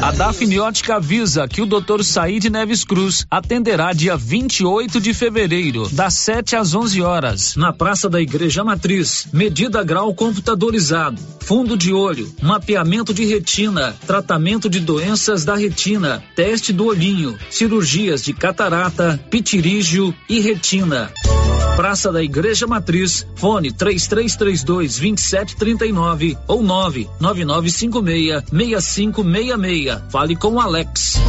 A 0.00 0.12
Dafniótica 0.12 0.96
avisa 0.96 1.48
que 1.48 1.62
o 1.62 1.66
Dr. 1.66 2.04
Said 2.04 2.50
Neves 2.50 2.84
Cruz 2.84 3.26
atenderá 3.30 3.94
dia 3.94 4.16
28 4.16 5.00
de 5.00 5.14
fevereiro, 5.14 5.88
das 5.90 6.14
7 6.14 6.54
às 6.54 6.74
11 6.74 7.00
horas, 7.00 7.56
na 7.56 7.72
Praça 7.72 8.08
da 8.08 8.20
Igreja 8.20 8.62
Matriz. 8.62 9.26
Medida 9.32 9.82
grau 9.82 10.14
computadorizado, 10.14 11.20
fundo 11.40 11.78
de 11.78 11.94
olho, 11.94 12.30
mapeamento 12.42 13.14
de 13.14 13.24
retina, 13.24 13.96
tratamento 14.06 14.68
de 14.68 14.80
doenças 14.80 15.44
da 15.44 15.56
retina, 15.56 16.22
teste 16.34 16.72
do 16.72 16.86
olhinho, 16.86 17.38
cirurgias 17.50 18.22
de 18.22 18.34
catarata, 18.34 19.18
pitirígio 19.30 20.14
e 20.28 20.40
retina. 20.40 21.10
Praça 21.76 22.10
da 22.10 22.22
Igreja 22.22 22.66
Matriz, 22.66 23.26
fone 23.34 23.70
3332 23.70 24.98
2739 24.98 26.38
ou 26.48 26.62
99956 26.62 28.44
6566. 28.50 30.10
Fale 30.10 30.34
com 30.34 30.54
o 30.54 30.60
Alex. 30.60 31.20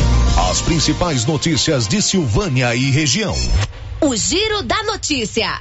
As 0.50 0.62
principais 0.62 1.26
notícias 1.26 1.86
de 1.86 2.02
Silvânia 2.02 2.74
e 2.74 2.90
região. 2.90 3.36
O 4.00 4.16
Giro 4.16 4.64
da 4.64 4.82
Notícia. 4.84 5.60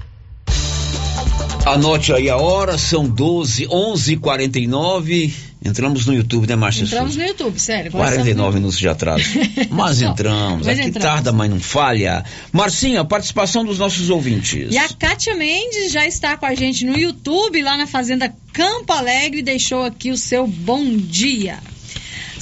Anote 1.64 2.12
aí 2.12 2.30
a 2.30 2.36
hora, 2.36 2.78
são 2.78 3.08
12, 3.08 3.66
11 3.68 4.16
49 4.18 5.34
Entramos 5.66 6.06
no 6.06 6.14
YouTube, 6.14 6.46
né, 6.46 6.56
Márcia? 6.56 6.84
Entramos 6.84 7.16
no 7.16 7.24
YouTube, 7.24 7.58
sério. 7.58 7.90
49 7.90 8.56
minutos 8.56 8.78
de 8.78 8.88
atraso. 8.88 9.24
Mas 9.70 10.00
entramos. 10.00 10.66
Mas 10.66 10.78
Aqui 10.78 10.88
entramos. 10.88 11.10
tarda, 11.10 11.32
mas 11.32 11.50
não 11.50 11.60
falha. 11.60 12.24
Marcinha, 12.52 13.04
participação 13.04 13.64
dos 13.64 13.78
nossos 13.78 14.10
ouvintes. 14.10 14.72
E 14.72 14.78
a 14.78 14.88
Kátia 14.88 15.34
Mendes 15.34 15.92
já 15.92 16.06
está 16.06 16.36
com 16.36 16.46
a 16.46 16.54
gente 16.54 16.84
no 16.84 16.96
YouTube, 16.96 17.62
lá 17.62 17.76
na 17.76 17.86
Fazenda 17.86 18.32
Campo 18.52 18.92
Alegre, 18.92 19.42
deixou 19.42 19.84
aqui 19.84 20.10
o 20.10 20.16
seu 20.16 20.46
bom 20.46 20.96
dia. 20.96 21.58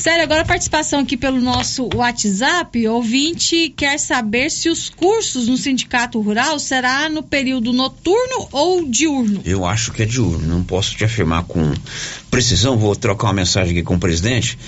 Sério, 0.05 0.23
agora 0.23 0.43
a 0.43 0.45
participação 0.45 1.01
aqui 1.01 1.17
pelo 1.17 1.41
nosso 1.41 1.89
WhatsApp, 1.95 2.87
ouvinte 2.87 3.73
quer 3.75 3.99
saber 3.99 4.51
se 4.51 4.69
os 4.69 4.91
cursos 4.91 5.49
no 5.49 5.57
Sindicato 5.57 6.21
Rural 6.21 6.59
será 6.59 7.09
no 7.09 7.23
período 7.23 7.73
noturno 7.73 8.47
ou 8.53 8.87
diurno. 8.87 9.41
Eu 9.47 9.65
acho 9.65 9.93
que 9.93 10.03
é 10.03 10.05
diurno, 10.05 10.47
não 10.47 10.63
posso 10.63 10.95
te 10.95 11.05
afirmar 11.05 11.45
com 11.45 11.73
precisão, 12.31 12.77
vou 12.77 12.95
trocar 12.95 13.29
uma 13.29 13.33
mensagem 13.33 13.73
aqui 13.73 13.83
com 13.83 13.95
o 13.95 13.99
presidente, 13.99 14.59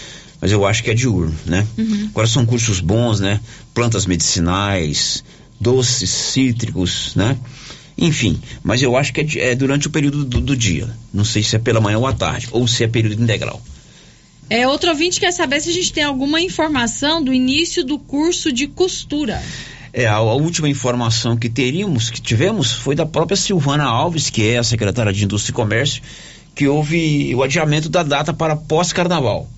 mas 0.41 0.53
eu 0.53 0.64
acho 0.64 0.82
que 0.82 0.91
é 0.91 0.95
diurno, 0.95 1.37
né? 1.45 1.66
Uhum. 1.76 2.09
Agora 2.12 2.26
são 2.26 2.47
cursos 2.47 2.80
bons, 2.80 3.20
né? 3.20 3.39
Plantas 3.74 4.07
medicinais, 4.07 5.22
doces 5.61 6.09
cítricos, 6.09 7.14
né? 7.14 7.37
Enfim, 7.99 8.41
mas 8.64 8.80
eu 8.80 8.97
acho 8.97 9.12
que 9.12 9.20
é, 9.20 9.51
é 9.51 9.55
durante 9.55 9.87
o 9.87 9.91
período 9.91 10.24
do, 10.24 10.41
do 10.41 10.57
dia. 10.57 10.89
Não 11.12 11.26
sei 11.26 11.43
se 11.43 11.57
é 11.57 11.59
pela 11.59 11.78
manhã 11.78 11.99
ou 11.99 12.07
à 12.07 12.14
tarde, 12.14 12.49
ou 12.53 12.66
se 12.66 12.82
é 12.84 12.89
período 12.89 13.22
integral. 13.22 13.61
É, 14.49 14.66
outro 14.66 14.90
ouvinte 14.90 15.18
quer 15.18 15.32
saber 15.32 15.61
se 15.61 15.70
a 15.70 15.72
gente 15.72 15.92
tem 15.92 16.05
alguma 16.05 16.40
informação 16.40 17.22
do 17.22 17.32
início 17.32 17.84
do 17.84 17.99
curso 17.99 18.53
de 18.53 18.66
costura. 18.66 19.42
É, 19.92 20.07
a, 20.07 20.14
a 20.14 20.34
última 20.34 20.68
informação 20.68 21.36
que 21.36 21.49
teríamos, 21.49 22.11
que 22.11 22.20
tivemos, 22.20 22.72
foi 22.72 22.94
da 22.94 23.07
própria 23.07 23.36
Silvana 23.36 23.84
Alves, 23.84 24.30
que 24.30 24.47
é 24.49 24.59
a 24.59 24.62
secretária 24.62 25.12
de 25.12 25.24
Indústria 25.24 25.53
e 25.53 25.55
Comércio, 25.55 26.03
que 26.55 26.68
houve 26.68 27.34
o 27.34 27.42
adiamento 27.42 27.88
da 27.88 28.03
data 28.03 28.32
para 28.32 28.55
pós-carnaval. 28.55 29.49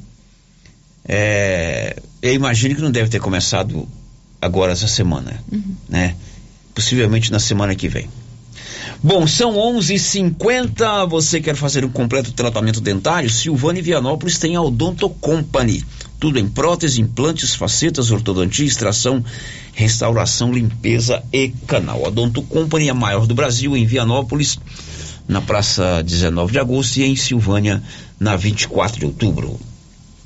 É, 1.06 2.00
eu 2.22 2.34
imagino 2.34 2.74
que 2.74 2.80
não 2.80 2.90
deve 2.90 3.08
ter 3.08 3.20
começado 3.20 3.88
agora 4.40 4.72
essa 4.72 4.86
semana, 4.86 5.42
né? 5.88 6.14
Possivelmente 6.74 7.32
na 7.32 7.38
semana 7.38 7.74
que 7.74 7.88
vem. 7.88 8.08
Bom, 9.00 9.28
são 9.28 9.56
11:50. 9.56 11.06
Você 11.06 11.40
quer 11.40 11.54
fazer 11.54 11.84
um 11.84 11.88
completo 11.88 12.32
tratamento 12.32 12.80
dentário? 12.80 13.30
Silvânia 13.30 13.78
e 13.78 13.82
Vianópolis 13.82 14.38
tem 14.38 14.56
a 14.56 14.62
Odonto 14.62 15.08
Company. 15.08 15.84
Tudo 16.18 16.40
em 16.40 16.48
prótese, 16.48 17.00
implantes, 17.00 17.54
facetas, 17.54 18.10
ortodontia, 18.10 18.66
extração, 18.66 19.24
restauração, 19.72 20.52
limpeza 20.52 21.22
e 21.32 21.50
canal. 21.68 22.04
A 22.04 22.08
Odonto 22.08 22.42
Company 22.42 22.88
é 22.88 22.90
a 22.90 22.94
maior 22.94 23.24
do 23.24 23.36
Brasil 23.36 23.76
em 23.76 23.86
Vianópolis, 23.86 24.58
na 25.28 25.40
Praça 25.40 26.02
19 26.02 26.50
de 26.50 26.58
Agosto 26.58 26.96
e 26.96 27.04
em 27.04 27.14
Silvânia, 27.14 27.80
na 28.18 28.34
24 28.34 28.98
de 28.98 29.06
outubro. 29.06 29.60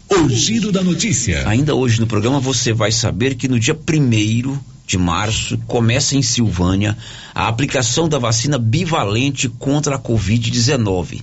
O 0.08 0.28
giro 0.30 0.72
da 0.72 0.82
notícia. 0.82 1.46
Ainda 1.46 1.74
hoje 1.74 2.00
no 2.00 2.06
programa 2.06 2.40
você 2.40 2.72
vai 2.72 2.90
saber 2.90 3.34
que 3.34 3.48
no 3.48 3.60
dia 3.60 3.74
1 3.74 4.58
de 4.86 4.98
março 4.98 5.56
começa 5.66 6.16
em 6.16 6.22
Silvânia 6.22 6.96
a 7.34 7.48
aplicação 7.48 8.08
da 8.08 8.18
vacina 8.18 8.58
bivalente 8.58 9.48
contra 9.48 9.96
a 9.96 9.98
Covid-19. 9.98 11.22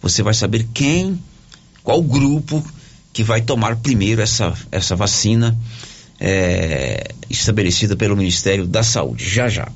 Você 0.00 0.22
vai 0.22 0.34
saber 0.34 0.66
quem, 0.72 1.22
qual 1.82 2.02
grupo 2.02 2.64
que 3.12 3.22
vai 3.22 3.40
tomar 3.40 3.76
primeiro 3.76 4.22
essa, 4.22 4.54
essa 4.70 4.94
vacina 4.94 5.58
é, 6.18 7.12
estabelecida 7.28 7.96
pelo 7.96 8.16
Ministério 8.16 8.66
da 8.66 8.82
Saúde. 8.82 9.28
Já 9.28 9.48
já. 9.48 9.68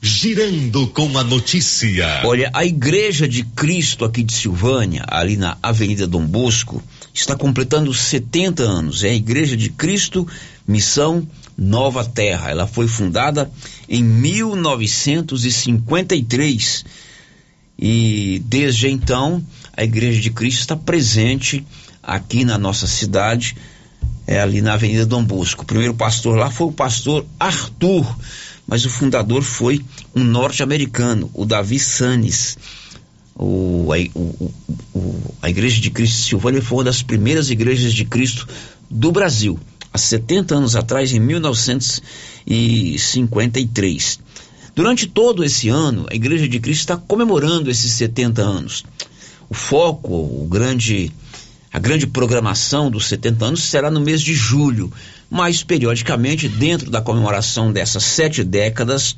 Girando 0.00 0.86
com 0.88 1.18
a 1.18 1.24
notícia. 1.24 2.22
Olha, 2.24 2.48
a 2.54 2.64
Igreja 2.64 3.26
de 3.26 3.42
Cristo 3.42 4.04
aqui 4.04 4.22
de 4.22 4.32
Silvânia, 4.32 5.04
ali 5.08 5.36
na 5.36 5.58
Avenida 5.62 6.06
Dom 6.06 6.24
Bosco, 6.24 6.80
está 7.12 7.34
completando 7.34 7.92
70 7.92 8.62
anos. 8.62 9.02
É 9.02 9.08
a 9.08 9.14
Igreja 9.14 9.56
de 9.56 9.70
Cristo, 9.70 10.24
Missão 10.66 11.26
Nova 11.56 12.04
Terra. 12.04 12.50
Ela 12.50 12.68
foi 12.68 12.86
fundada 12.86 13.50
em 13.88 14.00
1953 14.02 16.84
e 17.78 18.42
desde 18.44 18.88
então 18.88 19.42
a 19.76 19.84
Igreja 19.84 20.20
de 20.20 20.30
Cristo 20.30 20.60
está 20.60 20.76
presente 20.76 21.64
aqui 22.02 22.44
na 22.44 22.56
nossa 22.56 22.86
cidade, 22.86 23.56
é 24.26 24.40
ali 24.40 24.60
na 24.60 24.74
Avenida 24.74 25.06
Dom 25.06 25.24
Bosco. 25.24 25.62
O 25.62 25.66
primeiro 25.66 25.94
pastor 25.94 26.36
lá 26.36 26.50
foi 26.50 26.68
o 26.68 26.72
pastor 26.72 27.24
Arthur, 27.38 28.16
mas 28.68 28.84
o 28.84 28.90
fundador 28.90 29.42
foi 29.42 29.82
um 30.14 30.22
norte-americano, 30.22 31.28
o 31.32 31.46
Davi 31.46 31.80
Sanes. 31.80 32.58
O, 33.34 33.90
a, 33.92 33.96
o, 34.14 34.52
o, 34.94 35.34
a 35.40 35.48
Igreja 35.48 35.80
de 35.80 35.90
Cristo 35.90 36.18
de 36.18 36.24
Silvânia 36.24 36.60
foi 36.60 36.76
uma 36.78 36.84
das 36.84 37.02
primeiras 37.02 37.48
igrejas 37.50 37.94
de 37.94 38.04
Cristo 38.04 38.46
do 38.90 39.10
Brasil, 39.10 39.58
há 39.90 39.96
70 39.96 40.54
anos 40.54 40.76
atrás, 40.76 41.10
em 41.12 41.20
1953. 41.20 44.20
Durante 44.74 45.06
todo 45.06 45.42
esse 45.42 45.70
ano, 45.70 46.06
a 46.10 46.14
Igreja 46.14 46.46
de 46.46 46.60
Cristo 46.60 46.80
está 46.80 46.98
comemorando 46.98 47.70
esses 47.70 47.92
70 47.92 48.42
anos. 48.42 48.84
O 49.48 49.54
foco, 49.54 50.14
o 50.14 50.46
grande, 50.46 51.10
a 51.72 51.78
grande 51.78 52.06
programação 52.06 52.90
dos 52.90 53.06
70 53.08 53.44
anos 53.44 53.62
será 53.62 53.90
no 53.90 54.00
mês 54.00 54.22
de 54.22 54.34
julho, 54.34 54.92
mas 55.30 55.62
periodicamente, 55.62 56.48
dentro 56.48 56.90
da 56.90 57.00
comemoração 57.00 57.70
dessas 57.72 58.04
sete 58.04 58.42
décadas, 58.42 59.16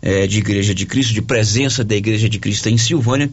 eh, 0.00 0.26
de 0.26 0.38
Igreja 0.38 0.74
de 0.74 0.86
Cristo, 0.86 1.12
de 1.12 1.22
presença 1.22 1.84
da 1.84 1.94
Igreja 1.94 2.28
de 2.28 2.38
Cristo 2.38 2.68
em 2.68 2.78
Silvânia, 2.78 3.30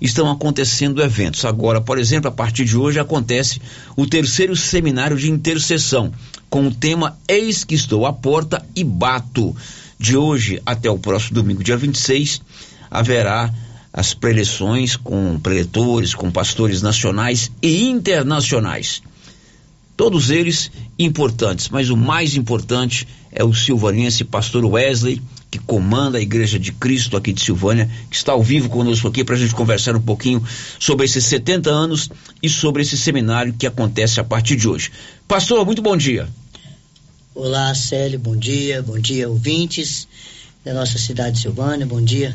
estão 0.00 0.30
acontecendo 0.30 1.02
eventos. 1.02 1.44
Agora, 1.44 1.80
por 1.80 1.98
exemplo, 1.98 2.28
a 2.28 2.32
partir 2.32 2.64
de 2.64 2.76
hoje 2.76 2.98
acontece 2.98 3.60
o 3.96 4.06
terceiro 4.06 4.56
seminário 4.56 5.16
de 5.16 5.30
intercessão, 5.30 6.12
com 6.48 6.66
o 6.66 6.74
tema 6.74 7.18
Eis 7.28 7.64
que 7.64 7.74
estou 7.74 8.06
à 8.06 8.12
porta 8.12 8.64
e 8.74 8.82
bato. 8.82 9.54
De 9.98 10.16
hoje 10.16 10.62
até 10.64 10.90
o 10.90 10.98
próximo 10.98 11.34
domingo, 11.34 11.62
dia 11.62 11.76
26, 11.76 12.40
haverá 12.90 13.52
as 13.92 14.14
preleções 14.14 14.96
com 14.96 15.38
preletores, 15.38 16.14
com 16.14 16.30
pastores 16.30 16.80
nacionais 16.80 17.50
e 17.62 17.88
internacionais. 17.88 19.02
Todos 19.96 20.30
eles 20.30 20.70
importantes, 20.98 21.68
mas 21.68 21.90
o 21.90 21.96
mais 21.96 22.34
importante 22.34 23.06
é 23.30 23.44
o 23.44 23.52
silvanense 23.52 24.24
pastor 24.24 24.64
Wesley, 24.64 25.20
que 25.50 25.58
comanda 25.58 26.16
a 26.16 26.20
Igreja 26.22 26.58
de 26.58 26.72
Cristo 26.72 27.16
aqui 27.16 27.32
de 27.32 27.42
Silvânia, 27.42 27.90
que 28.08 28.16
está 28.16 28.32
ao 28.32 28.42
vivo 28.42 28.68
conosco 28.68 29.08
aqui 29.08 29.24
para 29.24 29.34
a 29.34 29.38
gente 29.38 29.54
conversar 29.54 29.96
um 29.96 30.00
pouquinho 30.00 30.42
sobre 30.78 31.04
esses 31.04 31.24
70 31.24 31.68
anos 31.68 32.08
e 32.42 32.48
sobre 32.48 32.82
esse 32.82 32.96
seminário 32.96 33.52
que 33.52 33.66
acontece 33.66 34.20
a 34.20 34.24
partir 34.24 34.56
de 34.56 34.68
hoje. 34.68 34.90
Pastor, 35.28 35.66
muito 35.66 35.82
bom 35.82 35.96
dia. 35.96 36.28
Olá, 37.34 37.74
Célio, 37.74 38.18
bom 38.18 38.36
dia, 38.36 38.82
bom 38.82 38.98
dia, 38.98 39.28
ouvintes 39.28 40.08
da 40.64 40.72
nossa 40.72 40.98
cidade 40.98 41.36
de 41.36 41.42
Silvânia, 41.42 41.86
bom 41.86 42.00
dia 42.00 42.34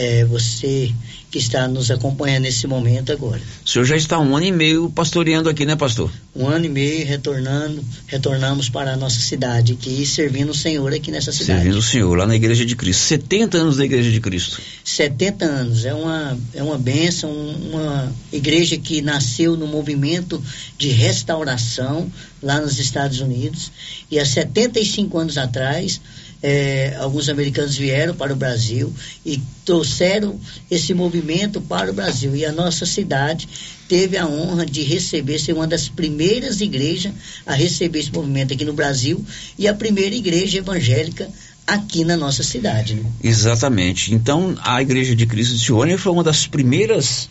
é, 0.00 0.24
você 0.24 0.94
que 1.30 1.38
está 1.38 1.68
nos 1.68 1.90
acompanhando 1.90 2.44
nesse 2.44 2.66
momento 2.66 3.12
agora. 3.12 3.40
O 3.64 3.68
senhor 3.68 3.84
já 3.84 3.96
está 3.96 4.18
um 4.18 4.34
ano 4.34 4.46
e 4.46 4.50
meio 4.50 4.90
pastoreando 4.90 5.48
aqui, 5.48 5.66
né, 5.66 5.76
pastor? 5.76 6.10
Um 6.34 6.48
ano 6.48 6.64
e 6.64 6.68
meio 6.70 7.06
retornando, 7.06 7.84
retornamos 8.06 8.70
para 8.70 8.94
a 8.94 8.96
nossa 8.96 9.20
cidade 9.20 9.74
aqui, 9.74 10.04
servindo 10.06 10.50
o 10.50 10.54
Senhor 10.54 10.92
aqui 10.92 11.10
nessa 11.10 11.30
cidade. 11.30 11.60
Servindo 11.60 11.78
o 11.78 11.82
Senhor, 11.82 12.16
lá 12.16 12.26
na 12.26 12.34
Igreja 12.34 12.64
de 12.64 12.74
Cristo. 12.74 13.02
70 13.02 13.58
anos 13.58 13.76
da 13.76 13.84
Igreja 13.84 14.10
de 14.10 14.20
Cristo. 14.20 14.60
70 14.82 15.44
anos, 15.44 15.84
é 15.84 15.92
uma, 15.92 16.38
é 16.54 16.62
uma 16.62 16.78
bênção, 16.78 17.30
uma 17.30 18.10
igreja 18.32 18.78
que 18.78 19.02
nasceu 19.02 19.56
no 19.56 19.66
movimento 19.66 20.42
de 20.78 20.88
restauração 20.88 22.10
lá 22.42 22.58
nos 22.58 22.78
Estados 22.78 23.20
Unidos. 23.20 23.70
E 24.10 24.18
há 24.18 24.24
75 24.24 25.18
anos 25.18 25.36
atrás, 25.36 26.00
é, 26.42 26.96
alguns 26.98 27.28
americanos 27.28 27.76
vieram 27.76 28.14
para 28.14 28.32
o 28.32 28.36
Brasil 28.36 28.92
e 29.24 29.40
trouxeram 29.64 30.40
esse 30.70 30.94
movimento 30.94 31.60
para 31.60 31.90
o 31.90 31.94
Brasil. 31.94 32.34
E 32.34 32.44
a 32.44 32.52
nossa 32.52 32.86
cidade 32.86 33.48
teve 33.88 34.16
a 34.16 34.26
honra 34.26 34.64
de 34.64 34.82
receber, 34.82 35.38
ser 35.38 35.52
uma 35.52 35.66
das 35.66 35.88
primeiras 35.88 36.60
igrejas 36.60 37.12
a 37.46 37.54
receber 37.54 38.00
esse 38.00 38.12
movimento 38.12 38.54
aqui 38.54 38.64
no 38.64 38.72
Brasil 38.72 39.24
e 39.58 39.68
a 39.68 39.74
primeira 39.74 40.14
igreja 40.14 40.58
evangélica 40.58 41.28
aqui 41.66 42.04
na 42.04 42.16
nossa 42.16 42.42
cidade. 42.42 42.94
Né? 42.94 43.04
Exatamente. 43.22 44.12
Então, 44.14 44.56
a 44.62 44.82
Igreja 44.82 45.14
de 45.14 45.26
Cristo 45.26 45.54
de 45.54 45.64
Silvânia 45.64 45.98
foi 45.98 46.10
uma 46.12 46.24
das 46.24 46.46
primeiras 46.46 47.28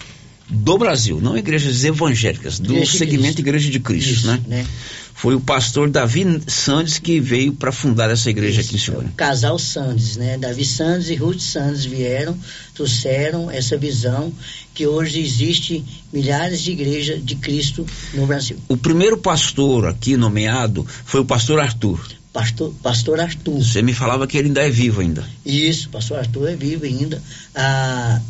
do 0.49 0.77
Brasil, 0.77 1.19
não 1.21 1.37
igrejas 1.37 1.83
evangélicas, 1.83 2.59
do 2.59 2.73
Igreja 2.73 2.97
segmento. 2.97 3.39
Igreja 3.39 3.69
de 3.69 3.79
Cristo, 3.79 4.11
Isso, 4.11 4.27
né? 4.27 4.41
né? 4.47 4.65
Foi 5.13 5.35
o 5.35 5.41
pastor 5.41 5.89
Davi 5.89 6.41
Sandes 6.47 6.97
que 6.97 7.19
veio 7.19 7.51
para 7.51 7.73
fundar 7.73 8.09
essa 8.09 8.29
igreja 8.29 8.61
aqui 8.61 8.75
em 8.75 8.79
Silvânia. 8.79 9.11
casal 9.17 9.59
Sandes, 9.59 10.15
né? 10.15 10.37
Davi 10.37 10.63
Sandes 10.63 11.09
e 11.09 11.15
Ruth 11.15 11.41
Sandes 11.41 11.83
vieram, 11.83 12.37
trouxeram 12.73 13.51
essa 13.51 13.77
visão 13.77 14.31
que 14.73 14.87
hoje 14.87 15.19
existe 15.19 15.83
milhares 16.13 16.61
de 16.61 16.71
igrejas 16.71 17.23
de 17.23 17.35
Cristo 17.35 17.85
no 18.13 18.25
Brasil. 18.25 18.57
O 18.69 18.77
primeiro 18.77 19.17
pastor 19.17 19.87
aqui 19.87 20.15
nomeado 20.15 20.87
foi 21.03 21.19
o 21.19 21.25
pastor 21.25 21.59
Arthur. 21.59 21.99
Pastor, 22.31 22.73
pastor 22.81 23.19
Arthur. 23.19 23.61
Você 23.61 23.81
me 23.81 23.93
falava 23.93 24.25
que 24.25 24.37
ele 24.37 24.47
ainda 24.47 24.65
é 24.65 24.69
vivo 24.69 25.01
ainda. 25.01 25.27
Isso, 25.45 25.89
pastor 25.89 26.19
Arthur 26.19 26.51
é 26.51 26.55
vivo 26.55 26.85
ainda. 26.85 27.21
A, 27.53 28.21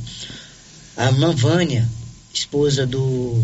a 0.97 1.05
irmã 1.05 1.35
Vânia, 1.35 1.87
esposa 2.33 2.85
do 2.85 3.43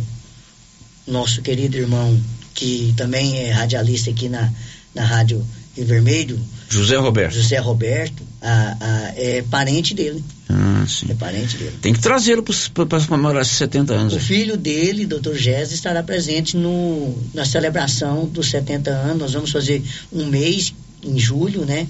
nosso 1.08 1.42
querido 1.42 1.78
irmão, 1.78 2.20
que 2.54 2.94
também 2.98 3.38
é 3.40 3.52
radialista 3.52 4.10
aqui 4.10 4.30
na, 4.30 4.52
na 4.94 5.04
Rádio 5.04 5.46
Rio 5.76 5.86
Vermelho, 5.86 6.40
José 6.70 6.96
Roberto. 6.98 7.34
José 7.36 7.58
Roberto, 7.60 8.24
a, 8.42 8.78
a- 8.80 9.14
é 9.16 9.44
parente 9.44 9.94
dele. 9.94 10.24
Ah, 10.50 10.86
sim. 10.88 11.08
É 11.10 11.14
parente 11.14 11.58
dele. 11.58 11.76
Tem 11.82 11.94
que 11.94 12.00
trazê-lo 12.00 12.44
para 12.44 13.06
comemorar 13.06 13.42
esses 13.42 13.56
70 13.58 13.94
anos. 13.94 14.14
O 14.14 14.16
né? 14.16 14.22
filho 14.22 14.58
dele, 14.58 15.06
Dr. 15.06 15.34
Gés, 15.36 15.72
estará 15.72 16.02
presente 16.02 16.56
no, 16.58 17.16
na 17.34 17.46
celebração 17.46 18.26
dos 18.26 18.50
70 18.50 18.90
anos. 18.90 19.18
Nós 19.20 19.34
vamos 19.34 19.52
fazer 19.52 19.84
um 20.12 20.26
mês 20.26 20.74
em 21.06 21.20
julho, 21.20 21.66
né? 21.66 21.88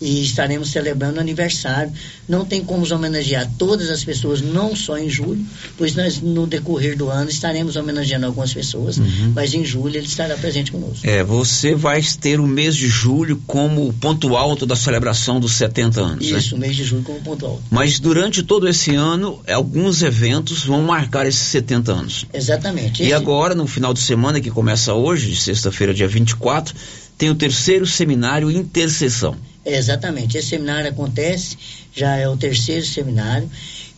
E 0.00 0.22
estaremos 0.24 0.70
celebrando 0.70 1.18
o 1.18 1.20
aniversário. 1.20 1.92
Não 2.28 2.44
tem 2.44 2.62
como 2.64 2.82
homenagear 2.92 3.48
todas 3.58 3.88
as 3.90 4.02
pessoas, 4.04 4.40
não 4.40 4.74
só 4.74 4.98
em 4.98 5.08
julho, 5.08 5.44
pois 5.78 5.94
nós, 5.94 6.20
no 6.20 6.46
decorrer 6.46 6.96
do 6.96 7.08
ano, 7.08 7.30
estaremos 7.30 7.76
homenageando 7.76 8.26
algumas 8.26 8.52
pessoas, 8.52 8.96
Uhum. 8.98 9.32
mas 9.34 9.54
em 9.54 9.64
julho 9.64 9.96
ele 9.96 10.06
estará 10.06 10.36
presente 10.36 10.72
conosco. 10.72 11.06
É, 11.06 11.22
você 11.22 11.74
vai 11.74 12.02
ter 12.20 12.40
o 12.40 12.46
mês 12.46 12.74
de 12.74 12.88
julho 12.88 13.40
como 13.46 13.92
ponto 13.94 14.36
alto 14.36 14.66
da 14.66 14.74
celebração 14.76 15.38
dos 15.38 15.52
70 15.52 16.00
anos. 16.00 16.30
né? 16.30 16.38
Isso, 16.38 16.56
o 16.56 16.58
mês 16.58 16.74
de 16.74 16.84
julho 16.84 17.02
como 17.02 17.20
ponto 17.20 17.46
alto. 17.46 17.62
Mas 17.70 18.00
durante 18.00 18.42
todo 18.42 18.68
esse 18.68 18.94
ano, 18.94 19.40
alguns 19.48 20.02
eventos 20.02 20.64
vão 20.64 20.82
marcar 20.82 21.26
esses 21.26 21.40
70 21.42 21.92
anos. 21.92 22.26
Exatamente. 22.32 23.02
E 23.02 23.06
Esse- 23.06 23.14
agora, 23.14 23.54
no 23.54 23.66
final 23.66 23.94
de 23.94 24.00
semana, 24.00 24.40
que 24.40 24.50
começa 24.50 24.92
hoje, 24.94 25.36
sexta-feira, 25.36 25.94
dia 25.94 26.08
24, 26.08 26.74
tem 27.22 27.30
o 27.30 27.36
terceiro 27.36 27.86
seminário 27.86 28.50
Intercessão. 28.50 29.36
Exatamente. 29.64 30.36
Esse 30.36 30.48
seminário 30.48 30.90
acontece, 30.90 31.56
já 31.94 32.16
é 32.16 32.28
o 32.28 32.36
terceiro 32.36 32.84
seminário, 32.84 33.48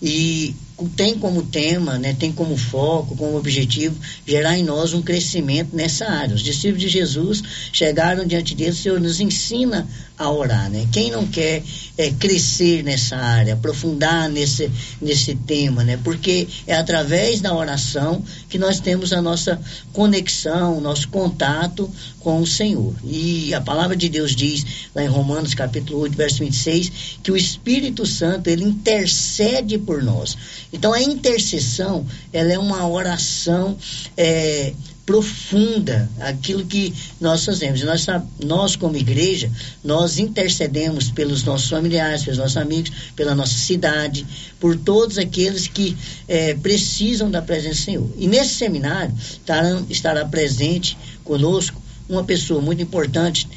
e 0.02 0.54
tem 0.96 1.16
como 1.18 1.42
tema, 1.42 1.98
né, 1.98 2.16
tem 2.18 2.32
como 2.32 2.56
foco, 2.56 3.16
como 3.16 3.36
objetivo, 3.36 3.96
gerar 4.26 4.58
em 4.58 4.64
nós 4.64 4.92
um 4.92 5.02
crescimento 5.02 5.74
nessa 5.74 6.06
área. 6.06 6.34
Os 6.34 6.42
discípulos 6.42 6.80
de 6.80 6.88
Jesus 6.88 7.42
chegaram 7.72 8.26
diante 8.26 8.54
dele, 8.54 8.70
o 8.70 8.74
Senhor 8.74 9.00
nos 9.00 9.20
ensina 9.20 9.86
a 10.16 10.30
orar, 10.30 10.70
né? 10.70 10.86
Quem 10.92 11.10
não 11.10 11.26
quer 11.26 11.62
é, 11.98 12.10
crescer 12.12 12.84
nessa 12.84 13.16
área, 13.16 13.54
aprofundar 13.54 14.28
nesse, 14.28 14.70
nesse 15.00 15.34
tema, 15.34 15.82
né? 15.82 15.98
Porque 16.04 16.46
é 16.68 16.74
através 16.76 17.40
da 17.40 17.52
oração 17.52 18.22
que 18.48 18.56
nós 18.56 18.78
temos 18.78 19.12
a 19.12 19.20
nossa 19.20 19.60
conexão, 19.92 20.80
nosso 20.80 21.08
contato 21.08 21.90
com 22.20 22.40
o 22.40 22.46
Senhor. 22.46 22.94
E 23.04 23.52
a 23.54 23.60
palavra 23.60 23.96
de 23.96 24.08
Deus 24.08 24.36
diz, 24.36 24.64
lá 24.94 25.02
em 25.02 25.08
Romanos 25.08 25.52
capítulo 25.52 26.00
8, 26.00 26.16
verso 26.16 26.38
26, 26.38 26.92
que 27.22 27.32
o 27.32 27.36
Espírito 27.36 28.06
Santo, 28.06 28.48
ele 28.48 28.64
intercede 28.64 29.78
por 29.78 30.00
nós. 30.02 30.36
Então 30.74 30.92
a 30.92 31.00
intercessão, 31.00 32.04
ela 32.32 32.52
é 32.52 32.58
uma 32.58 32.86
oração 32.88 33.78
é, 34.16 34.74
profunda, 35.06 36.10
aquilo 36.18 36.66
que 36.66 36.92
nós 37.20 37.44
fazemos. 37.44 37.80
Nós, 37.82 38.04
nós, 38.44 38.74
como 38.74 38.96
igreja, 38.96 39.48
nós 39.84 40.18
intercedemos 40.18 41.10
pelos 41.12 41.44
nossos 41.44 41.70
familiares, 41.70 42.24
pelos 42.24 42.38
nossos 42.38 42.56
amigos, 42.56 42.90
pela 43.14 43.36
nossa 43.36 43.54
cidade, 43.54 44.26
por 44.58 44.76
todos 44.76 45.16
aqueles 45.16 45.68
que 45.68 45.96
é, 46.26 46.54
precisam 46.54 47.30
da 47.30 47.40
presença 47.40 47.80
do 47.80 47.84
Senhor. 47.84 48.10
E 48.18 48.26
nesse 48.26 48.54
seminário 48.54 49.14
estará, 49.16 49.80
estará 49.88 50.24
presente 50.24 50.98
conosco 51.22 51.80
uma 52.08 52.24
pessoa 52.24 52.60
muito 52.60 52.82
importante 52.82 53.48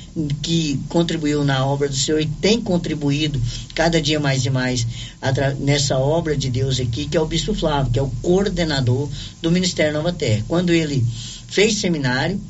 que 0.41 0.79
contribuiu 0.89 1.43
na 1.43 1.65
obra 1.65 1.87
do 1.87 1.95
Senhor 1.95 2.19
e 2.19 2.25
tem 2.25 2.59
contribuído 2.61 3.41
cada 3.75 4.01
dia 4.01 4.19
mais 4.19 4.45
e 4.45 4.49
mais 4.49 4.87
nessa 5.59 5.97
obra 5.97 6.35
de 6.35 6.49
Deus 6.49 6.79
aqui, 6.79 7.05
que 7.05 7.15
é 7.15 7.21
o 7.21 7.25
Bispo 7.25 7.53
Flávio, 7.53 7.91
que 7.91 7.99
é 7.99 8.01
o 8.01 8.11
coordenador 8.21 9.09
do 9.41 9.51
Ministério 9.51 9.93
Nova 9.93 10.11
Terra. 10.11 10.43
Quando 10.47 10.71
ele 10.71 11.05
fez 11.47 11.75
seminário, 11.75 12.41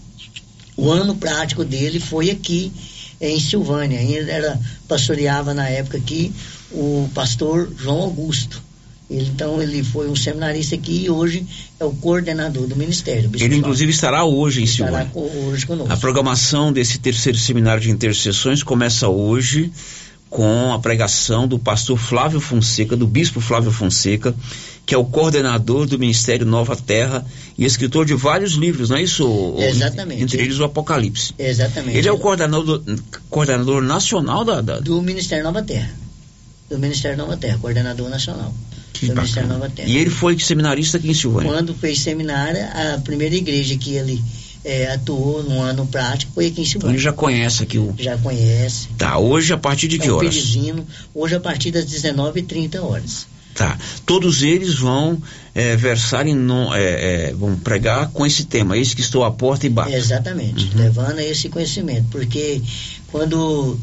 o 0.78 0.89
ano 0.91 1.15
prático 1.15 1.65
dele 1.65 1.99
foi 1.99 2.30
aqui 2.30 2.72
em 3.20 3.39
Silvânia. 3.39 3.99
Ainda 3.99 4.32
era 4.32 4.59
pastoreava 4.88 5.53
na 5.53 5.68
época 5.68 5.97
aqui 5.97 6.32
o 6.72 7.09
pastor 7.13 7.74
João 7.78 8.01
Augusto. 8.01 8.66
Então 9.10 9.62
ele 9.62 9.84
foi 9.84 10.10
um 10.10 10.16
seminarista 10.16 10.76
aqui 10.76 11.05
e 11.05 11.10
hoje 11.10 11.45
é 11.80 11.86
o 11.86 11.91
coordenador 11.91 12.68
do 12.68 12.76
ministério. 12.76 13.30
Ele 13.39 13.55
inclusive 13.55 13.89
estará 13.89 14.26
hoje 14.26 14.62
em 14.62 14.64
estará 14.66 15.05
Silvânia. 15.05 15.47
hoje 15.47 15.66
conosco. 15.66 15.93
A 15.93 15.97
programação 15.97 16.74
desse 16.74 16.99
terceiro 16.99 17.38
seminário 17.38 17.82
de 17.82 17.89
intercessões 17.89 18.62
começa 18.64 19.08
hoje 19.08 19.72
com 20.30 20.74
a 20.74 20.80
pregação 20.80 21.47
do 21.47 21.58
pastor 21.58 21.97
Flávio 21.97 22.41
Fonseca, 22.41 22.97
do 22.97 23.08
bispo 23.08 23.39
Flávio 23.39 23.72
Fonseca, 23.72 24.36
que 24.86 24.93
é 24.93 24.97
o 24.97 25.05
coordenador 25.05 25.86
do 25.86 25.97
Ministério 25.97 26.45
Nova 26.45 26.76
Terra 26.76 27.26
e 27.58 27.64
escritor 27.64 28.05
de 28.05 28.14
vários 28.14 28.53
livros, 28.53 28.89
não 28.89 28.97
é 28.97 29.03
isso? 29.03 29.55
Exatamente. 29.58 30.24
Entre 30.24 30.41
eles 30.41 30.60
o 30.60 30.66
Apocalipse. 30.66 31.34
Exatamente. 31.39 31.97
Ele 31.97 32.10
é 32.10 32.12
o 32.12 32.18
coordenador, 32.18 32.82
coordenador 33.30 33.82
nacional 33.82 34.43
da, 34.43 34.60
da... 34.60 34.80
do 34.80 35.01
Ministério 35.01 35.45
Nova 35.45 35.64
Terra. 35.64 35.91
Do 36.70 36.78
Ministério 36.78 37.18
Nova 37.18 37.38
Terra, 37.38 37.58
coordenador 37.58 38.10
nacional. 38.10 38.53
Que 39.00 39.08
do 39.08 39.16
bacana. 39.16 39.22
Ministério 39.22 39.50
Nova 39.50 39.70
Terra. 39.70 39.88
E 39.89 39.98
ele 39.98 40.10
foi 40.10 40.39
seminarista 40.39 40.98
aqui 40.98 41.10
em 41.10 41.14
Silvânia. 41.14 41.52
Quando 41.52 41.74
fez 41.74 42.00
seminário, 42.00 42.60
a 42.93 42.98
primeira 43.00 43.36
igreja 43.36 43.76
que 43.78 43.93
ele 43.93 44.24
é, 44.66 44.91
atuou 44.93 45.43
no 45.43 45.62
ano 45.62 45.86
prático 45.88 46.32
foi 46.34 46.48
aqui 46.48 46.62
em 46.62 46.64
Então 46.64 46.72
Silvânia. 46.72 46.93
ele 46.95 47.02
já 47.04 47.14
conhece 47.14 47.64
aqui 47.64 47.78
o. 47.78 47.93
Já 47.98 48.18
conhece. 48.18 48.88
Tá, 48.98 49.18
hoje 49.18 49.54
a 49.54 49.58
partir 49.58 49.88
de 49.88 49.98
que 50.00 50.08
é 50.08 50.12
horas? 50.12 50.58
Hoje 51.14 51.36
a 51.36 51.39
partir 51.39 51.72
das 51.72 51.86
19h30 51.86 52.82
horas. 52.82 53.28
Tá. 53.54 53.76
Todos 54.06 54.43
eles 54.43 54.76
vão 54.76 55.20
é, 55.56 55.76
versar 55.76 56.28
em 56.28 56.36
no, 56.36 56.72
é, 56.76 57.30
é, 57.30 57.34
vão 57.34 57.56
pregar 57.58 58.10
com 58.12 58.24
esse 58.24 58.45
tema, 58.45 58.78
esse 58.78 58.95
que 58.95 59.02
estou 59.02 59.24
à 59.24 59.32
porta 59.32 59.66
e 59.66 59.70
bato. 59.70 59.89
Exatamente, 59.91 60.66
Uhum. 60.66 60.84
levando 60.84 61.18
a 61.18 61.24
esse 61.24 61.50
conhecimento, 61.50 62.06
porque 62.12 62.62
quando 63.12 63.80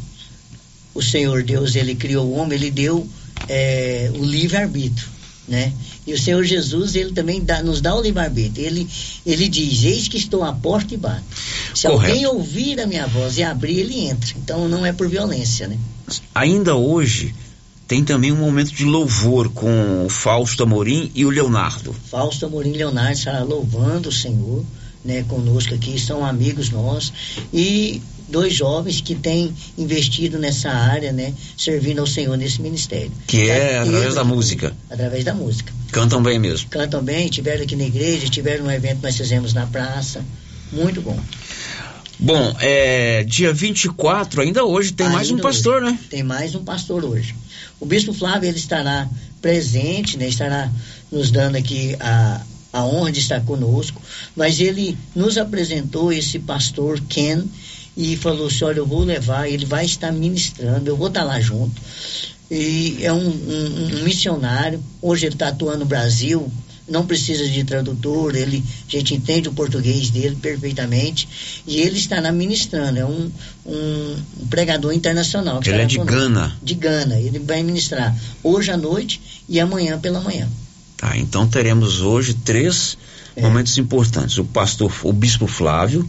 o 0.94 1.02
Senhor 1.02 1.42
Deus 1.42 1.74
ele 1.74 1.96
criou 1.96 2.24
o 2.24 2.34
homem, 2.36 2.56
ele 2.56 2.70
deu 2.70 3.04
é, 3.48 4.10
o 4.14 4.24
livre 4.24 4.56
arbítrio, 4.56 5.08
né? 5.46 5.72
E 6.06 6.12
o 6.12 6.18
Senhor 6.18 6.44
Jesus 6.44 6.94
ele 6.94 7.12
também 7.12 7.42
dá, 7.42 7.62
nos 7.62 7.80
dá 7.80 7.94
o 7.94 8.02
livre 8.02 8.22
arbítrio. 8.22 8.66
Ele 8.66 8.88
ele 9.24 9.48
diz: 9.48 9.84
Eis 9.84 10.08
que 10.08 10.18
estou 10.18 10.44
à 10.44 10.52
porta 10.52 10.94
e 10.94 10.96
bato. 10.96 11.22
Se 11.74 11.88
Correto. 11.88 12.12
alguém 12.12 12.26
ouvir 12.26 12.80
a 12.80 12.86
minha 12.86 13.06
voz 13.06 13.38
e 13.38 13.42
abrir, 13.42 13.80
ele 13.80 14.00
entra. 14.00 14.34
Então 14.36 14.68
não 14.68 14.84
é 14.84 14.92
por 14.92 15.08
violência, 15.08 15.66
né? 15.66 15.78
Ainda 16.34 16.74
hoje 16.74 17.34
tem 17.86 18.04
também 18.04 18.32
um 18.32 18.36
momento 18.36 18.72
de 18.72 18.84
louvor 18.84 19.50
com 19.50 20.06
o 20.06 20.08
Fausto 20.08 20.62
Amorim 20.62 21.10
e 21.14 21.24
o 21.24 21.30
Leonardo. 21.30 21.94
Fausto 22.10 22.46
Amorim 22.46 22.72
Leonardo 22.72 23.12
estará 23.12 23.42
louvando 23.42 24.08
o 24.08 24.12
Senhor, 24.12 24.64
né, 25.04 25.22
conosco 25.28 25.74
aqui, 25.74 26.00
são 26.00 26.24
amigos 26.24 26.70
nossos 26.70 27.12
e 27.52 28.00
dois 28.34 28.52
jovens 28.52 29.00
que 29.00 29.14
têm 29.14 29.54
investido 29.78 30.38
nessa 30.40 30.68
área, 30.70 31.12
né, 31.12 31.32
servindo 31.56 32.00
ao 32.00 32.06
Senhor 32.06 32.36
nesse 32.36 32.60
ministério. 32.60 33.12
Que 33.28 33.48
é 33.48 33.78
através 33.78 34.02
Eles- 34.02 34.14
da 34.16 34.24
música. 34.24 34.76
Através 34.90 35.24
da 35.24 35.32
música. 35.34 35.72
Cantam 35.92 36.20
bem 36.20 36.38
mesmo. 36.38 36.68
Cantam 36.68 37.00
bem, 37.02 37.28
tiveram 37.28 37.62
aqui 37.62 37.76
na 37.76 37.84
igreja, 37.84 38.28
tiveram 38.28 38.64
um 38.66 38.70
evento 38.72 38.96
que 38.96 39.02
nós 39.04 39.16
fizemos 39.16 39.54
na 39.54 39.66
praça, 39.68 40.24
muito 40.72 41.00
bom. 41.00 41.16
Bom, 42.18 42.56
é, 42.60 43.22
dia 43.24 43.52
24, 43.52 44.40
ainda 44.40 44.64
hoje, 44.64 44.92
tem 44.92 45.08
mais 45.08 45.28
um 45.30 45.34
Ainda 45.36 45.42
pastor, 45.42 45.82
hoje. 45.82 45.92
né? 45.92 45.98
Tem 46.10 46.22
mais 46.24 46.54
um 46.56 46.64
pastor 46.64 47.04
hoje. 47.04 47.34
O 47.78 47.86
bispo 47.86 48.12
Flávio 48.12 48.48
ele 48.48 48.58
estará 48.58 49.08
presente, 49.42 50.16
né? 50.16 50.28
Estará 50.28 50.70
nos 51.10 51.30
dando 51.30 51.56
aqui 51.56 51.96
a, 52.00 52.40
a 52.72 52.84
honra 52.84 53.12
de 53.12 53.20
estar 53.20 53.40
conosco, 53.44 54.00
mas 54.34 54.58
ele 54.58 54.96
nos 55.14 55.36
apresentou 55.38 56.12
esse 56.12 56.38
pastor 56.38 57.00
Ken 57.08 57.44
e 57.96 58.16
falou 58.16 58.46
assim, 58.48 58.64
olha, 58.64 58.78
eu 58.78 58.86
vou 58.86 59.04
levar, 59.04 59.48
ele 59.48 59.64
vai 59.64 59.84
estar 59.84 60.10
ministrando, 60.12 60.88
eu 60.90 60.96
vou 60.96 61.08
estar 61.08 61.24
lá 61.24 61.40
junto. 61.40 61.80
E 62.50 62.98
é 63.00 63.12
um, 63.12 63.26
um- 63.28 63.98
um 64.00 64.02
missionário, 64.04 64.82
hoje 65.00 65.26
ele 65.26 65.34
está 65.34 65.48
atuando 65.48 65.78
no 65.80 65.84
Brasil, 65.86 66.50
não 66.86 67.06
precisa 67.06 67.48
de 67.48 67.64
tradutor, 67.64 68.36
ele, 68.36 68.62
a 68.86 68.90
gente 68.90 69.14
entende 69.14 69.48
o 69.48 69.52
português 69.52 70.10
dele 70.10 70.36
perfeitamente, 70.36 71.26
e 71.66 71.80
ele 71.80 71.96
estará 71.96 72.30
ministrando, 72.30 72.98
é 72.98 73.06
um, 73.06 73.30
um, 73.64 74.16
um 74.42 74.46
pregador 74.48 74.92
internacional. 74.92 75.60
que 75.60 75.70
Ele 75.70 75.82
é 75.82 75.86
de 75.86 75.96
conosco. 75.96 76.18
Gana. 76.20 76.56
De 76.62 76.74
Gana, 76.74 77.18
ele 77.18 77.38
vai 77.38 77.62
ministrar 77.62 78.14
hoje 78.42 78.70
à 78.70 78.76
noite 78.76 79.20
e 79.48 79.58
amanhã 79.58 79.98
pela 79.98 80.20
manhã. 80.20 80.46
Tá, 80.98 81.16
então 81.16 81.46
teremos 81.48 82.00
hoje 82.00 82.34
três 82.34 82.98
É. 83.36 83.42
momentos 83.42 83.76
importantes. 83.78 84.36
O 84.38 84.44
pastor, 84.44 84.92
o 85.02 85.12
bispo 85.12 85.46
Flávio, 85.48 86.08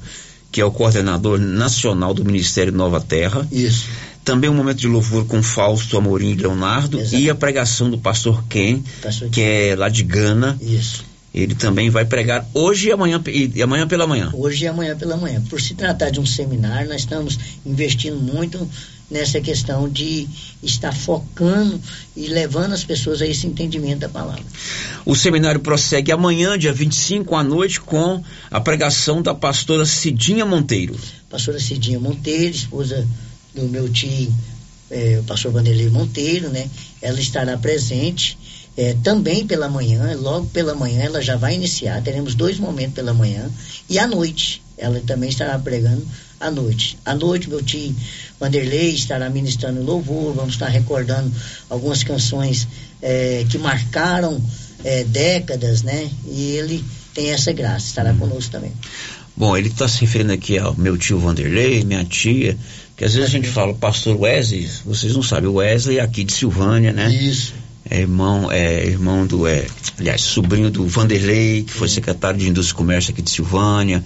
que 0.55 0.61
é 0.61 0.65
o 0.65 0.71
coordenador 0.71 1.37
nacional 1.37 2.13
do 2.13 2.23
Ministério 2.23 2.71
Nova 2.71 3.01
Terra. 3.01 3.45
Isso. 3.51 3.89
Também 4.23 4.49
um 4.49 4.53
momento 4.53 4.77
de 4.77 4.87
louvor 4.87 5.25
com 5.25 5.43
Fausto 5.43 5.97
Amorim 5.97 6.31
e 6.31 6.35
Leonardo 6.35 6.97
e 7.11 7.29
a 7.29 7.35
pregação 7.35 7.89
do 7.89 7.97
pastor 7.97 8.41
Ken, 8.47 8.81
Pastor 9.03 9.27
que 9.29 9.41
é 9.41 9.75
lá 9.77 9.89
de 9.89 10.01
Gana. 10.01 10.57
Isso. 10.61 11.03
Ele 11.33 11.53
também 11.53 11.89
vai 11.89 12.05
pregar 12.05 12.47
hoje 12.53 12.87
e 12.87 12.91
amanhã 12.93 13.21
e 13.27 13.61
amanhã 13.61 13.85
pela 13.85 14.07
manhã. 14.07 14.29
Hoje 14.33 14.63
e 14.63 14.67
amanhã 14.69 14.95
pela 14.95 15.17
manhã. 15.17 15.43
Por 15.49 15.59
se 15.59 15.73
tratar 15.75 16.09
de 16.09 16.21
um 16.21 16.25
seminário, 16.25 16.87
nós 16.87 17.01
estamos 17.01 17.37
investindo 17.65 18.15
muito 18.15 18.65
nessa 19.09 19.39
questão 19.39 19.87
de 19.87 20.27
estar 20.63 20.93
focando 20.93 21.79
e 22.15 22.27
levando 22.27 22.73
as 22.73 22.83
pessoas 22.83 23.21
a 23.21 23.27
esse 23.27 23.45
entendimento 23.45 23.99
da 23.99 24.09
palavra. 24.09 24.43
O 25.05 25.15
seminário 25.15 25.59
prossegue 25.59 26.11
amanhã, 26.11 26.57
dia 26.57 26.73
25 26.73 27.35
à 27.35 27.43
noite, 27.43 27.79
com 27.79 28.23
a 28.49 28.59
pregação 28.59 29.21
da 29.21 29.33
pastora 29.33 29.85
Cidinha 29.85 30.45
Monteiro. 30.45 30.95
pastora 31.29 31.59
Cidinha 31.59 31.99
Monteiro, 31.99 32.55
esposa 32.55 33.07
do 33.53 33.63
meu 33.63 33.87
tio, 33.89 34.33
eh, 34.89 35.19
o 35.19 35.23
pastor 35.23 35.51
Vanderlei 35.51 35.89
Monteiro, 35.89 36.49
né? 36.49 36.69
Ela 37.01 37.19
estará 37.19 37.57
presente 37.57 38.37
eh, 38.77 38.95
também 39.03 39.45
pela 39.45 39.69
manhã, 39.69 40.15
logo 40.17 40.47
pela 40.47 40.75
manhã 40.75 41.03
ela 41.03 41.21
já 41.21 41.37
vai 41.37 41.55
iniciar, 41.55 42.01
teremos 42.01 42.35
dois 42.35 42.59
momentos 42.59 42.95
pela 42.95 43.13
manhã 43.13 43.49
e 43.89 43.97
à 43.97 44.07
noite, 44.07 44.61
ela 44.77 44.99
também 44.99 45.29
estará 45.29 45.57
pregando 45.57 46.05
à 46.39 46.51
noite. 46.51 46.97
À 47.05 47.15
noite, 47.15 47.49
meu 47.49 47.61
tio 47.61 47.95
Vanderlei 48.39 48.89
estará 48.91 49.29
ministrando 49.29 49.81
louvor, 49.81 50.33
vamos 50.33 50.53
estar 50.53 50.67
recordando 50.67 51.31
algumas 51.69 52.03
canções 52.03 52.67
eh, 53.01 53.45
que 53.49 53.57
marcaram 53.57 54.41
eh, 54.83 55.03
décadas, 55.05 55.83
né? 55.83 56.09
E 56.27 56.51
ele 56.51 56.83
tem 57.13 57.31
essa 57.31 57.51
graça, 57.53 57.85
estará 57.87 58.13
conosco 58.13 58.51
também. 58.51 58.71
Bom, 59.37 59.55
ele 59.57 59.67
está 59.67 59.87
se 59.87 60.01
referindo 60.01 60.31
aqui 60.31 60.57
ao 60.57 60.75
meu 60.75 60.97
tio 60.97 61.19
Vanderlei, 61.19 61.83
minha 61.83 62.05
tia, 62.05 62.57
que 62.95 63.03
às 63.03 63.13
vezes 63.13 63.29
a 63.29 63.31
gente 63.31 63.49
fala, 63.49 63.73
pastor 63.73 64.19
Wesley, 64.19 64.69
vocês 64.85 65.13
não 65.13 65.21
sabem, 65.21 65.49
o 65.49 65.55
Wesley 65.55 65.99
é 65.99 66.01
aqui 66.01 66.23
de 66.23 66.31
Silvânia, 66.31 66.93
né? 66.93 67.13
Isso. 67.13 67.53
É 67.89 67.99
irmão, 67.99 68.51
é 68.51 68.85
irmão 68.85 69.27
do, 69.27 69.45
é, 69.45 69.67
aliás, 69.99 70.21
sobrinho 70.21 70.71
do 70.71 70.87
Vanderlei, 70.87 71.63
que 71.63 71.71
foi 71.71 71.87
secretário 71.87 72.39
de 72.39 72.47
Indústria 72.49 72.73
e 72.73 72.77
Comércio 72.77 73.11
aqui 73.11 73.21
de 73.21 73.29
Silvânia, 73.29 74.03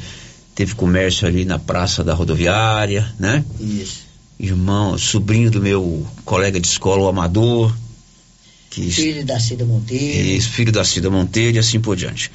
teve 0.60 0.76
comércio 0.76 1.26
ali 1.26 1.46
na 1.46 1.58
Praça 1.58 2.04
da 2.04 2.14
Rodoviária, 2.14 3.10
né? 3.18 3.46
Isso. 3.62 4.02
Irmão, 4.38 4.98
sobrinho 4.98 5.50
do 5.50 5.62
meu 5.62 6.06
colega 6.26 6.60
de 6.60 6.68
escola, 6.68 7.04
o 7.04 7.08
Amador, 7.08 7.74
Que 8.70 8.92
Filho 8.92 9.26
da 9.26 9.40
Cida 9.40 9.64
Monteiro. 9.64 10.28
Isso, 10.28 10.50
filho 10.50 10.70
da 10.70 10.84
Cida 10.84 11.10
Monteiro 11.10 11.56
e 11.56 11.60
assim 11.60 11.80
por 11.80 11.96
diante. 11.96 12.30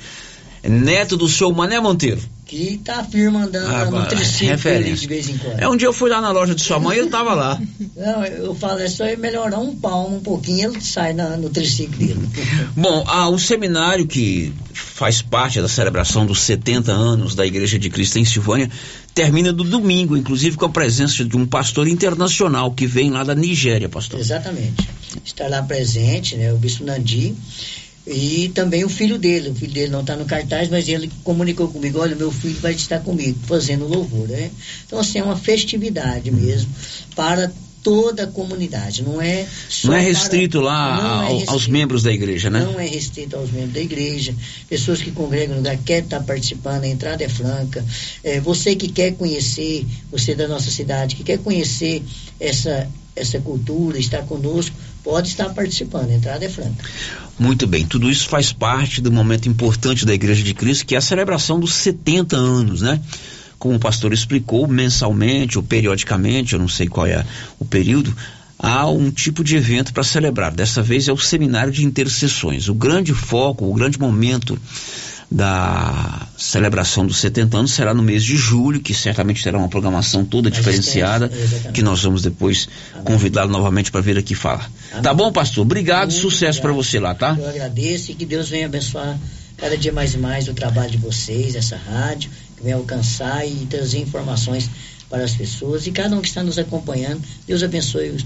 Neto 0.67 1.19
do 1.19 1.29
seu 1.29 1.53
Mané 1.53 1.79
Monteiro. 1.79 2.23
Que 2.47 2.79
tá 2.85 3.03
firme 3.03 3.39
andando 3.39 3.67
Ah, 3.75 3.87
no 3.87 4.07
triciclo 4.07 4.71
ali 4.71 4.93
de 4.93 5.07
vez 5.07 5.29
em 5.29 5.39
quando. 5.39 5.59
É 5.61 5.69
um 5.69 5.77
dia 5.77 5.89
eu 5.89 5.93
fui 5.95 6.11
lá 6.11 6.21
na 6.21 6.31
loja 6.31 6.55
de 6.55 6.63
sua 6.63 6.79
mãe 6.79 6.97
e 6.97 7.01
ele 7.01 7.09
tava 7.11 7.33
lá. 7.35 7.59
Não, 7.97 8.25
eu 8.27 8.55
falo, 8.55 8.81
é 8.81 8.89
só 8.89 9.07
ele 9.07 9.17
melhorar 9.17 9.59
um 9.59 9.75
palmo 9.75 10.17
um 10.17 10.21
pouquinho, 10.21 10.71
ele 10.73 10.81
sai 10.81 11.13
na- 11.15 11.37
no 11.37 11.49
triciclo 11.49 11.97
dele. 11.97 12.29
Bom, 12.77 13.05
um 13.33 13.39
seminário 13.39 14.07
que 14.07 14.53
faz 14.75 15.23
parte 15.23 15.61
da 15.61 15.69
celebração 15.69 16.27
dos 16.27 16.41
70 16.43 16.93
anos 16.93 17.35
da 17.35 17.47
Igreja 17.47 17.79
de 17.79 17.89
Cristo 17.89 18.19
em 18.19 18.25
Silvânia 18.25 18.71
termina 19.15 19.51
no 19.53 19.65
domingo, 19.65 20.17
inclusive 20.17 20.57
com 20.57 20.67
a 20.67 20.69
presença 20.69 21.25
de 21.25 21.37
um 21.37 21.47
pastor 21.47 21.89
internacional 21.89 22.73
que 22.73 22.87
vem 22.87 23.11
lá 23.11 23.25
da 23.25 23.35
Nigéria, 23.35 23.89
pastor. 23.89 24.19
Exatamente. 24.21 24.89
Está 25.25 25.47
lá 25.49 25.63
presente, 25.63 26.37
né, 26.37 26.53
o 26.53 26.57
Bispo 26.57 26.85
Nandi, 26.85 27.35
e 28.07 28.51
também 28.55 28.85
o 28.85 28.89
filho 28.89 29.19
dele. 29.19 29.51
O 29.51 29.55
filho 29.55 29.73
dele 29.73 29.91
não 29.91 30.01
está 30.03 30.15
no 30.17 30.25
cartaz, 30.25 30.69
mas 30.69 30.89
ele 30.89 31.11
comunicou 31.23 31.69
comigo: 31.69 31.99
olha, 32.01 32.15
meu 32.15 32.31
filho 32.31 32.59
vai 32.61 32.73
estar 32.73 33.01
comigo, 33.01 33.39
fazendo 33.47 33.87
louvor. 33.87 34.29
Né? 34.29 34.51
Então, 34.87 34.99
assim, 34.99 35.19
é 35.19 35.23
uma 35.25 35.37
festividade 35.37 36.31
mesmo 36.31 36.71
para 37.17 37.51
toda 37.83 38.25
a 38.25 38.27
comunidade, 38.27 39.03
não 39.03 39.21
é 39.21 39.47
só 39.69 39.89
Não 39.89 39.95
é 39.95 39.99
para- 39.99 40.09
restrito 40.09 40.59
lá 40.59 41.03
Não 41.03 41.23
é 41.23 41.29
restrito. 41.29 41.53
aos 41.53 41.69
membros 41.69 42.03
da 42.03 42.11
igreja, 42.11 42.49
né? 42.49 42.61
Não 42.61 42.81
é 42.81 42.87
restrito 42.87 43.37
aos 43.37 43.51
membros 43.51 43.75
da 43.75 43.81
igreja, 43.81 44.35
pessoas 44.71 45.03
que 45.03 45.11
congregam 45.11 45.51
no 45.57 45.61
lugar, 45.61 45.77
quer 45.85 46.03
estar 46.03 46.21
participando, 46.21 46.85
a 46.85 46.89
entrada 46.89 47.23
é 47.23 47.29
franca. 47.29 47.85
É, 48.23 48.41
você 48.41 48.75
que 48.75 48.89
quer 48.89 49.13
conhecer, 49.17 49.85
você 50.11 50.35
da 50.35 50.49
nossa 50.49 50.71
cidade, 50.71 51.15
que 51.15 51.23
quer 51.25 51.37
conhecer 51.41 52.03
essa, 52.41 52.89
essa 53.15 53.39
cultura, 53.41 53.99
estar 53.99 54.23
conosco, 54.23 54.75
pode 55.05 55.29
estar 55.29 55.51
participando, 55.51 56.11
a 56.11 56.15
entrada 56.15 56.45
é 56.45 56.49
franca. 56.49 56.83
Muito 57.39 57.67
bem, 57.67 57.85
tudo 57.85 58.11
isso 58.11 58.29
faz 58.29 58.53
parte 58.53 59.03
do 59.03 59.13
momento 59.13 59.49
importante 59.49 60.07
da 60.07 60.15
Igreja 60.15 60.43
de 60.43 60.55
Cristo, 60.55 60.87
que 60.87 60.95
é 60.95 60.99
a 60.99 61.03
celebração 61.03 61.61
dos 61.61 61.75
70 61.75 62.35
anos, 62.35 62.81
né? 62.81 63.01
Como 63.59 63.77
o 63.77 63.79
pastor 63.79 64.13
explicou, 64.13 64.67
mensalmente 64.67 65.59
ou 65.59 65.63
periodicamente, 65.63 66.55
eu 66.55 66.59
não 66.59 66.69
sei 66.69 66.89
qual 66.89 67.07
é 67.07 67.25
o 67.59 67.65
período, 67.65 68.17
há 68.59 68.89
um 68.89 69.11
tipo 69.11 69.45
de 69.45 69.57
evento 69.57 69.93
para 69.93 70.03
celebrar. 70.03 70.53
Dessa 70.53 70.83
vez 70.83 71.07
é 71.07 71.13
o 71.13 71.19
seminário 71.19 71.73
de 71.73 71.85
intercessões. 71.85 72.69
O 72.69 72.75
grande 72.75 73.13
foco, 73.13 73.69
o 73.69 73.75
grande 73.75 73.99
momento 73.99 74.59
da 75.31 76.27
celebração 76.37 77.07
dos 77.07 77.19
70 77.19 77.57
anos 77.57 77.73
será 77.73 77.95
no 77.95 78.03
mês 78.03 78.23
de 78.23 78.37
julho, 78.37 78.81
que 78.81 78.95
certamente 78.95 79.43
terá 79.43 79.59
uma 79.59 79.69
programação 79.69 80.25
toda 80.25 80.51
Mais 80.51 80.59
diferenciada, 80.59 81.31
que 81.73 81.83
nós 81.83 82.03
vamos 82.03 82.23
depois 82.23 82.69
convidá-lo 83.05 83.51
novamente 83.51 83.91
para 83.91 84.01
vir 84.01 84.19
aqui 84.19 84.35
falar. 84.35 84.71
Tá 85.03 85.13
bom, 85.15 85.33
pastor? 85.33 85.63
Obrigado, 85.63 86.11
Muito 86.11 86.21
sucesso 86.21 86.61
para 86.61 86.73
você 86.73 86.99
lá, 86.99 87.15
tá? 87.15 87.37
Eu 87.39 87.49
agradeço 87.49 88.13
e 88.13 88.15
que 88.15 88.27
Deus 88.27 88.49
venha 88.49 88.67
abençoar 88.67 89.19
cada 89.57 89.77
dia 89.77 89.93
mais 89.93 90.15
e 90.15 90.19
mais 90.19 90.49
o 90.49 90.55
trabalho 90.55 90.91
de 90.91 90.99
vocês, 90.99 91.55
essa 91.55 91.77
rádio, 91.77 92.31
que 92.57 92.63
venha 92.63 92.77
alcançar 92.77 93.47
e 93.47 93.67
trazer 93.67 93.99
informações 93.99 94.69
para 95.09 95.25
as 95.25 95.33
pessoas. 95.33 95.87
E 95.87 95.93
cada 95.93 96.15
um 96.17 96.21
que 96.21 96.29
está 96.29 96.43
nos 96.43 96.59
acompanhando, 96.59 97.23
Deus 97.47 97.63
abençoe 97.63 98.17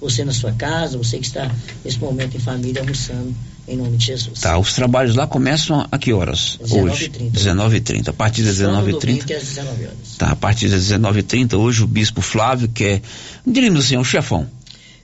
você 0.00 0.24
na 0.24 0.32
sua 0.32 0.52
casa, 0.52 0.98
você 0.98 1.18
que 1.18 1.26
está 1.26 1.50
nesse 1.84 1.98
momento 1.98 2.36
em 2.36 2.40
família 2.40 2.82
almoçando, 2.82 3.34
em 3.66 3.76
nome 3.76 3.96
de 3.96 4.06
Jesus. 4.06 4.40
Tá, 4.40 4.58
os 4.58 4.74
trabalhos 4.74 5.14
lá 5.14 5.26
começam 5.26 5.86
a 5.90 5.98
que 5.98 6.12
horas? 6.12 6.58
19h30. 6.62 6.90
Hoje? 6.92 7.10
19h30. 7.32 8.08
A 8.08 8.12
partir 8.12 8.42
das 8.42 8.56
Só 8.56 8.70
no 8.70 8.78
19h30. 8.86 9.00
domingo, 9.00 9.24
que 9.24 9.32
é 9.32 9.36
às 9.36 9.42
19 9.44 9.84
horas. 9.84 9.96
Tá, 10.18 10.30
a 10.30 10.36
partir 10.36 10.68
das 10.68 10.82
19h30, 10.84 11.54
hoje 11.58 11.82
o 11.82 11.86
bispo 11.86 12.20
Flávio, 12.20 12.68
que 12.68 12.84
é, 12.84 13.02
diríamos 13.46 13.84
assim, 13.84 13.94
é 13.94 13.98
o 13.98 14.04
chefão. 14.04 14.46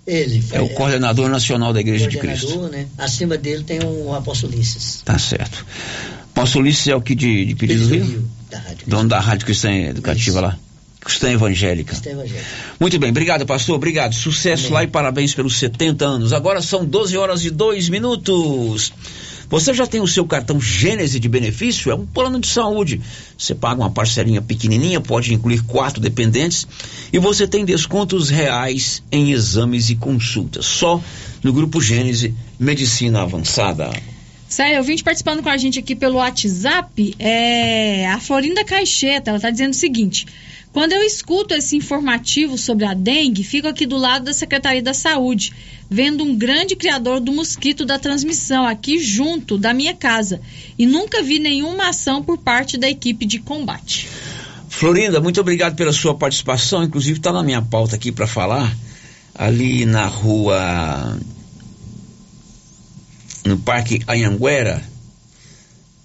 Ele 0.06 0.42
É 0.50 0.60
o 0.60 0.68
coordenador 0.70 1.28
nacional 1.28 1.72
da 1.72 1.80
Igreja 1.80 2.08
de 2.08 2.18
Cristo. 2.18 2.68
né? 2.68 2.86
Acima 2.98 3.36
dele 3.36 3.62
tem 3.62 3.80
o 3.84 4.14
apóstolo 4.14 4.52
Ulisses. 4.52 5.02
Tá 5.04 5.18
certo. 5.18 5.64
Pastor 6.34 6.62
Ulisses 6.62 6.88
é 6.88 6.96
o 6.96 7.00
que 7.00 7.14
de, 7.14 7.44
de 7.44 7.54
Pires 7.54 7.88
do 7.88 7.94
Rio? 7.94 8.28
da 8.50 8.58
Rádio 8.58 8.86
Dono 8.86 9.08
da 9.08 9.20
Rádio 9.20 9.46
Cristã 9.46 9.70
Educativa 9.70 10.40
lá. 10.40 10.58
Cristã 11.00 11.30
Evangélica. 11.30 11.92
Cristã 11.92 12.10
Evangélica. 12.10 12.46
Muito 12.78 12.98
bem, 12.98 13.10
obrigado, 13.10 13.46
pastor. 13.46 13.76
Obrigado. 13.76 14.14
Sucesso 14.14 14.72
lá 14.72 14.84
e 14.84 14.86
parabéns 14.86 15.34
pelos 15.34 15.58
70 15.58 16.04
anos. 16.04 16.32
Agora 16.32 16.60
são 16.60 16.84
12 16.84 17.16
horas 17.16 17.44
e 17.44 17.50
2 17.50 17.88
minutos. 17.88 18.92
Você 19.50 19.74
já 19.74 19.84
tem 19.84 20.00
o 20.00 20.06
seu 20.06 20.24
cartão 20.24 20.60
Gênese 20.60 21.18
de 21.18 21.28
benefício? 21.28 21.90
É 21.90 21.94
um 21.94 22.06
plano 22.06 22.38
de 22.38 22.46
saúde. 22.46 23.00
Você 23.36 23.52
paga 23.52 23.80
uma 23.80 23.90
parcelinha 23.90 24.40
pequenininha, 24.40 25.00
pode 25.00 25.34
incluir 25.34 25.64
quatro 25.64 26.00
dependentes 26.00 26.68
e 27.12 27.18
você 27.18 27.48
tem 27.48 27.64
descontos 27.64 28.30
reais 28.30 29.02
em 29.10 29.32
exames 29.32 29.90
e 29.90 29.96
consultas. 29.96 30.66
Só 30.66 31.02
no 31.42 31.52
Grupo 31.52 31.80
Gênese 31.80 32.32
Medicina 32.60 33.22
Avançada. 33.22 33.90
Sério, 34.48 34.76
eu 34.76 34.84
vim 34.84 34.96
participando 34.98 35.42
com 35.42 35.48
a 35.48 35.56
gente 35.56 35.78
aqui 35.78 35.96
pelo 35.96 36.16
WhatsApp, 36.16 37.14
é 37.18 38.08
a 38.08 38.18
Florinda 38.18 38.64
Caixeta, 38.64 39.30
ela 39.30 39.36
está 39.36 39.48
dizendo 39.48 39.70
o 39.70 39.76
seguinte: 39.76 40.26
quando 40.72 40.92
eu 40.92 41.02
escuto 41.02 41.52
esse 41.52 41.76
informativo 41.76 42.56
sobre 42.56 42.84
a 42.84 42.94
dengue, 42.94 43.42
fico 43.42 43.66
aqui 43.66 43.86
do 43.86 43.96
lado 43.96 44.26
da 44.26 44.32
Secretaria 44.32 44.82
da 44.82 44.94
Saúde, 44.94 45.52
vendo 45.90 46.22
um 46.22 46.36
grande 46.36 46.76
criador 46.76 47.18
do 47.18 47.32
mosquito 47.32 47.84
da 47.84 47.98
transmissão 47.98 48.64
aqui 48.64 48.98
junto 49.00 49.58
da 49.58 49.74
minha 49.74 49.94
casa 49.94 50.40
e 50.78 50.86
nunca 50.86 51.22
vi 51.22 51.40
nenhuma 51.40 51.88
ação 51.88 52.22
por 52.22 52.38
parte 52.38 52.78
da 52.78 52.88
equipe 52.88 53.26
de 53.26 53.40
combate. 53.40 54.08
Florinda, 54.68 55.20
muito 55.20 55.40
obrigado 55.40 55.74
pela 55.74 55.92
sua 55.92 56.14
participação. 56.14 56.84
Inclusive 56.84 57.18
está 57.18 57.32
na 57.32 57.42
minha 57.42 57.60
pauta 57.60 57.96
aqui 57.96 58.12
para 58.12 58.26
falar 58.28 58.72
ali 59.34 59.84
na 59.84 60.06
rua 60.06 61.18
no 63.44 63.58
Parque 63.58 64.00
Anhanguera, 64.06 64.82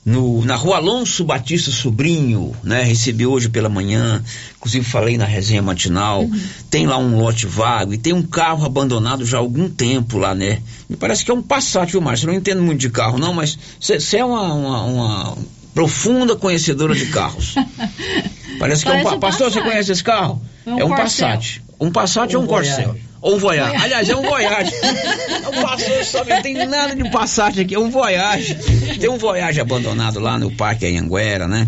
no, 0.06 0.46
na 0.46 0.56
rua 0.56 0.78
Alonso 0.78 1.26
Batista 1.26 1.72
Sobrinho, 1.72 2.56
né? 2.64 2.84
Recebi 2.84 3.26
hoje 3.26 3.50
pela 3.50 3.68
manhã, 3.68 4.24
inclusive 4.56 4.86
falei 4.86 5.18
na 5.18 5.26
resenha 5.26 5.64
matinal. 5.64 6.30
Tem 6.70 6.86
lá 6.86 6.98
um 7.00 7.18
lote 7.18 7.48
vago 7.48 7.92
e 7.94 7.98
tem 7.98 8.14
um 8.14 8.22
carro 8.22 8.64
abandonado 8.64 9.26
já 9.26 9.38
há 9.38 9.40
algum 9.40 9.68
tempo 9.68 10.20
lá, 10.20 10.36
né? 10.36 10.60
Me 10.88 10.96
parece 10.96 11.26
que 11.26 11.32
é 11.32 11.34
um 11.34 11.42
Passat, 11.42 11.92
viu, 11.92 12.02
Márcio? 12.02 12.28
Eu 12.28 12.34
não 12.34 12.40
entendo 12.40 12.62
muito 12.62 12.80
de 12.80 12.90
carro, 12.90 13.18
não, 13.18 13.34
mas 13.34 13.58
você 13.80 14.18
é 14.18 14.26
uma, 14.26 14.54
uma, 14.54 14.84
uma 14.84 15.38
profunda 15.74 16.36
conhecedora 16.36 16.94
de 16.94 17.08
carros. 17.08 17.56
Parece 18.60 18.84
que 18.84 18.90
é 18.90 18.94
um, 18.94 18.96
Parece 18.96 19.16
um 19.16 19.20
Pastor, 19.20 19.52
você 19.52 19.62
conhece 19.62 19.92
esse 19.92 20.04
carro? 20.04 20.42
É 20.66 20.72
um 20.72 20.80
é 20.80 20.86
um. 20.86 20.96
Passat. 20.96 21.62
Um 21.80 21.92
Passat 21.92 22.36
ou 22.36 22.42
um 22.42 22.46
Um 22.46 22.48
Corcel? 22.48 22.96
Ou 23.22 23.36
um 23.36 23.40
Voyage. 23.40 23.70
Voyage. 23.70 23.86
Aliás, 23.86 24.10
é 24.10 24.16
um 24.16 24.22
Voyage. 24.22 24.74
É 24.76 25.50
um 25.50 25.62
Pastor, 25.62 26.06
sabe? 26.06 26.34
Não 26.34 26.42
tem 26.42 26.68
nada 26.68 26.96
de 26.96 27.10
Passat 27.10 27.60
aqui, 27.60 27.76
é 27.76 27.80
um 27.80 27.90
Voyage. 27.90 28.56
Tem 29.00 29.10
um 29.10 29.18
Voyage 29.18 29.60
abandonado 29.60 30.20
lá 30.20 30.38
no 30.38 30.52
Parque 30.52 30.86
Anhanguera, 30.86 31.48
né? 31.48 31.68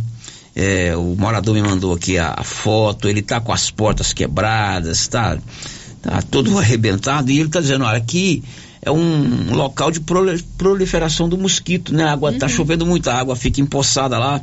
É, 0.56 0.96
o 0.96 1.16
morador 1.16 1.54
me 1.54 1.62
mandou 1.62 1.94
aqui 1.94 2.18
a, 2.18 2.34
a 2.36 2.44
foto, 2.44 3.08
ele 3.08 3.22
tá 3.22 3.40
com 3.40 3.54
as 3.54 3.70
portas 3.70 4.12
quebradas, 4.12 5.08
tá, 5.08 5.38
tá 6.02 6.22
todo 6.32 6.58
arrebentado, 6.58 7.30
e 7.30 7.40
ele 7.40 7.50
tá 7.50 7.60
dizendo, 7.62 7.86
olha, 7.86 7.98
aqui 7.98 8.44
é 8.82 8.92
um 8.92 9.54
local 9.54 9.92
de 9.92 10.00
proliferação 10.58 11.28
do 11.28 11.38
mosquito, 11.38 11.94
né? 11.94 12.06
A 12.06 12.14
água, 12.14 12.34
tá 12.34 12.48
chovendo 12.48 12.86
muita 12.86 13.14
água, 13.14 13.36
fica 13.36 13.60
empoçada 13.62 14.18
lá. 14.18 14.42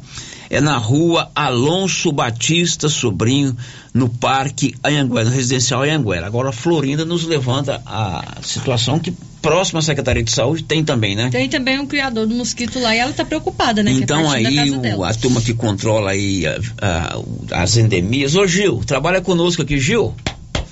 É 0.51 0.61
na 0.61 0.77
rua 0.77 1.31
Alonso 1.35 2.13
Batista 2.13 2.89
Sobrinho, 2.89 3.57
no 3.93 4.09
Parque 4.09 4.75
Anhanguera, 4.85 5.25
no 5.25 5.31
residencial 5.35 5.83
Anhanguera. 5.83 6.27
Agora 6.27 6.51
a 6.51 6.53
Florinda 6.53 7.05
nos 7.05 7.25
levanta 7.25 7.81
a 7.87 8.25
situação 8.43 8.99
que 8.99 9.13
próxima 9.41 9.79
à 9.81 9.83
Secretaria 9.83 10.23
de 10.23 10.31
Saúde 10.31 10.63
tem 10.63 10.83
também, 10.85 11.15
né? 11.15 11.29
Tem 11.31 11.49
também 11.49 11.79
um 11.79 11.87
criador 11.87 12.27
do 12.27 12.35
mosquito 12.35 12.81
lá 12.81 12.95
e 12.95 12.99
ela 12.99 13.13
tá 13.13 13.25
preocupada, 13.25 13.83
né? 13.83 13.91
é 13.91 13.95
Então 13.95 14.23
da 14.23 14.33
aí 14.33 14.71
o- 14.71 15.05
a 15.05 15.15
turma 15.15 15.41
que 15.41 15.53
controla 15.55 16.11
aí 16.13 16.47
a- 16.47 16.59
a- 16.81 17.63
as 17.63 17.77
endemias. 17.77 18.35
Ô 18.37 18.47
Gil, 18.47 18.83
trabalha 18.87 19.21
conosco 19.21 19.63
aqui, 19.63 19.79
Gil. 19.79 20.15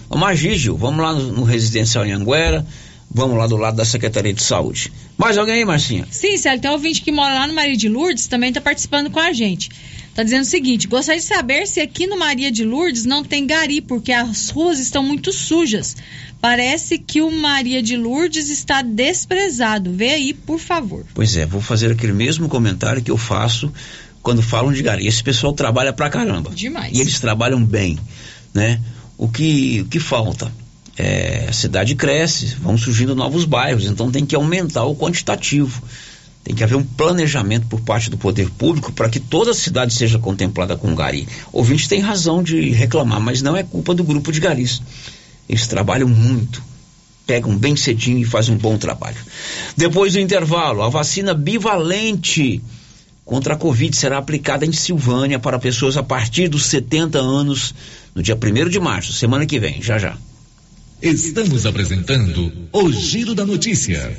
Vamos 0.08 0.28
agir, 0.28 0.56
Gil. 0.58 0.76
Vamos 0.76 1.02
lá 1.02 1.12
no, 1.14 1.32
no 1.32 1.42
residencial 1.44 2.04
em 2.04 2.12
Anguera. 2.12 2.66
Vamos 3.14 3.36
lá 3.36 3.46
do 3.46 3.56
lado 3.56 3.76
da 3.76 3.84
Secretaria 3.84 4.32
de 4.32 4.42
Saúde. 4.42 4.90
Mais 5.18 5.36
alguém 5.36 5.56
aí, 5.56 5.64
Marcinha? 5.64 6.06
Sim, 6.10 6.36
Célio, 6.38 6.60
tem 6.60 6.70
um 6.70 6.74
ouvinte 6.74 7.02
que 7.02 7.12
mora 7.12 7.34
lá 7.34 7.46
no 7.46 7.54
Maria 7.54 7.76
de 7.76 7.88
Lourdes, 7.88 8.26
também 8.26 8.48
está 8.48 8.60
participando 8.60 9.10
com 9.10 9.20
a 9.20 9.32
gente. 9.32 9.70
Está 10.08 10.22
dizendo 10.22 10.42
o 10.42 10.46
seguinte: 10.46 10.86
gostaria 10.86 11.20
de 11.20 11.26
saber 11.26 11.66
se 11.66 11.80
aqui 11.80 12.06
no 12.06 12.18
Maria 12.18 12.50
de 12.50 12.64
Lourdes 12.64 13.04
não 13.04 13.22
tem 13.24 13.46
gari, 13.46 13.80
porque 13.80 14.12
as 14.12 14.50
ruas 14.50 14.78
estão 14.78 15.02
muito 15.02 15.32
sujas. 15.32 15.96
Parece 16.40 16.98
que 16.98 17.22
o 17.22 17.30
Maria 17.30 17.82
de 17.82 17.96
Lourdes 17.96 18.50
está 18.50 18.82
desprezado. 18.82 19.92
Vê 19.92 20.10
aí, 20.10 20.34
por 20.34 20.58
favor. 20.58 21.06
Pois 21.14 21.36
é, 21.36 21.46
vou 21.46 21.60
fazer 21.60 21.92
aquele 21.92 22.12
mesmo 22.12 22.48
comentário 22.48 23.02
que 23.02 23.10
eu 23.10 23.16
faço 23.16 23.72
quando 24.22 24.42
falam 24.42 24.72
de 24.72 24.82
gari. 24.82 25.06
Esse 25.06 25.22
pessoal 25.22 25.52
trabalha 25.52 25.92
pra 25.92 26.10
caramba. 26.10 26.50
Demais. 26.50 26.96
E 26.96 27.00
eles 27.00 27.20
trabalham 27.20 27.62
bem, 27.64 27.98
né? 28.52 28.80
O 29.16 29.28
que, 29.28 29.82
o 29.82 29.86
que 29.86 30.00
falta? 30.00 30.50
É, 30.96 31.46
a 31.48 31.52
cidade 31.52 31.94
cresce, 31.94 32.46
vão 32.60 32.76
surgindo 32.76 33.14
novos 33.14 33.44
bairros, 33.44 33.86
então 33.86 34.10
tem 34.10 34.26
que 34.26 34.36
aumentar 34.36 34.84
o 34.84 34.94
quantitativo. 34.94 35.82
Tem 36.44 36.54
que 36.54 36.64
haver 36.64 36.76
um 36.76 36.82
planejamento 36.82 37.66
por 37.66 37.80
parte 37.80 38.10
do 38.10 38.18
poder 38.18 38.50
público 38.50 38.92
para 38.92 39.08
que 39.08 39.20
toda 39.20 39.52
a 39.52 39.54
cidade 39.54 39.94
seja 39.94 40.18
contemplada 40.18 40.76
com 40.76 40.94
gari. 40.94 41.26
Ouvinte 41.52 41.88
tem 41.88 42.00
razão 42.00 42.42
de 42.42 42.70
reclamar, 42.70 43.20
mas 43.20 43.42
não 43.42 43.56
é 43.56 43.62
culpa 43.62 43.94
do 43.94 44.02
grupo 44.02 44.32
de 44.32 44.40
garis. 44.40 44.82
Eles 45.48 45.66
trabalham 45.68 46.08
muito, 46.08 46.62
pegam 47.26 47.56
bem 47.56 47.76
cedinho 47.76 48.18
e 48.18 48.24
fazem 48.24 48.54
um 48.54 48.58
bom 48.58 48.76
trabalho. 48.76 49.18
Depois 49.76 50.14
do 50.14 50.20
intervalo, 50.20 50.82
a 50.82 50.88
vacina 50.88 51.32
bivalente 51.32 52.60
contra 53.24 53.54
a 53.54 53.56
Covid 53.56 53.96
será 53.96 54.18
aplicada 54.18 54.66
em 54.66 54.72
Silvânia 54.72 55.38
para 55.38 55.58
pessoas 55.60 55.96
a 55.96 56.02
partir 56.02 56.48
dos 56.48 56.66
70 56.66 57.18
anos 57.18 57.72
no 58.14 58.22
dia 58.22 58.36
1 58.36 58.68
de 58.68 58.80
março, 58.80 59.12
semana 59.12 59.46
que 59.46 59.60
vem, 59.60 59.80
já 59.80 59.96
já. 59.96 60.16
Estamos 61.02 61.66
apresentando 61.66 62.52
o 62.70 62.92
Giro 62.92 63.34
da 63.34 63.44
Notícia. 63.44 64.16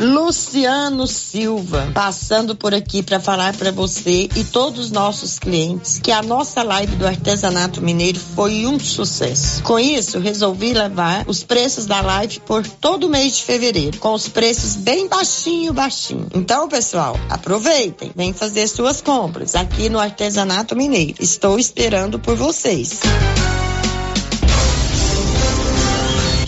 Luciano 0.00 1.06
Silva, 1.06 1.90
passando 1.92 2.56
por 2.56 2.74
aqui 2.74 3.02
para 3.02 3.20
falar 3.20 3.54
para 3.54 3.70
você 3.70 4.26
e 4.34 4.42
todos 4.42 4.86
os 4.86 4.90
nossos 4.90 5.38
clientes 5.38 5.98
que 5.98 6.10
a 6.10 6.22
nossa 6.22 6.62
live 6.62 6.96
do 6.96 7.06
artesanato 7.06 7.82
mineiro 7.82 8.18
foi 8.18 8.64
um 8.64 8.80
sucesso. 8.80 9.62
Com 9.62 9.78
isso, 9.78 10.18
resolvi 10.18 10.72
levar 10.72 11.28
os 11.28 11.44
preços 11.44 11.84
da 11.84 12.00
live 12.00 12.40
por 12.40 12.66
todo 12.66 13.04
o 13.04 13.10
mês 13.10 13.36
de 13.36 13.42
fevereiro, 13.42 13.98
com 13.98 14.14
os 14.14 14.28
preços 14.28 14.76
bem 14.76 15.08
baixinho, 15.08 15.74
baixinho. 15.74 16.26
Então, 16.34 16.70
pessoal, 16.70 17.20
aproveitem, 17.28 18.12
vem 18.16 18.32
fazer 18.32 18.66
suas 18.66 19.02
compras 19.02 19.54
aqui 19.54 19.90
no 19.90 19.98
artesanato 19.98 20.74
mineiro. 20.74 21.16
Estou 21.20 21.58
esperando 21.58 22.18
por 22.18 22.34
vocês. 22.34 23.00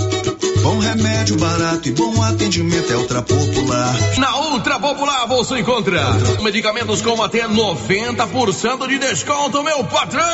Bom 0.65 0.79
remédio 0.79 1.37
barato 1.37 1.87
e 1.91 1.93
bom 1.93 2.23
atendimento 2.23 2.91
é 2.91 2.97
Ultra 2.97 3.21
Popular. 3.21 3.95
Na 4.17 4.35
Ultra 4.49 4.81
Popular 4.81 5.27
você 5.27 5.59
encontra 5.59 6.01
medicamentos 6.43 7.03
com 7.03 7.23
até 7.23 7.47
90% 7.47 8.89
de 8.89 8.99
desconto, 8.99 9.63
meu 9.63 9.85
patrão! 9.85 10.25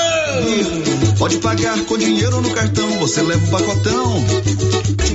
Pode 1.18 1.38
pagar 1.38 1.80
com 1.80 1.98
dinheiro 1.98 2.40
no 2.40 2.50
cartão, 2.52 2.88
você 3.00 3.22
leva 3.22 3.44
o 3.44 3.50
pacotão. 3.50 4.24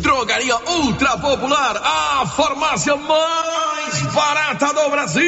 Drogaria 0.01 0.57
Ultra 0.68 1.18
Popular, 1.18 1.78
a 1.78 2.26
farmácia 2.28 2.97
mais 2.97 4.13
barata 4.13 4.74
do 4.74 4.89
Brasil! 4.89 5.24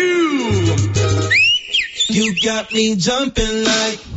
You 2.09 2.33
got 2.43 2.73
me 2.73 2.93
jumping 2.99 3.63
like 3.63 4.16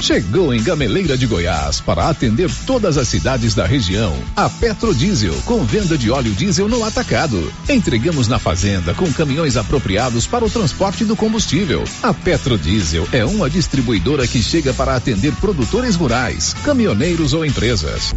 Chegou 0.00 0.54
em 0.54 0.62
Gameleira 0.62 1.16
de 1.16 1.26
Goiás 1.26 1.80
para 1.80 2.08
atender 2.08 2.50
todas 2.66 2.96
as 2.96 3.06
cidades 3.06 3.54
da 3.54 3.66
região. 3.66 4.16
A 4.34 4.48
Petrodiesel, 4.48 5.34
com 5.44 5.62
venda 5.62 5.96
de 5.98 6.10
óleo 6.10 6.32
diesel 6.32 6.68
no 6.68 6.82
atacado. 6.82 7.52
Entregamos 7.68 8.26
na 8.26 8.38
fazenda 8.38 8.94
com 8.94 9.12
caminhões 9.12 9.58
apropriados 9.58 10.26
para 10.26 10.44
o 10.44 10.50
transporte 10.50 11.04
do 11.04 11.14
combustível. 11.14 11.84
A 12.02 12.14
Petrodiesel 12.14 13.06
é 13.12 13.24
uma 13.26 13.50
distribuidora 13.50 14.26
que 14.26 14.42
chega 14.42 14.72
para 14.72 14.96
atender 14.96 15.34
produtores 15.34 15.96
rurais, 15.96 16.54
caminhoneiros 16.64 17.34
ou 17.34 17.44
empresas. 17.44 18.14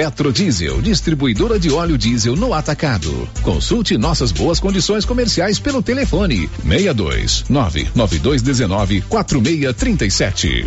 Petrodiesel, 0.00 0.80
distribuidora 0.80 1.58
de 1.58 1.70
óleo 1.70 1.98
diesel 1.98 2.34
no 2.34 2.54
atacado. 2.54 3.28
Consulte 3.42 3.98
nossas 3.98 4.32
boas 4.32 4.58
condições 4.58 5.04
comerciais 5.04 5.58
pelo 5.58 5.82
telefone 5.82 6.48
62 6.62 7.44
99219 7.50 9.02
4637. 9.02 10.66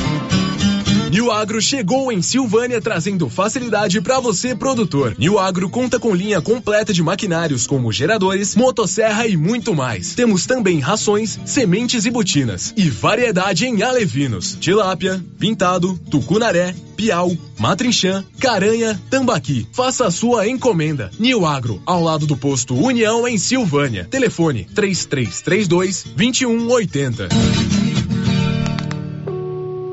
New 1.11 1.29
Agro 1.29 1.61
chegou 1.61 2.09
em 2.09 2.21
Silvânia 2.21 2.79
trazendo 2.79 3.27
facilidade 3.27 3.99
para 3.99 4.21
você, 4.21 4.55
produtor. 4.55 5.13
New 5.19 5.37
Agro 5.37 5.69
conta 5.69 5.99
com 5.99 6.15
linha 6.15 6.41
completa 6.41 6.93
de 6.93 7.03
maquinários 7.03 7.67
como 7.67 7.91
geradores, 7.91 8.55
motosserra 8.55 9.27
e 9.27 9.35
muito 9.35 9.75
mais. 9.75 10.15
Temos 10.15 10.45
também 10.45 10.79
rações, 10.79 11.37
sementes 11.43 12.05
e 12.05 12.09
botinas. 12.09 12.73
E 12.77 12.89
variedade 12.89 13.65
em 13.65 13.83
alevinos, 13.83 14.55
tilápia, 14.57 15.21
pintado, 15.37 15.99
tucunaré, 16.09 16.73
piau, 16.95 17.35
matrinchã, 17.59 18.23
caranha, 18.39 18.97
tambaqui. 19.09 19.67
Faça 19.73 20.07
a 20.07 20.11
sua 20.11 20.47
encomenda. 20.47 21.11
New 21.19 21.45
Agro, 21.45 21.81
ao 21.85 22.01
lado 22.01 22.25
do 22.25 22.37
posto 22.37 22.73
União 22.73 23.27
em 23.27 23.37
Silvânia. 23.37 24.07
Telefone 24.09 24.65
3332 24.73 26.05
2180. 26.15 27.80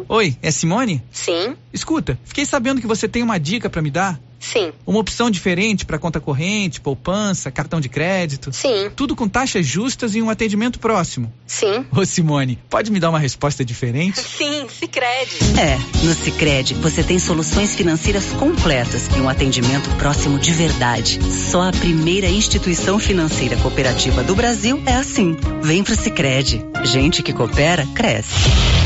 Oi, 0.08 0.36
é 0.40 0.50
Simone? 0.50 1.02
Sim. 1.12 1.54
Escuta, 1.70 2.18
fiquei 2.24 2.46
sabendo 2.46 2.80
que 2.80 2.86
você 2.86 3.06
tem 3.06 3.22
uma 3.22 3.38
dica 3.38 3.68
para 3.68 3.82
me 3.82 3.90
dar. 3.90 4.18
Sim. 4.40 4.72
Uma 4.86 5.00
opção 5.00 5.30
diferente 5.30 5.84
para 5.84 5.98
conta 5.98 6.20
corrente, 6.20 6.80
poupança, 6.80 7.50
cartão 7.50 7.80
de 7.80 7.88
crédito. 7.88 8.50
Sim. 8.52 8.90
Tudo 8.94 9.14
com 9.14 9.28
taxas 9.28 9.66
justas 9.66 10.14
e 10.14 10.22
um 10.22 10.30
atendimento 10.30 10.78
próximo. 10.78 11.30
Sim. 11.46 11.84
Ô 11.94 12.06
Simone, 12.06 12.58
pode 12.70 12.90
me 12.90 13.00
dar 13.00 13.10
uma 13.10 13.18
resposta 13.18 13.64
diferente? 13.64 14.20
Sim, 14.22 14.66
Sicredi. 14.70 15.38
É, 15.58 15.76
no 16.04 16.14
Sicredi 16.14 16.74
você 16.74 17.02
tem 17.02 17.18
soluções 17.18 17.74
financeiras 17.74 18.26
completas 18.30 19.08
e 19.14 19.20
um 19.20 19.28
atendimento 19.28 19.90
próximo 19.96 20.38
de 20.38 20.52
verdade. 20.52 21.18
Só 21.50 21.68
a 21.68 21.72
primeira 21.72 22.28
instituição 22.28 22.98
financeira 22.98 23.56
cooperativa 23.56 24.22
do 24.22 24.34
Brasil 24.34 24.80
é 24.86 24.94
assim. 24.94 25.36
Vem 25.62 25.82
pro 25.82 25.96
Sicredi. 25.96 26.64
Gente 26.84 27.22
que 27.22 27.32
coopera 27.32 27.86
cresce. 27.94 28.77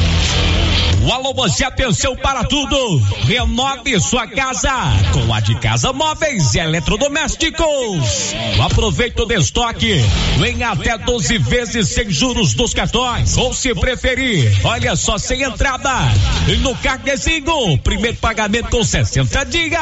Alô 1.11 1.35
Você 1.35 1.65
atenção 1.65 2.17
para 2.17 2.45
tudo. 2.45 2.99
Renove 3.27 3.99
sua 4.01 4.27
casa 4.27 4.71
com 5.13 5.33
a 5.33 5.41
de 5.41 5.55
Casa 5.57 5.93
Móveis 5.93 6.55
e 6.55 6.59
Eletrodomésticos. 6.59 8.35
Aproveite 8.65 9.21
o 9.21 9.33
estoque 9.33 10.01
em 10.47 10.63
até 10.63 10.97
12 10.97 11.39
vezes 11.39 11.89
sem 11.89 12.11
juros 12.11 12.55
dos 12.55 12.73
cartões. 12.73 13.37
Ou 13.37 13.53
se 13.53 13.75
preferir, 13.75 14.53
olha 14.65 14.97
só 14.97 15.19
sem 15.19 15.43
entrada. 15.43 15.91
E 16.49 16.57
no 16.57 16.75
carnezinho, 16.77 17.79
primeiro 17.79 18.17
pagamento 18.19 18.71
com 18.71 18.85
60 18.85 19.45
dias. 19.47 19.73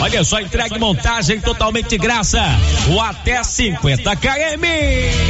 Olha 0.00 0.24
só, 0.24 0.40
entregue 0.40 0.78
montagem 0.78 1.40
totalmente 1.40 1.96
graça. 1.96 2.42
Ou 2.90 3.00
até 3.00 3.42
50 3.42 4.16
km. 4.16 4.64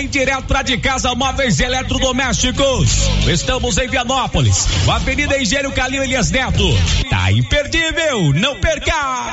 Em 0.00 0.08
direto 0.08 0.44
para 0.44 0.62
de 0.62 0.78
Casa 0.78 1.14
Móveis 1.14 1.60
e 1.60 1.64
Eletrodomésticos. 1.64 2.90
Estamos 3.28 3.76
em 3.78 3.88
Vianópolis. 3.88 4.66
Avenida 4.92 5.38
Engenheiro 5.38 5.72
Calil 5.72 6.02
Elias 6.04 6.30
Neto. 6.30 6.68
Tá 7.08 7.32
imperdível, 7.32 8.30
não 8.34 8.60
perca! 8.60 9.32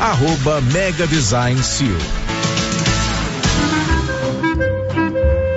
arroba 0.00 0.60
Mega 0.72 1.06
Design 1.06 1.62
Seal. 1.62 2.33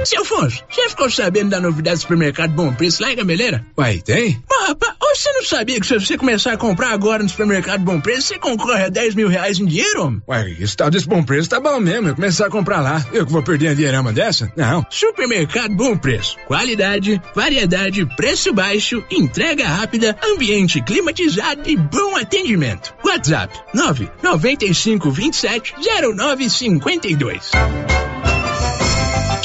Seu 0.08 0.22
Afonso, 0.22 0.64
você 0.70 0.88
ficou 0.88 1.10
sabendo 1.10 1.50
da 1.50 1.60
novidade 1.60 1.98
do 1.98 2.02
supermercado 2.04 2.52
Bom 2.52 2.74
Preço 2.74 3.04
lá 3.04 3.12
em 3.12 3.16
Gameleira? 3.18 3.66
Uai, 3.78 4.00
tem? 4.00 4.42
Mas, 4.50 4.70
rapaz, 4.70 4.94
você 5.14 5.34
não 5.34 5.44
sabia 5.44 5.82
que 5.82 5.86
se 5.86 5.94
você 6.00 6.18
começar 6.18 6.54
a 6.54 6.58
comprar 6.58 6.92
agora 6.92 7.22
no 7.22 7.28
supermercado 7.28 7.82
Bom 7.82 8.00
Preço, 8.00 8.30
você 8.30 8.40
concorre 8.40 8.86
a 8.86 8.90
10 8.90 9.16
mil 9.16 9.28
reais 9.28 9.60
em 9.60 9.66
dinheiro, 9.66 10.06
homem? 10.06 10.22
Uai, 10.26 10.56
esse 10.62 10.78
tal 10.78 10.90
desse 10.90 11.06
Bom 11.06 11.22
Preço 11.24 11.50
tá 11.50 11.60
bom 11.60 11.78
mesmo, 11.82 12.08
eu 12.08 12.16
começar 12.16 12.46
a 12.46 12.50
comprar 12.50 12.80
lá. 12.80 13.06
Eu 13.12 13.26
que 13.26 13.34
vou 13.34 13.44
perder 13.44 13.68
a 13.68 13.74
dinheirama 13.74 14.14
dessa? 14.14 14.50
Não. 14.56 14.86
Supermercado 14.90 15.76
Bom 15.76 15.98
Preço. 15.98 16.38
Qualidade, 16.48 17.22
variedade, 17.36 18.06
preço 18.16 18.54
baixo, 18.54 19.04
entrega 19.12 19.68
rápida, 19.68 20.18
ambiente 20.24 20.82
climatizado 20.82 21.70
e 21.70 21.76
bom 21.76 22.16
atendimento. 22.16 22.94
WhatsApp 23.04 23.54
995 23.74 25.12
27 25.12 25.76
0952. 26.16 27.52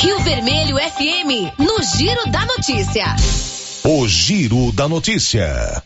Rio 0.02 0.18
Vermelho 0.18 0.76
FM, 0.78 1.60
no 1.60 1.80
Giro 1.80 2.28
da 2.28 2.44
Notícia. 2.44 3.14
O 3.84 4.08
Giro 4.08 4.72
da 4.72 4.88
Notícia. 4.88 5.80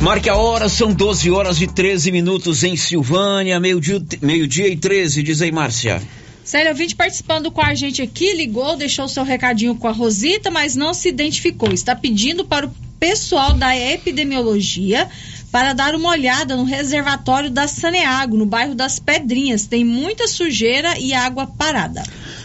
Marque 0.00 0.28
a 0.28 0.34
hora, 0.34 0.68
são 0.68 0.92
12 0.92 1.30
horas 1.30 1.62
e 1.62 1.68
13 1.68 2.10
minutos 2.10 2.64
em 2.64 2.76
Silvânia, 2.76 3.60
meio-dia 3.60 4.02
meio 4.20 4.48
-dia 4.48 4.66
e 4.66 4.76
13, 4.76 5.22
diz 5.22 5.40
aí, 5.40 5.52
Márcia. 5.52 6.02
Sério, 6.42 6.72
ouvinte 6.72 6.96
participando 6.96 7.52
com 7.52 7.62
a 7.62 7.72
gente 7.72 8.02
aqui, 8.02 8.32
ligou, 8.32 8.74
deixou 8.76 9.06
seu 9.06 9.22
recadinho 9.22 9.76
com 9.76 9.86
a 9.86 9.92
Rosita, 9.92 10.50
mas 10.50 10.74
não 10.74 10.92
se 10.92 11.08
identificou. 11.08 11.70
Está 11.72 11.94
pedindo 11.94 12.44
para 12.44 12.66
o 12.66 12.74
pessoal 12.98 13.54
da 13.54 13.76
epidemiologia 13.76 15.08
para 15.52 15.72
dar 15.72 15.94
uma 15.94 16.10
olhada 16.10 16.56
no 16.56 16.64
reservatório 16.64 17.48
da 17.48 17.68
Saneago, 17.68 18.36
no 18.36 18.44
bairro 18.44 18.74
das 18.74 18.98
Pedrinhas. 18.98 19.66
Tem 19.66 19.84
muita 19.84 20.26
sujeira 20.26 20.98
e 20.98 21.14
água 21.14 21.46
parada. 21.46 22.02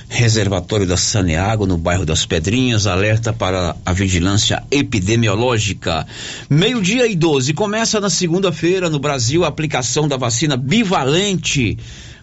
Reservatório 0.09 0.85
da 0.85 0.97
Saneago, 0.97 1.65
no 1.65 1.77
bairro 1.77 2.05
das 2.05 2.25
Pedrinhas, 2.25 2.85
alerta 2.87 3.33
para 3.33 3.75
a 3.85 3.93
vigilância 3.93 4.63
epidemiológica. 4.69 6.05
Meio-dia 6.49 7.07
e 7.07 7.15
12. 7.15 7.53
Começa 7.53 7.99
na 7.99 8.09
segunda-feira 8.09 8.89
no 8.89 8.99
Brasil 8.99 9.43
a 9.43 9.47
aplicação 9.47 10.07
da 10.07 10.17
vacina 10.17 10.55
bivalente 10.55 11.77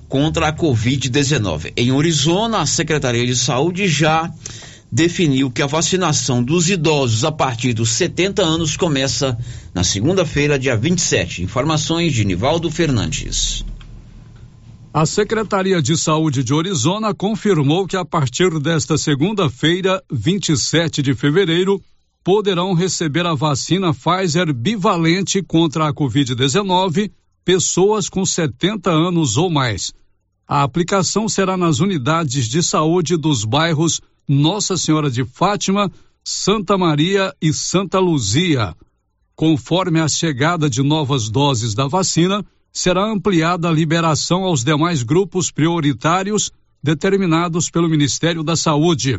contra 0.09 0.49
a 0.49 0.53
Covid-19. 0.53 1.73
Em 1.77 1.97
Arizona, 1.97 2.59
a 2.59 2.67
Secretaria 2.67 3.27
de 3.27 3.37
Saúde 3.37 3.87
já 3.89 4.31
definiu 4.91 5.51
que 5.51 5.63
a 5.63 5.67
vacinação 5.67 6.43
dos 6.43 6.69
idosos 6.69 7.25
a 7.25 7.31
partir 7.31 7.73
dos 7.73 7.91
70 7.91 8.43
anos 8.43 8.77
começa 8.77 9.39
na 9.73 9.85
segunda-feira, 9.85 10.59
dia 10.59 10.77
27. 10.77 11.43
Informações 11.43 12.13
de 12.13 12.25
Nivaldo 12.25 12.71
Fernandes. 12.71 13.65
A 14.93 15.07
Secretaria 15.07 15.81
de 15.81 15.97
Saúde 15.97 16.43
de 16.43 16.53
Arizona 16.53 17.15
confirmou 17.15 17.87
que 17.87 17.97
a 17.97 18.05
partir 18.05 18.59
desta 18.59 18.99
segunda-feira, 18.99 20.03
27 20.11 21.01
de 21.01 21.15
fevereiro, 21.15 21.81
poderão 22.25 22.75
receber 22.75 23.25
a 23.25 23.33
vacina 23.33 23.95
Pfizer 23.95 24.53
bivalente 24.53 25.45
contra 25.45 25.87
a 25.87 25.95
Covid-19 25.95 27.13
pessoas 27.45 28.09
com 28.09 28.27
70 28.27 28.91
anos 28.91 29.37
ou 29.37 29.49
mais. 29.49 29.93
A 30.47 30.65
aplicação 30.65 31.29
será 31.29 31.57
nas 31.57 31.79
unidades 31.79 32.49
de 32.49 32.61
saúde 32.61 33.17
dos 33.17 33.45
bairros 33.45 34.01
Nossa 34.27 34.77
Senhora 34.77 35.09
de 35.09 35.25
Fátima, 35.25 35.89
Santa 36.25 36.77
Maria 36.77 37.33
e 37.41 37.53
Santa 37.53 38.01
Luzia. 38.01 38.75
Conforme 39.37 40.01
a 40.01 40.09
chegada 40.09 40.69
de 40.69 40.83
novas 40.83 41.31
doses 41.31 41.75
da 41.75 41.87
vacina, 41.87 42.45
será 42.73 43.05
ampliada 43.05 43.69
a 43.69 43.73
liberação 43.73 44.45
aos 44.45 44.65
demais 44.65 45.03
grupos 45.03 45.51
prioritários 45.51 46.51
determinados 46.83 47.71
pelo 47.71 47.89
Ministério 47.89 48.43
da 48.43 48.57
Saúde. 48.57 49.19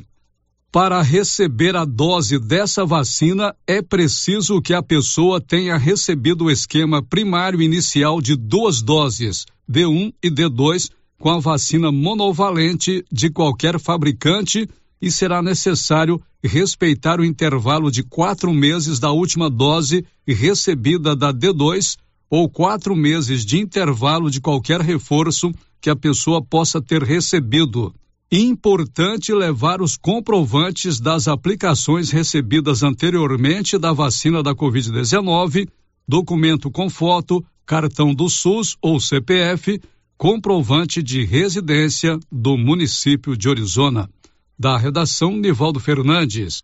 Para 0.72 1.02
receber 1.02 1.76
a 1.76 1.84
dose 1.84 2.40
dessa 2.40 2.86
vacina, 2.86 3.54
é 3.68 3.82
preciso 3.82 4.62
que 4.62 4.74
a 4.74 4.82
pessoa 4.82 5.42
tenha 5.42 5.78
recebido 5.78 6.46
o 6.46 6.52
esquema 6.52 7.04
primário 7.04 7.62
inicial 7.62 8.22
de 8.22 8.38
duas 8.38 8.82
doses, 8.82 9.46
D1 9.70 10.14
e 10.24 10.32
D2, 10.32 10.90
com 11.20 11.30
a 11.30 11.40
vacina 11.40 11.92
monovalente 11.92 13.04
de 13.12 13.30
qualquer 13.30 13.80
fabricante 13.80 14.68
e 15.02 15.12
será 15.12 15.42
necessário 15.42 16.22
respeitar 16.44 17.20
o 17.20 17.26
intervalo 17.26 17.92
de 17.92 18.02
quatro 18.02 18.54
meses 18.54 18.98
da 18.98 19.12
última 19.12 19.50
dose 19.50 20.06
recebida 20.26 21.16
da 21.16 21.34
D2 21.34 21.98
ou 22.32 22.50
quatro 22.50 22.96
meses 22.96 23.46
de 23.46 23.60
intervalo 23.60 24.32
de 24.32 24.40
qualquer 24.40 24.80
reforço 24.80 25.52
que 25.82 25.90
a 25.90 25.96
pessoa 25.96 26.42
possa 26.42 26.82
ter 26.82 27.04
recebido. 27.04 27.94
Importante 28.32 29.34
levar 29.34 29.82
os 29.82 29.98
comprovantes 29.98 31.02
das 31.02 31.28
aplicações 31.28 32.10
recebidas 32.10 32.84
anteriormente 32.84 33.78
da 33.78 33.92
vacina 33.92 34.42
da 34.42 34.56
Covid-19, 34.56 35.68
documento 36.08 36.72
com 36.72 36.90
foto, 36.90 37.44
cartão 37.66 38.16
do 38.16 38.30
SUS 38.30 38.78
ou 38.82 38.98
CPF, 38.98 39.82
comprovante 40.18 41.04
de 41.04 41.26
residência 41.26 42.18
do 42.32 42.58
município 42.58 43.36
de 43.36 43.50
Orizona. 43.50 44.10
Da 44.58 44.78
redação, 44.78 45.36
Nivaldo 45.36 45.82
Fernandes. 45.82 46.64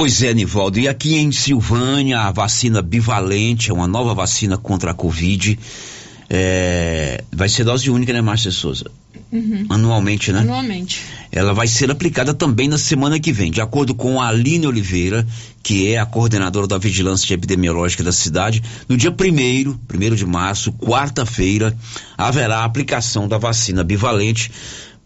Pois 0.00 0.22
é, 0.22 0.32
Nivaldo. 0.32 0.80
E 0.80 0.88
aqui 0.88 1.18
em 1.18 1.30
Silvânia, 1.30 2.20
a 2.20 2.32
vacina 2.32 2.80
bivalente 2.80 3.70
é 3.70 3.74
uma 3.74 3.86
nova 3.86 4.14
vacina 4.14 4.56
contra 4.56 4.92
a 4.92 4.94
Covid. 4.94 5.58
É, 6.30 7.22
vai 7.30 7.50
ser 7.50 7.64
dose 7.64 7.90
única, 7.90 8.10
né, 8.10 8.22
Márcia 8.22 8.50
Souza? 8.50 8.90
Uhum. 9.30 9.66
Anualmente, 9.68 10.32
né? 10.32 10.38
Anualmente. 10.38 11.02
Ela 11.30 11.52
vai 11.52 11.66
ser 11.66 11.90
aplicada 11.90 12.32
também 12.32 12.66
na 12.66 12.78
semana 12.78 13.20
que 13.20 13.30
vem, 13.30 13.50
de 13.50 13.60
acordo 13.60 13.94
com 13.94 14.18
a 14.18 14.28
Aline 14.28 14.66
Oliveira, 14.66 15.26
que 15.62 15.92
é 15.92 15.98
a 15.98 16.06
coordenadora 16.06 16.66
da 16.66 16.78
Vigilância 16.78 17.34
Epidemiológica 17.34 18.02
da 18.02 18.10
cidade. 18.10 18.62
No 18.88 18.96
dia 18.96 19.10
1 19.10 19.14
primeiro 19.86 20.16
de 20.16 20.24
março, 20.24 20.72
quarta-feira, 20.72 21.76
haverá 22.16 22.60
a 22.60 22.64
aplicação 22.64 23.28
da 23.28 23.36
vacina 23.36 23.84
bivalente 23.84 24.50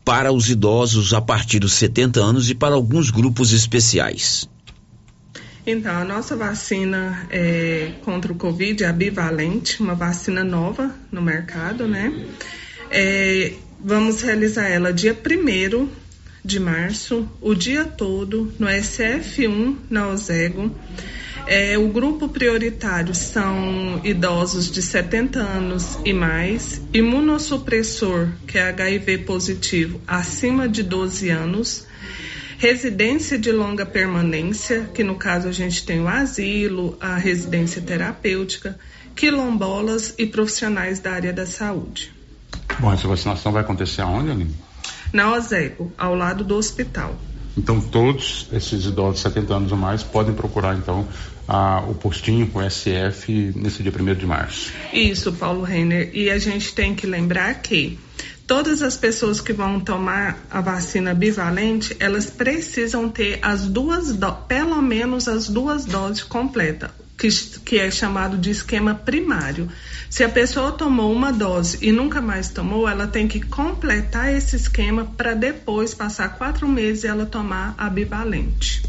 para 0.04 0.32
os 0.32 0.48
idosos 0.48 1.12
a 1.12 1.20
partir 1.20 1.58
dos 1.58 1.72
70 1.72 2.20
anos 2.20 2.48
e 2.48 2.54
para 2.54 2.76
alguns 2.76 3.10
grupos 3.10 3.52
especiais. 3.52 4.48
Então, 5.66 5.96
a 5.96 6.04
nossa 6.04 6.36
vacina 6.36 7.26
é, 7.30 7.92
contra 8.02 8.30
o 8.30 8.36
Covid 8.36 8.84
é 8.84 8.86
a 8.86 8.92
bivalente, 8.92 9.80
uma 9.80 9.94
vacina 9.94 10.44
nova 10.44 10.94
no 11.10 11.22
mercado, 11.22 11.88
né? 11.88 12.12
É, 12.90 13.54
vamos 13.80 14.20
realizar 14.20 14.68
ela 14.68 14.92
dia 14.92 15.14
1 15.14 15.88
de 16.44 16.60
março, 16.60 17.26
o 17.40 17.54
dia 17.54 17.86
todo, 17.86 18.52
no 18.58 18.66
SF1, 18.66 19.76
na 19.88 20.08
Ozego. 20.08 20.70
É, 21.46 21.78
o 21.78 21.88
grupo 21.88 22.28
prioritário 22.28 23.14
são 23.14 24.02
idosos 24.04 24.70
de 24.70 24.82
70 24.82 25.38
anos 25.38 25.98
e 26.04 26.12
mais, 26.12 26.82
imunossupressor, 26.92 28.28
que 28.46 28.58
é 28.58 28.68
HIV 28.68 29.18
positivo, 29.18 30.00
acima 30.06 30.68
de 30.68 30.82
12 30.82 31.30
anos, 31.30 31.86
residência 32.64 33.38
de 33.38 33.52
longa 33.52 33.84
permanência, 33.84 34.88
que 34.94 35.04
no 35.04 35.16
caso 35.16 35.46
a 35.46 35.52
gente 35.52 35.84
tem 35.84 36.00
o 36.00 36.08
asilo, 36.08 36.96
a 36.98 37.14
residência 37.14 37.82
terapêutica, 37.82 38.78
quilombolas 39.14 40.14
e 40.16 40.24
profissionais 40.24 40.98
da 40.98 41.12
área 41.12 41.30
da 41.30 41.44
saúde. 41.44 42.10
Bom, 42.80 42.90
essa 42.90 43.06
vacinação 43.06 43.52
vai 43.52 43.60
acontecer 43.60 44.00
aonde, 44.00 44.30
Aline? 44.30 44.54
Na 45.12 45.34
Ozego, 45.34 45.92
ao 45.98 46.14
lado 46.14 46.42
do 46.42 46.56
hospital. 46.56 47.14
Então 47.54 47.82
todos 47.82 48.48
esses 48.50 48.86
idosos 48.86 49.16
de 49.16 49.28
70 49.28 49.54
anos 49.54 49.70
ou 49.70 49.76
mais 49.76 50.02
podem 50.02 50.34
procurar 50.34 50.74
então 50.74 51.06
a, 51.46 51.80
o 51.86 51.94
postinho 51.94 52.46
com 52.46 52.62
SF 52.62 53.52
nesse 53.54 53.82
dia 53.82 53.92
1 53.92 54.14
de 54.14 54.24
março. 54.24 54.72
Isso, 54.90 55.34
Paulo 55.34 55.60
Renner. 55.60 56.10
E 56.14 56.30
a 56.30 56.38
gente 56.38 56.74
tem 56.74 56.94
que 56.94 57.06
lembrar 57.06 57.60
que 57.60 57.98
todas 58.46 58.82
as 58.82 58.96
pessoas 58.96 59.40
que 59.40 59.52
vão 59.52 59.80
tomar 59.80 60.38
a 60.50 60.60
vacina 60.60 61.14
bivalente, 61.14 61.96
elas 61.98 62.30
precisam 62.30 63.08
ter 63.08 63.38
as 63.42 63.66
duas, 63.66 64.16
pelo 64.46 64.80
menos 64.82 65.28
as 65.28 65.48
duas 65.48 65.84
doses 65.84 66.22
completas, 66.22 66.90
que, 67.16 67.28
que 67.64 67.78
é 67.78 67.90
chamado 67.90 68.36
de 68.36 68.50
esquema 68.50 68.94
primário. 68.94 69.68
Se 70.10 70.22
a 70.22 70.28
pessoa 70.28 70.72
tomou 70.72 71.12
uma 71.12 71.32
dose 71.32 71.78
e 71.80 71.90
nunca 71.90 72.20
mais 72.20 72.48
tomou, 72.48 72.88
ela 72.88 73.06
tem 73.06 73.26
que 73.26 73.40
completar 73.40 74.32
esse 74.32 74.56
esquema 74.56 75.04
para 75.16 75.34
depois 75.34 75.94
passar 75.94 76.36
quatro 76.36 76.68
meses 76.68 77.04
e 77.04 77.06
ela 77.06 77.26
tomar 77.26 77.74
a 77.78 77.88
bivalente. 77.88 78.82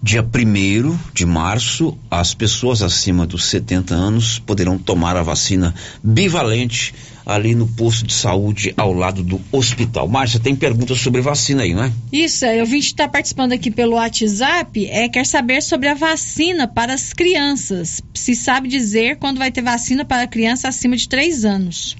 Dia 0.00 0.22
1 0.22 0.96
de 1.12 1.26
março, 1.26 1.98
as 2.08 2.32
pessoas 2.32 2.82
acima 2.82 3.26
dos 3.26 3.46
70 3.46 3.94
anos 3.94 4.38
poderão 4.38 4.78
tomar 4.78 5.16
a 5.16 5.24
vacina 5.24 5.74
bivalente 6.02 6.94
ali 7.28 7.54
no 7.54 7.66
posto 7.66 8.06
de 8.06 8.14
saúde 8.14 8.72
ao 8.74 8.94
lado 8.94 9.22
do 9.22 9.38
hospital. 9.52 10.08
Márcia, 10.08 10.40
tem 10.40 10.56
perguntas 10.56 10.98
sobre 10.98 11.20
vacina 11.20 11.62
aí, 11.62 11.74
não 11.74 11.84
é? 11.84 11.92
Isso, 12.10 12.46
eu 12.46 12.64
vim 12.64 12.78
estar 12.78 13.06
participando 13.08 13.52
aqui 13.52 13.70
pelo 13.70 13.96
WhatsApp, 13.96 14.86
é, 14.86 15.08
quer 15.10 15.26
saber 15.26 15.62
sobre 15.62 15.88
a 15.88 15.94
vacina 15.94 16.66
para 16.66 16.94
as 16.94 17.12
crianças. 17.12 18.00
Se 18.14 18.34
sabe 18.34 18.66
dizer 18.66 19.16
quando 19.16 19.36
vai 19.36 19.50
ter 19.50 19.60
vacina 19.60 20.06
para 20.06 20.26
criança 20.26 20.68
acima 20.68 20.96
de 20.96 21.06
3 21.06 21.44
anos. 21.44 21.96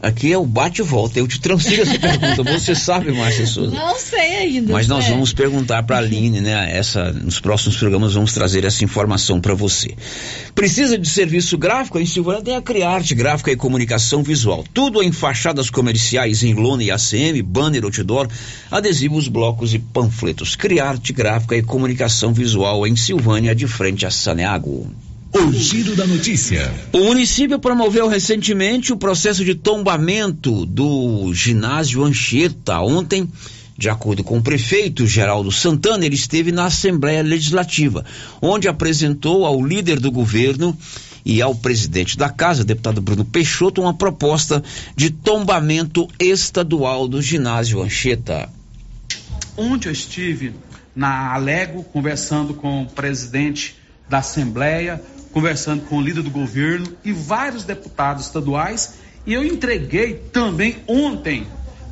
Aqui 0.00 0.30
é 0.30 0.36
o 0.36 0.44
bate 0.44 0.82
e 0.82 0.84
volta. 0.84 1.18
Eu 1.18 1.26
te 1.26 1.40
transfiro 1.40 1.82
essa 1.82 1.98
pergunta. 1.98 2.42
Você 2.42 2.74
sabe, 2.74 3.10
Márcia 3.12 3.46
Souza? 3.46 3.74
Não 3.74 3.98
sei 3.98 4.36
ainda. 4.36 4.72
Mas 4.72 4.86
nós 4.86 5.06
é. 5.06 5.10
vamos 5.10 5.32
perguntar 5.32 5.82
para 5.84 5.96
a 5.96 5.98
Aline, 6.00 6.40
né? 6.40 6.76
Essa, 6.76 7.12
nos 7.12 7.40
próximos 7.40 7.76
programas 7.76 8.12
vamos 8.14 8.34
trazer 8.34 8.64
essa 8.64 8.84
informação 8.84 9.40
para 9.40 9.54
você. 9.54 9.94
Precisa 10.54 10.98
de 10.98 11.08
serviço 11.08 11.56
gráfico? 11.56 11.98
Em 11.98 12.06
Silvânia 12.06 12.42
tem 12.42 12.56
a 12.56 12.62
Criarte 12.62 13.14
Gráfica 13.14 13.50
e 13.50 13.56
Comunicação 13.56 14.22
Visual. 14.22 14.64
Tudo 14.72 15.02
em 15.02 15.12
fachadas 15.12 15.70
comerciais, 15.70 16.42
em 16.42 16.52
lona 16.52 16.82
e 16.82 16.90
ACM, 16.90 17.42
banner, 17.42 17.84
outdoor, 17.84 18.28
adesivos, 18.70 19.28
blocos 19.28 19.72
e 19.72 19.78
panfletos. 19.78 20.54
Criarte 20.54 21.12
Gráfica 21.12 21.56
e 21.56 21.62
Comunicação 21.62 22.34
Visual 22.34 22.86
em 22.86 22.96
Silvânia, 22.96 23.54
de 23.54 23.66
frente 23.66 24.04
a 24.04 24.10
Saneago. 24.10 24.86
O 25.38 25.52
giro 25.52 25.94
da 25.94 26.06
notícia. 26.06 26.72
O 26.94 27.00
município 27.00 27.58
promoveu 27.58 28.08
recentemente 28.08 28.90
o 28.90 28.96
processo 28.96 29.44
de 29.44 29.54
tombamento 29.54 30.64
do 30.64 31.30
ginásio 31.34 32.02
Anchieta. 32.02 32.80
Ontem, 32.80 33.28
de 33.76 33.90
acordo 33.90 34.24
com 34.24 34.38
o 34.38 34.42
prefeito 34.42 35.06
Geraldo 35.06 35.52
Santana, 35.52 36.06
ele 36.06 36.14
esteve 36.14 36.50
na 36.52 36.64
Assembleia 36.64 37.22
Legislativa, 37.22 38.02
onde 38.40 38.66
apresentou 38.66 39.44
ao 39.44 39.62
líder 39.62 40.00
do 40.00 40.10
governo 40.10 40.74
e 41.22 41.42
ao 41.42 41.54
presidente 41.54 42.16
da 42.16 42.30
casa, 42.30 42.64
deputado 42.64 43.02
Bruno 43.02 43.26
Peixoto, 43.26 43.82
uma 43.82 43.92
proposta 43.92 44.64
de 44.96 45.10
tombamento 45.10 46.08
estadual 46.18 47.06
do 47.06 47.20
ginásio 47.20 47.82
Anchieta. 47.82 48.48
Onde 49.54 49.86
eu 49.86 49.92
estive 49.92 50.54
na 50.94 51.34
Alego 51.34 51.84
conversando 51.84 52.54
com 52.54 52.84
o 52.84 52.86
presidente 52.86 53.76
da 54.08 54.18
Assembleia, 54.18 55.02
conversando 55.36 55.84
com 55.84 55.98
o 55.98 56.00
líder 56.00 56.22
do 56.22 56.30
governo 56.30 56.96
e 57.04 57.12
vários 57.12 57.62
deputados 57.62 58.24
estaduais. 58.24 58.94
E 59.26 59.34
eu 59.34 59.44
entreguei 59.44 60.14
também 60.14 60.78
ontem 60.88 61.46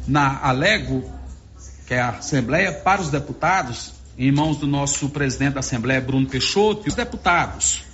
na 0.09 0.41
Alego, 0.43 1.05
que 1.87 1.93
é 1.93 2.01
a 2.01 2.09
Assembleia, 2.09 2.73
para 2.73 3.03
os 3.03 3.11
deputados, 3.11 3.93
em 4.16 4.33
mãos 4.33 4.57
do 4.57 4.66
nosso 4.66 5.11
presidente 5.11 5.53
da 5.53 5.61
Assembleia, 5.61 6.01
Bruno 6.01 6.27
Peixoto, 6.27 6.85
e 6.87 6.89
os 6.89 6.95
deputados, 6.95 7.85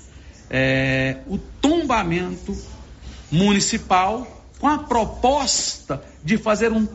é, 0.48 1.16
o 1.27 1.36
tombamento 1.36 2.56
municipal 3.28 4.44
com 4.60 4.68
a 4.68 4.78
proposta 4.78 6.01
de 6.22 6.39
fazer 6.39 6.70
um, 6.70 6.86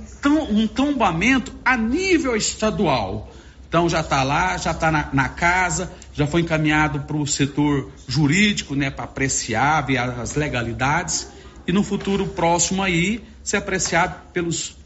um 0.50 0.66
tombamento 0.66 1.52
a 1.66 1.76
nível 1.76 2.38
estadual. 2.38 3.35
Então 3.76 3.90
já 3.90 4.00
está 4.00 4.24
lá, 4.24 4.56
já 4.56 4.72
está 4.72 4.90
na, 4.90 5.10
na, 5.12 5.28
casa, 5.28 5.92
já 6.14 6.26
foi 6.26 6.40
encaminhado 6.40 7.02
para 7.02 7.18
o 7.18 7.28
setor 7.28 7.92
jurídico, 8.08 8.74
né, 8.74 8.90
para 8.90 9.04
apreciar, 9.04 9.82
ver 9.82 9.98
as 9.98 10.34
legalidades 10.34 11.28
e 11.68 11.74
no 11.74 11.84
futuro 11.84 12.26
próximo 12.26 12.82
aí 12.82 13.22
ser 13.44 13.58
apreciado 13.58 14.16
pelos 14.32 14.78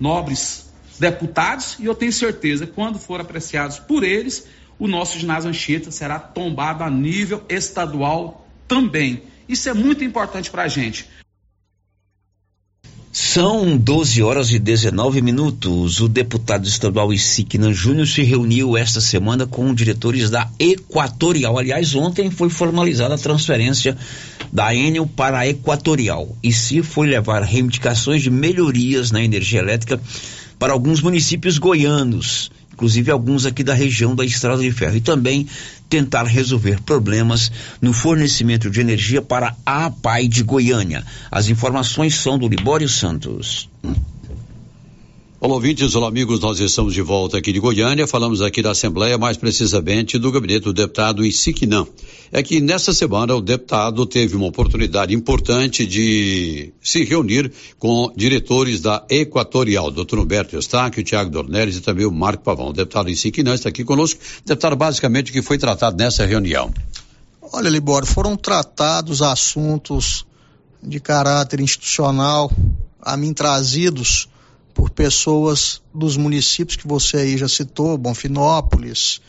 nobres 0.00 0.68
deputados 0.98 1.76
e 1.78 1.84
eu 1.84 1.94
tenho 1.94 2.12
certeza 2.12 2.66
quando 2.66 2.98
for 2.98 3.20
apreciados 3.20 3.78
por 3.78 4.02
eles, 4.02 4.48
o 4.80 4.88
nosso 4.88 5.16
ginásio 5.16 5.50
Anchieta 5.50 5.92
será 5.92 6.18
tombado 6.18 6.82
a 6.82 6.90
nível 6.90 7.44
estadual 7.48 8.48
também. 8.66 9.22
Isso 9.48 9.68
é 9.68 9.72
muito 9.72 10.02
importante 10.02 10.50
para 10.50 10.64
a 10.64 10.68
gente. 10.68 11.08
São 13.16 13.76
12 13.76 14.24
horas 14.24 14.50
e 14.50 14.58
19 14.58 15.22
minutos. 15.22 16.00
O 16.00 16.08
deputado 16.08 16.66
estadual 16.66 17.12
Isignan 17.12 17.72
Júnior 17.72 18.08
se 18.08 18.24
reuniu 18.24 18.76
esta 18.76 19.00
semana 19.00 19.46
com 19.46 19.72
diretores 19.72 20.30
da 20.30 20.50
Equatorial. 20.58 21.56
Aliás, 21.56 21.94
ontem 21.94 22.28
foi 22.28 22.50
formalizada 22.50 23.14
a 23.14 23.18
transferência 23.18 23.96
da 24.52 24.74
Enel 24.74 25.06
para 25.06 25.38
a 25.38 25.46
Equatorial. 25.46 26.36
E 26.42 26.52
se 26.52 26.82
foi 26.82 27.06
levar 27.06 27.44
reivindicações 27.44 28.20
de 28.20 28.30
melhorias 28.30 29.12
na 29.12 29.22
energia 29.22 29.60
elétrica 29.60 30.00
para 30.58 30.72
alguns 30.72 31.00
municípios 31.00 31.56
goianos 31.56 32.50
inclusive 32.74 33.10
alguns 33.10 33.46
aqui 33.46 33.62
da 33.64 33.72
região 33.72 34.14
da 34.14 34.24
Estrada 34.24 34.60
de 34.60 34.70
Ferro, 34.70 34.96
e 34.96 35.00
também 35.00 35.46
tentar 35.88 36.24
resolver 36.24 36.80
problemas 36.82 37.50
no 37.80 37.92
fornecimento 37.92 38.68
de 38.68 38.80
energia 38.80 39.22
para 39.22 39.54
a 39.64 39.86
APAI 39.86 40.28
de 40.28 40.42
Goiânia. 40.42 41.04
As 41.30 41.48
informações 41.48 42.16
são 42.16 42.38
do 42.38 42.48
Libório 42.48 42.88
Santos. 42.88 43.68
Olá, 45.44 45.56
ouvintes, 45.56 45.94
olá, 45.94 46.08
amigos, 46.08 46.40
nós 46.40 46.58
estamos 46.58 46.94
de 46.94 47.02
volta 47.02 47.36
aqui 47.36 47.52
de 47.52 47.60
Goiânia, 47.60 48.06
falamos 48.06 48.40
aqui 48.40 48.62
da 48.62 48.70
Assembleia, 48.70 49.18
mais 49.18 49.36
precisamente 49.36 50.18
do 50.18 50.32
gabinete 50.32 50.62
do 50.62 50.72
deputado 50.72 51.22
Isiquinã. 51.22 51.86
É 52.32 52.42
que 52.42 52.62
nessa 52.62 52.94
semana 52.94 53.34
o 53.34 53.42
deputado 53.42 54.06
teve 54.06 54.36
uma 54.36 54.46
oportunidade 54.46 55.14
importante 55.14 55.84
de 55.84 56.72
se 56.82 57.04
reunir 57.04 57.52
com 57.78 58.10
diretores 58.16 58.80
da 58.80 59.04
Equatorial, 59.10 59.90
doutor 59.90 60.18
Humberto 60.18 60.56
Eustáquio, 60.56 61.02
o 61.02 61.04
Tiago 61.04 61.28
Dornelles 61.28 61.76
e 61.76 61.82
também 61.82 62.06
o 62.06 62.10
Marco 62.10 62.42
Pavão. 62.42 62.68
O 62.68 62.72
deputado 62.72 63.10
Isiquinã 63.10 63.52
está 63.54 63.68
aqui 63.68 63.84
conosco. 63.84 64.18
Deputado, 64.46 64.76
basicamente, 64.76 65.30
o 65.30 65.34
que 65.34 65.42
foi 65.42 65.58
tratado 65.58 65.94
nessa 65.94 66.24
reunião? 66.24 66.72
Olha, 67.52 67.68
Libório, 67.68 68.08
foram 68.08 68.34
tratados 68.34 69.20
assuntos 69.20 70.24
de 70.82 70.98
caráter 71.00 71.60
institucional 71.60 72.50
a 72.98 73.14
mim 73.14 73.34
trazidos 73.34 74.26
por 74.74 74.90
pessoas 74.90 75.80
dos 75.94 76.16
municípios 76.16 76.76
que 76.76 76.86
você 76.86 77.18
aí 77.18 77.38
já 77.38 77.48
citou, 77.48 77.96
Bonfinópolis, 77.96 79.20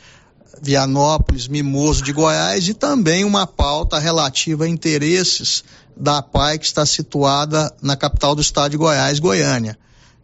Vianópolis, 0.61 1.47
Mimoso 1.47 2.01
de 2.01 2.11
Goiás 2.11 2.67
e 2.67 2.73
também 2.73 3.23
uma 3.23 3.45
pauta 3.45 3.99
relativa 3.99 4.65
a 4.65 4.67
interesses 4.67 5.63
da 5.95 6.21
PAI 6.21 6.57
que 6.57 6.65
está 6.65 6.85
situada 6.85 7.73
na 7.81 7.95
capital 7.95 8.33
do 8.33 8.41
estado 8.41 8.71
de 8.71 8.77
Goiás, 8.77 9.19
Goiânia. 9.19 9.77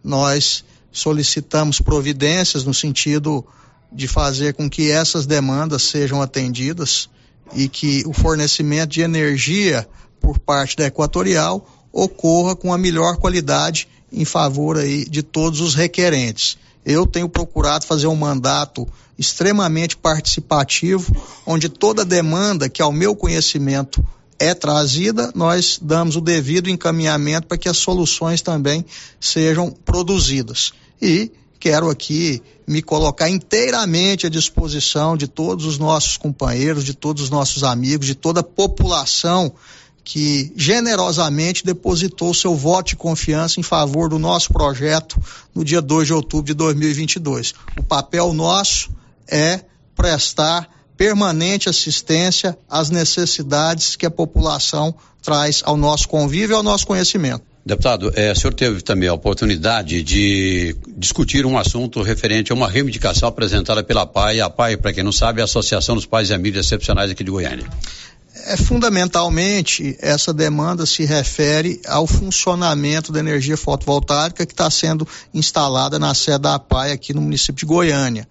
Nós 0.03 0.65
solicitamos 0.91 1.79
providências 1.79 2.65
no 2.65 2.73
sentido 2.73 3.45
de 3.91 4.07
fazer 4.07 4.53
com 4.53 4.69
que 4.69 4.89
essas 4.89 5.25
demandas 5.25 5.83
sejam 5.83 6.21
atendidas 6.21 7.09
e 7.53 7.69
que 7.69 8.03
o 8.05 8.13
fornecimento 8.13 8.91
de 8.91 9.01
energia 9.01 9.87
por 10.19 10.39
parte 10.39 10.77
da 10.77 10.85
Equatorial 10.85 11.65
ocorra 11.91 12.55
com 12.55 12.73
a 12.73 12.77
melhor 12.77 13.17
qualidade 13.17 13.87
em 14.11 14.25
favor 14.25 14.77
aí 14.77 15.05
de 15.05 15.23
todos 15.23 15.61
os 15.61 15.75
requerentes. 15.75 16.57
Eu 16.85 17.05
tenho 17.05 17.29
procurado 17.29 17.85
fazer 17.85 18.07
um 18.07 18.15
mandato 18.15 18.87
extremamente 19.17 19.95
participativo, 19.95 21.15
onde 21.45 21.69
toda 21.69 22.03
demanda 22.03 22.67
que 22.67 22.81
ao 22.81 22.91
meu 22.91 23.15
conhecimento 23.15 24.03
é 24.39 24.55
trazida, 24.55 25.31
nós 25.35 25.79
damos 25.79 26.15
o 26.15 26.21
devido 26.21 26.69
encaminhamento 26.69 27.45
para 27.45 27.57
que 27.57 27.69
as 27.69 27.77
soluções 27.77 28.41
também 28.41 28.83
sejam 29.19 29.69
produzidas. 29.69 30.73
E 30.99 31.31
quero 31.59 31.91
aqui 31.91 32.41
me 32.67 32.81
colocar 32.81 33.29
inteiramente 33.29 34.25
à 34.25 34.29
disposição 34.29 35.15
de 35.15 35.27
todos 35.27 35.65
os 35.65 35.77
nossos 35.77 36.17
companheiros, 36.17 36.83
de 36.83 36.95
todos 36.95 37.21
os 37.21 37.29
nossos 37.29 37.63
amigos, 37.63 38.07
de 38.07 38.15
toda 38.15 38.39
a 38.39 38.43
população 38.43 39.53
que 40.03 40.51
generosamente 40.55 41.63
depositou 41.63 42.33
seu 42.33 42.55
voto 42.55 42.89
de 42.89 42.95
confiança 42.95 43.59
em 43.59 43.63
favor 43.63 44.09
do 44.09 44.17
nosso 44.17 44.51
projeto 44.51 45.21
no 45.53 45.63
dia 45.63 45.81
2 45.81 46.07
de 46.07 46.13
outubro 46.13 46.47
de 46.47 46.53
2022. 46.53 47.53
O 47.77 47.83
papel 47.83 48.33
nosso 48.33 48.89
é 49.27 49.61
prestar 49.95 50.69
permanente 50.97 51.69
assistência 51.69 52.57
às 52.69 52.89
necessidades 52.89 53.95
que 53.95 54.05
a 54.05 54.11
população 54.11 54.93
traz 55.21 55.61
ao 55.65 55.77
nosso 55.77 56.07
convívio 56.07 56.53
e 56.53 56.57
ao 56.57 56.63
nosso 56.63 56.85
conhecimento. 56.85 57.43
Deputado, 57.63 58.11
é, 58.15 58.31
o 58.31 58.35
senhor 58.35 58.53
teve 58.55 58.81
também 58.81 59.07
a 59.07 59.13
oportunidade 59.13 60.01
de 60.01 60.75
discutir 60.97 61.45
um 61.45 61.59
assunto 61.59 62.01
referente 62.01 62.51
a 62.51 62.55
uma 62.55 62.67
reivindicação 62.67 63.29
apresentada 63.29 63.83
pela 63.83 64.05
PAI. 64.05 64.41
A 64.41 64.49
PAI, 64.49 64.77
para 64.77 64.91
quem 64.91 65.03
não 65.03 65.11
sabe, 65.11 65.39
é 65.39 65.41
a 65.43 65.45
Associação 65.45 65.93
dos 65.93 66.07
Pais 66.07 66.31
e 66.31 66.33
Amigos 66.33 66.59
Excepcionais 66.59 67.11
aqui 67.11 67.23
de 67.23 67.29
Goiânia. 67.29 67.65
É, 68.45 68.57
fundamentalmente, 68.57 69.95
essa 69.99 70.33
demanda 70.33 70.85
se 70.85 71.05
refere 71.05 71.81
ao 71.87 72.07
funcionamento 72.07 73.11
da 73.11 73.19
energia 73.19 73.55
fotovoltaica 73.55 74.45
que 74.45 74.53
está 74.53 74.69
sendo 74.69 75.07
instalada 75.33 75.99
na 75.99 76.13
sede 76.13 76.39
da 76.39 76.55
APAI 76.55 76.91
aqui 76.91 77.13
no 77.13 77.21
município 77.21 77.59
de 77.59 77.65
Goiânia. 77.65 78.27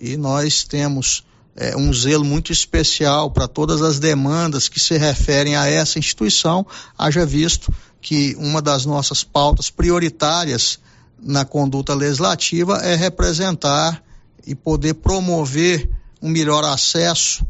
E 0.00 0.16
nós 0.16 0.64
temos 0.64 1.24
é, 1.54 1.76
um 1.76 1.92
zelo 1.92 2.24
muito 2.24 2.52
especial 2.52 3.30
para 3.30 3.46
todas 3.46 3.82
as 3.82 3.98
demandas 3.98 4.68
que 4.68 4.80
se 4.80 4.96
referem 4.96 5.56
a 5.56 5.66
essa 5.66 5.98
instituição, 5.98 6.66
haja 6.96 7.26
visto 7.26 7.72
que 8.00 8.34
uma 8.38 8.62
das 8.62 8.86
nossas 8.86 9.22
pautas 9.22 9.68
prioritárias 9.68 10.78
na 11.22 11.44
conduta 11.44 11.92
legislativa 11.92 12.78
é 12.78 12.94
representar 12.94 14.02
e 14.46 14.54
poder 14.54 14.94
promover 14.94 15.90
um 16.22 16.30
melhor 16.30 16.64
acesso 16.64 17.44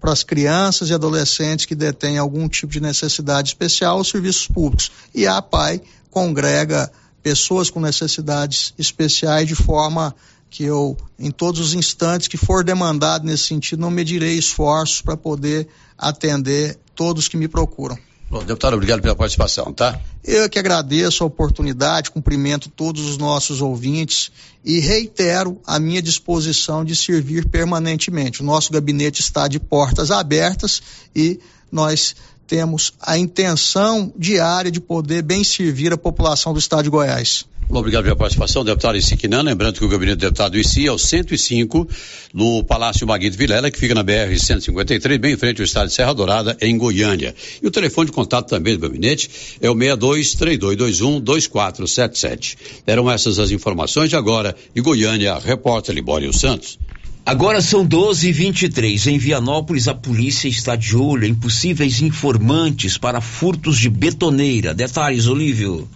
para 0.00 0.12
as 0.12 0.22
crianças 0.24 0.88
e 0.88 0.94
adolescentes 0.94 1.66
que 1.66 1.74
detêm 1.74 2.16
algum 2.16 2.48
tipo 2.48 2.72
de 2.72 2.80
necessidade 2.80 3.48
especial 3.50 3.98
aos 3.98 4.08
serviços 4.08 4.46
públicos. 4.46 4.90
E 5.14 5.26
a 5.26 5.36
APAI 5.36 5.82
congrega 6.10 6.90
pessoas 7.22 7.68
com 7.68 7.80
necessidades 7.80 8.72
especiais 8.78 9.46
de 9.46 9.54
forma 9.54 10.14
que 10.48 10.64
eu, 10.64 10.96
em 11.18 11.30
todos 11.30 11.60
os 11.60 11.74
instantes 11.74 12.26
que 12.26 12.36
for 12.36 12.64
demandado 12.64 13.24
nesse 13.24 13.44
sentido, 13.44 13.80
não 13.80 13.90
medirei 13.90 14.36
esforços 14.36 15.00
para 15.00 15.16
poder 15.16 15.68
atender 15.96 16.78
todos 16.94 17.28
que 17.28 17.36
me 17.36 17.46
procuram. 17.46 17.96
Bom, 18.30 18.44
deputado, 18.44 18.74
obrigado 18.74 19.02
pela 19.02 19.16
participação, 19.16 19.72
tá? 19.72 20.00
Eu 20.22 20.48
que 20.48 20.56
agradeço 20.56 21.24
a 21.24 21.26
oportunidade, 21.26 22.12
cumprimento 22.12 22.68
todos 22.68 23.04
os 23.04 23.18
nossos 23.18 23.60
ouvintes 23.60 24.30
e 24.64 24.78
reitero 24.78 25.60
a 25.66 25.80
minha 25.80 26.00
disposição 26.00 26.84
de 26.84 26.94
servir 26.94 27.48
permanentemente. 27.48 28.40
O 28.40 28.44
nosso 28.44 28.72
gabinete 28.72 29.20
está 29.20 29.48
de 29.48 29.58
portas 29.58 30.12
abertas 30.12 30.80
e 31.14 31.40
nós 31.72 32.14
temos 32.46 32.92
a 33.00 33.18
intenção 33.18 34.12
diária 34.16 34.70
de 34.70 34.80
poder 34.80 35.22
bem 35.22 35.42
servir 35.42 35.92
a 35.92 35.98
população 35.98 36.52
do 36.52 36.60
estado 36.60 36.84
de 36.84 36.90
Goiás. 36.90 37.46
Obrigado 37.78 38.02
pela 38.02 38.16
participação, 38.16 38.64
deputado 38.64 38.96
Isiquinan. 38.96 39.42
Lembrando 39.42 39.78
que 39.78 39.84
o 39.84 39.88
gabinete 39.88 40.16
do 40.16 40.22
deputado 40.22 40.58
ICI 40.58 40.88
é 40.88 40.92
o 40.92 40.98
105, 40.98 41.88
no 42.34 42.64
Palácio 42.64 43.06
Maguito 43.06 43.38
Vilela, 43.38 43.70
que 43.70 43.78
fica 43.78 43.94
na 43.94 44.02
BR-153, 44.02 45.18
bem 45.18 45.34
em 45.34 45.36
frente 45.36 45.60
ao 45.60 45.64
estado 45.64 45.86
de 45.86 45.94
Serra 45.94 46.12
Dourada, 46.12 46.56
em 46.60 46.76
Goiânia. 46.76 47.32
E 47.62 47.66
o 47.66 47.70
telefone 47.70 48.06
de 48.06 48.12
contato 48.12 48.48
também 48.48 48.74
do 48.74 48.80
gabinete 48.80 49.30
é 49.60 49.70
o 49.70 49.74
62-3221-2477. 49.74 52.56
Eram 52.86 53.08
essas 53.08 53.38
as 53.38 53.52
informações 53.52 54.10
de 54.10 54.16
agora. 54.16 54.56
E 54.74 54.80
Goiânia, 54.80 55.38
repórter 55.38 55.94
Libório 55.94 56.32
Santos. 56.32 56.76
Agora 57.24 57.60
são 57.60 57.84
12 57.84 58.28
e 58.28 58.32
23 58.32 59.06
Em 59.06 59.16
Vianópolis, 59.18 59.86
a 59.86 59.94
polícia 59.94 60.48
está 60.48 60.74
de 60.74 60.96
olho 60.96 61.26
em 61.26 61.34
possíveis 61.34 62.02
informantes 62.02 62.98
para 62.98 63.20
furtos 63.20 63.78
de 63.78 63.88
betoneira. 63.88 64.74
Detalhes, 64.74 65.28
Olívio. 65.28 65.88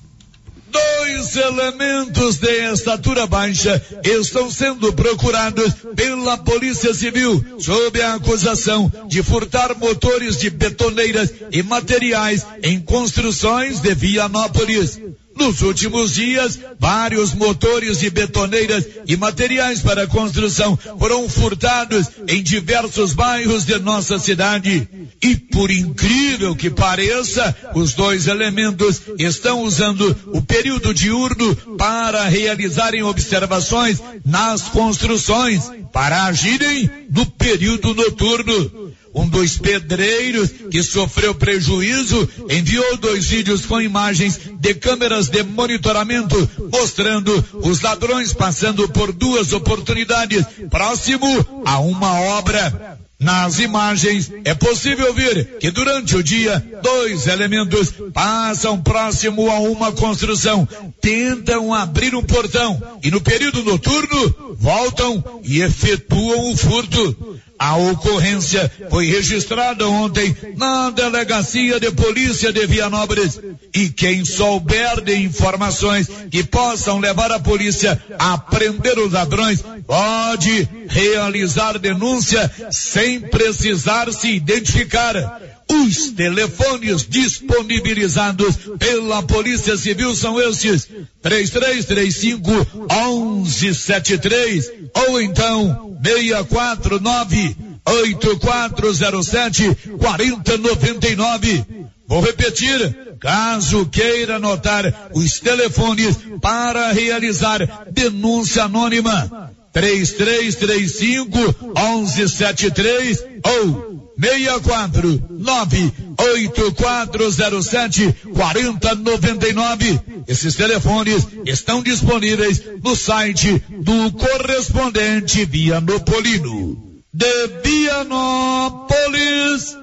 Dois 0.74 1.36
elementos 1.36 2.38
de 2.38 2.72
estatura 2.72 3.28
baixa 3.28 3.80
estão 4.02 4.50
sendo 4.50 4.92
procurados 4.92 5.72
pela 5.94 6.36
Polícia 6.36 6.92
Civil 6.92 7.44
sob 7.60 8.02
a 8.02 8.14
acusação 8.14 8.90
de 9.06 9.22
furtar 9.22 9.78
motores 9.78 10.36
de 10.36 10.50
betoneiras 10.50 11.32
e 11.52 11.62
materiais 11.62 12.44
em 12.60 12.80
construções 12.80 13.78
de 13.78 13.94
Vianópolis. 13.94 14.98
Nos 15.36 15.62
últimos 15.62 16.14
dias, 16.14 16.58
vários 16.78 17.34
motores 17.34 17.98
de 17.98 18.08
betoneiras 18.08 18.86
e 19.06 19.16
materiais 19.16 19.80
para 19.80 20.06
construção 20.06 20.78
foram 20.98 21.28
furtados 21.28 22.06
em 22.28 22.42
diversos 22.42 23.12
bairros 23.12 23.64
de 23.64 23.78
nossa 23.78 24.18
cidade. 24.18 24.88
E 25.22 25.36
por 25.36 25.70
incrível 25.70 26.54
que 26.54 26.70
pareça, 26.70 27.54
os 27.74 27.94
dois 27.94 28.28
elementos 28.28 29.02
estão 29.18 29.62
usando 29.62 30.16
o 30.26 30.40
período 30.40 30.94
diurno 30.94 31.54
para 31.76 32.24
realizarem 32.24 33.02
observações 33.02 34.00
nas 34.24 34.62
construções, 34.62 35.70
para 35.92 36.24
agirem 36.24 36.90
no 37.10 37.26
período 37.26 37.92
noturno. 37.94 38.83
Um 39.14 39.28
dos 39.28 39.56
pedreiros 39.56 40.50
que 40.70 40.82
sofreu 40.82 41.34
prejuízo 41.34 42.28
enviou 42.50 42.96
dois 42.96 43.26
vídeos 43.26 43.64
com 43.64 43.80
imagens 43.80 44.40
de 44.58 44.74
câmeras 44.74 45.28
de 45.28 45.42
monitoramento 45.44 46.50
mostrando 46.72 47.44
os 47.54 47.80
ladrões 47.80 48.32
passando 48.32 48.88
por 48.88 49.12
duas 49.12 49.52
oportunidades 49.52 50.44
próximo 50.68 51.26
a 51.64 51.78
uma 51.78 52.20
obra. 52.38 52.98
Nas 53.20 53.58
imagens 53.60 54.30
é 54.44 54.52
possível 54.54 55.14
ver 55.14 55.58
que 55.58 55.70
durante 55.70 56.16
o 56.16 56.22
dia 56.22 56.62
dois 56.82 57.26
elementos 57.26 57.94
passam 58.12 58.82
próximo 58.82 59.50
a 59.50 59.60
uma 59.60 59.92
construção, 59.92 60.68
tentam 61.00 61.72
abrir 61.72 62.14
um 62.14 62.22
portão 62.22 62.82
e 63.02 63.10
no 63.10 63.20
período 63.20 63.62
noturno 63.62 64.56
voltam 64.58 65.40
e 65.44 65.62
efetuam 65.62 66.52
o 66.52 66.56
furto. 66.56 67.40
A 67.58 67.76
ocorrência 67.76 68.70
foi 68.90 69.06
registrada 69.06 69.86
ontem 69.88 70.36
na 70.56 70.90
delegacia 70.90 71.78
de 71.78 71.90
polícia 71.92 72.52
de 72.52 72.66
Vianópolis. 72.66 73.40
E 73.72 73.88
quem 73.90 74.24
souber 74.24 75.00
de 75.00 75.16
informações 75.16 76.08
que 76.30 76.42
possam 76.42 76.98
levar 76.98 77.30
a 77.32 77.38
polícia 77.38 78.00
a 78.18 78.36
prender 78.38 78.98
os 78.98 79.12
ladrões 79.12 79.62
pode 79.86 80.68
realizar 80.88 81.78
denúncia 81.78 82.50
sem 82.70 83.20
precisar 83.20 84.12
se 84.12 84.28
identificar. 84.28 85.40
Os 85.68 86.10
telefones 86.10 87.06
disponibilizados 87.08 88.56
pela 88.78 89.22
Polícia 89.22 89.76
Civil 89.76 90.14
são 90.14 90.40
estes: 90.40 90.86
3335 91.22 92.50
1173 92.90 94.70
ou 95.08 95.20
então 95.20 95.96
649 96.02 97.56
8407 97.86 99.74
4099. 99.98 101.64
Vou 102.06 102.20
repetir, 102.20 103.16
caso 103.18 103.86
queira 103.86 104.36
anotar 104.36 105.10
os 105.14 105.40
telefones 105.40 106.16
para 106.40 106.92
realizar 106.92 107.86
denúncia 107.90 108.64
anônima. 108.64 109.50
3335 109.74 111.36
1173 111.74 113.24
ou 113.44 113.94
64 114.16 115.24
98407 115.30 118.14
4099. 118.32 120.00
Esses 120.28 120.54
telefones 120.54 121.26
estão 121.44 121.82
disponíveis 121.82 122.62
no 122.82 122.94
site 122.94 123.60
do 123.80 124.12
correspondente 124.12 125.44
Vianopolino. 125.44 126.80
De 127.12 127.48
Vianópolis, 127.62 129.76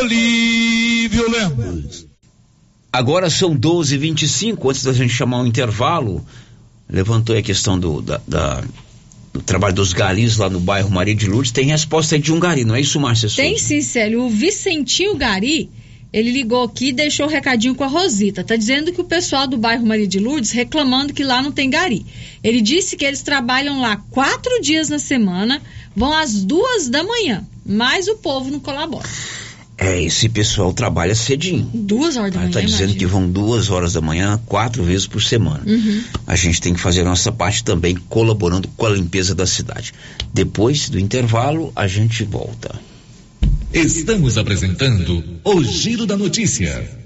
Olívio 0.00 1.28
Lemos. 1.30 2.06
Agora 2.92 3.28
são 3.30 3.56
12h25, 3.56 4.70
antes 4.70 4.84
da 4.84 4.92
gente 4.92 5.14
chamar 5.14 5.40
um 5.40 5.46
intervalo, 5.46 6.24
levantou 6.88 7.36
a 7.36 7.42
questão 7.42 7.78
do, 7.78 8.02
da, 8.02 8.20
da 8.28 8.62
do 9.32 9.40
trabalho 9.40 9.74
dos 9.74 9.92
garis 9.92 10.36
lá 10.36 10.50
no 10.50 10.60
bairro 10.60 10.90
Maria 10.90 11.14
de 11.14 11.26
Lourdes, 11.26 11.52
tem 11.52 11.66
resposta 11.66 12.18
de 12.18 12.32
um 12.32 12.38
gari, 12.38 12.64
não 12.64 12.74
é 12.74 12.80
isso, 12.80 13.00
Márcia 13.00 13.28
Tem 13.30 13.56
sim, 13.56 13.80
Célio. 13.80 14.22
O 14.22 14.28
Vicentinho 14.28 15.16
Gari, 15.16 15.70
ele 16.12 16.30
ligou 16.30 16.64
aqui 16.64 16.88
e 16.88 16.92
deixou 16.92 17.26
o 17.26 17.28
um 17.28 17.32
recadinho 17.32 17.74
com 17.74 17.82
a 17.82 17.86
Rosita. 17.86 18.44
Tá 18.44 18.56
dizendo 18.56 18.92
que 18.92 19.00
o 19.00 19.04
pessoal 19.04 19.46
do 19.46 19.56
bairro 19.56 19.86
Maria 19.86 20.06
de 20.06 20.18
Lourdes 20.18 20.50
reclamando 20.50 21.14
que 21.14 21.24
lá 21.24 21.40
não 21.40 21.50
tem 21.50 21.70
gari. 21.70 22.04
Ele 22.44 22.60
disse 22.60 22.96
que 22.96 23.04
eles 23.04 23.22
trabalham 23.22 23.80
lá 23.80 23.96
quatro 24.10 24.60
dias 24.60 24.90
na 24.90 24.98
semana, 24.98 25.62
vão 25.96 26.12
às 26.12 26.44
duas 26.44 26.90
da 26.90 27.02
manhã, 27.02 27.46
mas 27.64 28.08
o 28.08 28.16
povo 28.16 28.50
não 28.50 28.60
colabora. 28.60 29.08
É, 29.78 30.02
esse 30.02 30.28
pessoal 30.28 30.72
trabalha 30.72 31.14
cedinho. 31.14 31.68
Duas 31.72 32.16
horas 32.16 32.32
da 32.32 32.38
manhã. 32.38 32.48
Está 32.48 32.60
dizendo 32.60 32.80
imagina. 32.80 32.98
que 32.98 33.06
vão 33.06 33.28
duas 33.28 33.70
horas 33.70 33.94
da 33.94 34.00
manhã, 34.00 34.40
quatro 34.46 34.82
vezes 34.84 35.06
por 35.06 35.22
semana. 35.22 35.62
Uhum. 35.66 36.02
A 36.26 36.36
gente 36.36 36.60
tem 36.60 36.74
que 36.74 36.80
fazer 36.80 37.00
a 37.00 37.04
nossa 37.04 37.32
parte 37.32 37.64
também, 37.64 37.96
colaborando 38.08 38.68
com 38.76 38.86
a 38.86 38.90
limpeza 38.90 39.34
da 39.34 39.46
cidade. 39.46 39.92
Depois 40.32 40.88
do 40.88 40.98
intervalo, 41.00 41.72
a 41.74 41.86
gente 41.86 42.22
volta. 42.22 42.74
Estamos 43.72 44.36
apresentando 44.36 45.24
o 45.42 45.64
Giro 45.64 46.06
da 46.06 46.16
Notícia. 46.16 47.01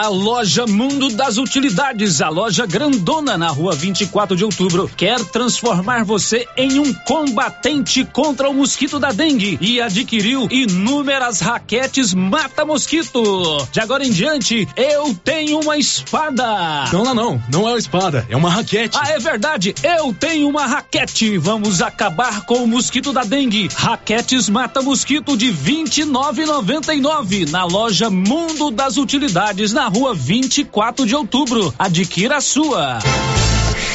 A 0.00 0.08
loja 0.08 0.66
Mundo 0.66 1.10
das 1.10 1.36
Utilidades, 1.36 2.22
a 2.22 2.30
loja 2.30 2.64
grandona 2.64 3.36
na 3.36 3.48
rua 3.48 3.74
24 3.74 4.34
de 4.34 4.42
outubro, 4.42 4.90
quer 4.96 5.22
transformar 5.26 6.06
você 6.06 6.48
em 6.56 6.78
um 6.78 6.90
combatente 6.94 8.02
contra 8.06 8.48
o 8.48 8.54
mosquito 8.54 8.98
da 8.98 9.12
dengue 9.12 9.58
e 9.60 9.78
adquiriu 9.78 10.48
inúmeras 10.50 11.40
raquetes 11.40 12.14
mata-mosquito. 12.14 13.68
De 13.70 13.78
agora 13.78 14.02
em 14.02 14.10
diante, 14.10 14.66
eu 14.74 15.14
tenho 15.22 15.60
uma 15.60 15.76
espada. 15.76 16.86
Não, 16.90 17.04
não, 17.04 17.14
não, 17.14 17.42
não 17.52 17.68
é 17.68 17.72
uma 17.72 17.78
espada, 17.78 18.26
é 18.30 18.34
uma 18.34 18.48
raquete. 18.48 18.96
Ah, 18.98 19.10
é 19.10 19.18
verdade, 19.18 19.74
eu 19.82 20.14
tenho 20.14 20.48
uma 20.48 20.64
raquete. 20.64 21.36
Vamos 21.36 21.82
acabar 21.82 22.46
com 22.46 22.64
o 22.64 22.66
mosquito 22.66 23.12
da 23.12 23.22
dengue. 23.22 23.68
Raquetes 23.76 24.48
mata-mosquito 24.48 25.36
de 25.36 25.52
29,99 25.52 27.50
na 27.50 27.66
loja 27.66 28.08
Mundo 28.08 28.70
das 28.70 28.96
Utilidades 28.96 29.74
na 29.74 29.89
rua 29.90 30.14
24 30.14 31.04
de 31.04 31.16
outubro. 31.16 31.74
Adquira 31.76 32.36
a 32.36 32.40
sua. 32.40 33.00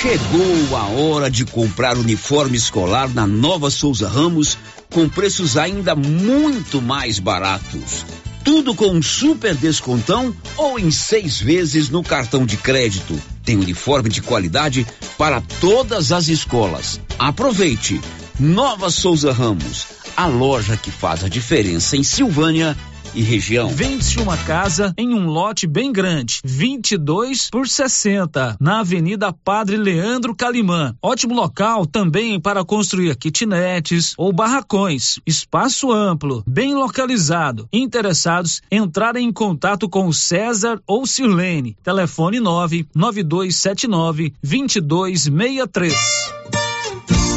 Chegou 0.01 0.77
a 0.77 0.83
hora 0.87 1.31
de 1.31 1.45
comprar 1.45 1.97
uniforme 1.97 2.57
escolar 2.57 3.09
na 3.09 3.25
Nova 3.25 3.71
Souza 3.71 4.09
Ramos 4.09 4.57
com 4.93 5.07
preços 5.07 5.55
ainda 5.55 5.95
muito 5.95 6.81
mais 6.81 7.17
baratos. 7.17 8.05
Tudo 8.43 8.75
com 8.75 8.89
um 8.89 9.01
super 9.01 9.55
descontão 9.55 10.35
ou 10.57 10.77
em 10.77 10.91
seis 10.91 11.39
vezes 11.39 11.89
no 11.89 12.03
cartão 12.03 12.45
de 12.45 12.57
crédito. 12.57 13.19
Tem 13.43 13.55
uniforme 13.55 14.09
de 14.09 14.21
qualidade 14.21 14.85
para 15.17 15.41
todas 15.61 16.11
as 16.11 16.27
escolas. 16.27 16.99
Aproveite! 17.17 18.01
Nova 18.37 18.89
Souza 18.89 19.31
Ramos, 19.31 19.87
a 20.17 20.27
loja 20.27 20.75
que 20.75 20.91
faz 20.91 21.23
a 21.23 21.29
diferença 21.29 21.95
em 21.95 22.03
Silvânia 22.03 22.75
e 23.15 23.21
região. 23.21 23.69
Vende-se 23.69 24.19
uma 24.19 24.37
casa 24.37 24.93
em 24.97 25.13
um 25.13 25.27
lote 25.27 25.65
bem 25.65 25.91
grande, 25.91 26.39
22 26.43 27.49
por 27.49 27.67
60, 27.67 28.57
na 28.59 28.81
Avenida 28.81 29.31
Padre 29.31 29.77
Leandro 29.77 30.35
Calimã. 30.35 30.95
Ótimo 31.01 31.33
local 31.33 31.85
também 31.85 32.39
para 32.39 32.65
construir 32.65 33.15
kitnetes 33.15 34.13
ou 34.17 34.33
barracões. 34.33 35.19
Espaço 35.25 35.91
amplo, 35.91 36.43
bem 36.45 36.75
localizado. 36.75 37.67
Interessados, 37.71 38.61
entrarem 38.71 39.27
em 39.27 39.33
contato 39.33 39.87
com 39.89 40.11
César 40.11 40.81
ou 40.85 41.05
Silene. 41.05 41.77
Telefone 41.83 42.39
9 42.39 42.87
9279 42.93 44.33
2263. 44.43 45.95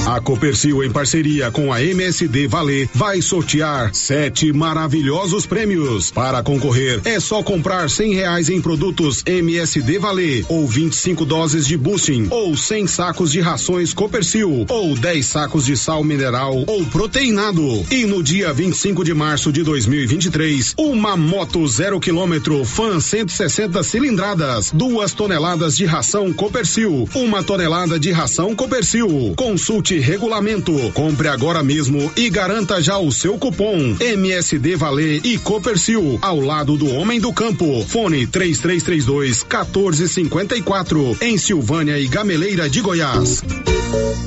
A 0.08 0.22
Copercil, 0.22 0.82
em 0.82 0.90
parceria 0.90 1.50
com 1.50 1.70
a 1.70 1.82
MSD 1.82 2.46
Valer, 2.46 2.88
vai 2.94 3.20
sortear 3.20 3.94
sete 3.94 4.50
maravilhosos 4.54 5.44
prêmios. 5.44 6.10
Para 6.10 6.42
concorrer, 6.42 7.02
é 7.04 7.20
só 7.20 7.42
comprar 7.42 7.90
cem 7.90 8.14
reais 8.14 8.48
em 8.48 8.58
produtos 8.58 9.22
MSD 9.26 9.98
Valer, 9.98 10.46
ou 10.48 10.66
25 10.66 11.26
doses 11.26 11.66
de 11.66 11.76
boosting, 11.76 12.26
ou 12.30 12.56
100 12.56 12.86
sacos 12.86 13.30
de 13.30 13.40
rações 13.40 13.92
Copercil, 13.92 14.64
ou 14.70 14.94
10 14.94 15.26
sacos 15.26 15.66
de 15.66 15.76
sal 15.76 16.02
mineral 16.02 16.64
ou 16.66 16.86
proteinado. 16.86 17.84
E 17.90 18.06
no 18.06 18.22
dia 18.22 18.50
25 18.50 19.04
de 19.04 19.12
março 19.12 19.52
de 19.52 19.62
2023, 19.62 20.72
uma 20.78 21.18
moto 21.18 21.68
zero 21.68 22.00
quilômetro 22.00 22.64
Fan 22.64 22.98
160 22.98 23.82
cilindradas, 23.82 24.70
duas 24.72 25.12
toneladas 25.12 25.76
de 25.76 25.84
ração 25.84 26.32
Copercil, 26.32 27.06
uma 27.14 27.42
tonelada 27.42 28.00
de 28.00 28.10
ração 28.10 28.56
Copercil. 28.56 29.34
Consulte 29.36 29.97
regulamento. 29.98 30.72
Compre 30.92 31.28
agora 31.28 31.62
mesmo 31.62 32.10
e 32.16 32.30
garanta 32.30 32.82
já 32.82 32.98
o 32.98 33.10
seu 33.12 33.38
cupom 33.38 33.96
MSD 34.00 34.76
Valer 34.76 35.20
e 35.24 35.38
Copercil 35.38 36.18
ao 36.22 36.40
lado 36.40 36.76
do 36.76 36.88
Homem 36.94 37.20
do 37.20 37.32
Campo. 37.32 37.84
Fone 37.84 38.26
3332 38.26 39.42
1454 39.44 41.18
em 41.20 41.38
Silvânia 41.38 41.98
e 41.98 42.06
Gameleira 42.06 42.68
de 42.68 42.80
Goiás. 42.80 43.42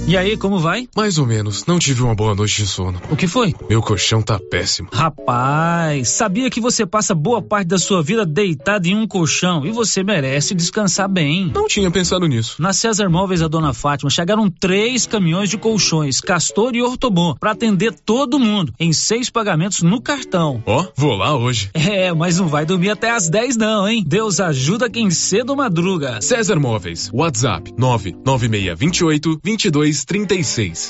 E 0.07 0.17
aí, 0.17 0.35
como 0.35 0.59
vai? 0.59 0.89
Mais 0.93 1.17
ou 1.17 1.25
menos, 1.25 1.65
não 1.65 1.79
tive 1.79 2.01
uma 2.03 2.13
boa 2.13 2.35
noite 2.35 2.63
de 2.63 2.67
sono. 2.67 2.99
O 3.09 3.15
que 3.15 3.27
foi? 3.27 3.55
Meu 3.69 3.81
colchão 3.81 4.21
tá 4.21 4.37
péssimo. 4.37 4.89
Rapaz, 4.91 6.09
sabia 6.09 6.49
que 6.49 6.59
você 6.59 6.85
passa 6.85 7.15
boa 7.15 7.41
parte 7.41 7.67
da 7.67 7.77
sua 7.77 8.03
vida 8.03 8.25
deitado 8.25 8.87
em 8.87 8.95
um 8.95 9.07
colchão 9.07 9.65
e 9.65 9.71
você 9.71 10.03
merece 10.03 10.53
descansar 10.53 11.07
bem. 11.07 11.51
Não 11.55 11.65
tinha 11.65 11.89
pensado 11.89 12.27
nisso. 12.27 12.61
Na 12.61 12.73
César 12.73 13.09
Móveis 13.09 13.39
da 13.39 13.47
Dona 13.47 13.73
Fátima 13.73 14.09
chegaram 14.09 14.49
três 14.49 15.05
caminhões 15.05 15.49
de 15.49 15.57
colchões, 15.61 16.19
Castor 16.19 16.75
e 16.75 16.81
Ortobon, 16.81 17.35
para 17.39 17.51
atender 17.51 17.93
todo 17.93 18.39
mundo 18.39 18.73
em 18.79 18.91
seis 18.91 19.29
pagamentos 19.29 19.81
no 19.81 20.01
cartão. 20.01 20.61
Ó, 20.65 20.81
oh, 20.81 20.91
vou 20.95 21.15
lá 21.15 21.37
hoje. 21.37 21.69
É, 21.73 22.13
mas 22.13 22.39
não 22.39 22.47
vai 22.47 22.65
dormir 22.65 22.89
até 22.89 23.11
às 23.11 23.29
10 23.29 23.55
não, 23.57 23.87
hein? 23.87 24.03
Deus 24.05 24.39
ajuda 24.39 24.89
quem 24.89 25.09
cedo 25.11 25.55
madruga. 25.55 26.21
César 26.21 26.59
Móveis, 26.59 27.09
WhatsApp 27.13 27.73
99628 27.77 29.39
2236. 29.43 30.89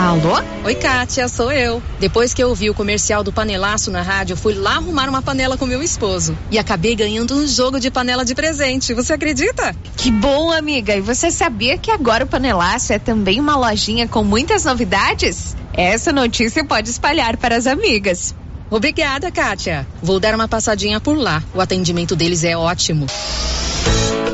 Alô? 0.00 0.42
Oi, 0.64 0.74
Kátia, 0.76 1.28
sou 1.28 1.52
eu. 1.52 1.82
Depois 1.98 2.32
que 2.32 2.42
eu 2.42 2.48
ouvi 2.48 2.70
o 2.70 2.74
comercial 2.74 3.22
do 3.22 3.30
panelaço 3.30 3.90
na 3.90 4.00
rádio, 4.00 4.34
fui 4.34 4.54
lá 4.54 4.76
arrumar 4.76 5.10
uma 5.10 5.20
panela 5.20 5.58
com 5.58 5.66
meu 5.66 5.82
esposo. 5.82 6.34
E 6.50 6.58
acabei 6.58 6.96
ganhando 6.96 7.34
um 7.34 7.46
jogo 7.46 7.78
de 7.78 7.90
panela 7.90 8.24
de 8.24 8.34
presente. 8.34 8.94
Você 8.94 9.12
acredita? 9.12 9.76
Que 9.98 10.10
bom, 10.10 10.50
amiga. 10.50 10.96
E 10.96 11.02
você 11.02 11.30
sabia 11.30 11.76
que 11.76 11.90
agora 11.90 12.24
o 12.24 12.26
panelaço 12.26 12.94
é 12.94 12.98
também 12.98 13.38
uma 13.38 13.56
lojinha 13.56 14.08
com 14.08 14.24
muitas 14.24 14.64
novidades? 14.64 15.54
Essa 15.74 16.10
notícia 16.14 16.64
pode 16.64 16.88
espalhar 16.88 17.36
para 17.36 17.56
as 17.56 17.66
amigas. 17.66 18.34
Obrigada, 18.70 19.30
Kátia. 19.32 19.86
Vou 20.02 20.20
dar 20.20 20.34
uma 20.34 20.46
passadinha 20.46 21.00
por 21.00 21.18
lá. 21.18 21.42
O 21.52 21.60
atendimento 21.60 22.14
deles 22.14 22.44
é 22.44 22.56
ótimo. 22.56 23.06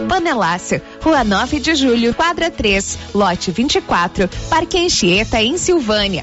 Panelácio, 0.08 0.80
Rua 1.02 1.24
9 1.24 1.58
de 1.58 1.74
Julho, 1.74 2.14
quadra 2.14 2.50
3, 2.50 2.98
lote 3.14 3.50
24, 3.50 4.28
Parque 4.48 4.78
Anchieta, 4.78 5.42
em 5.42 5.56
Silvânia. 5.56 6.22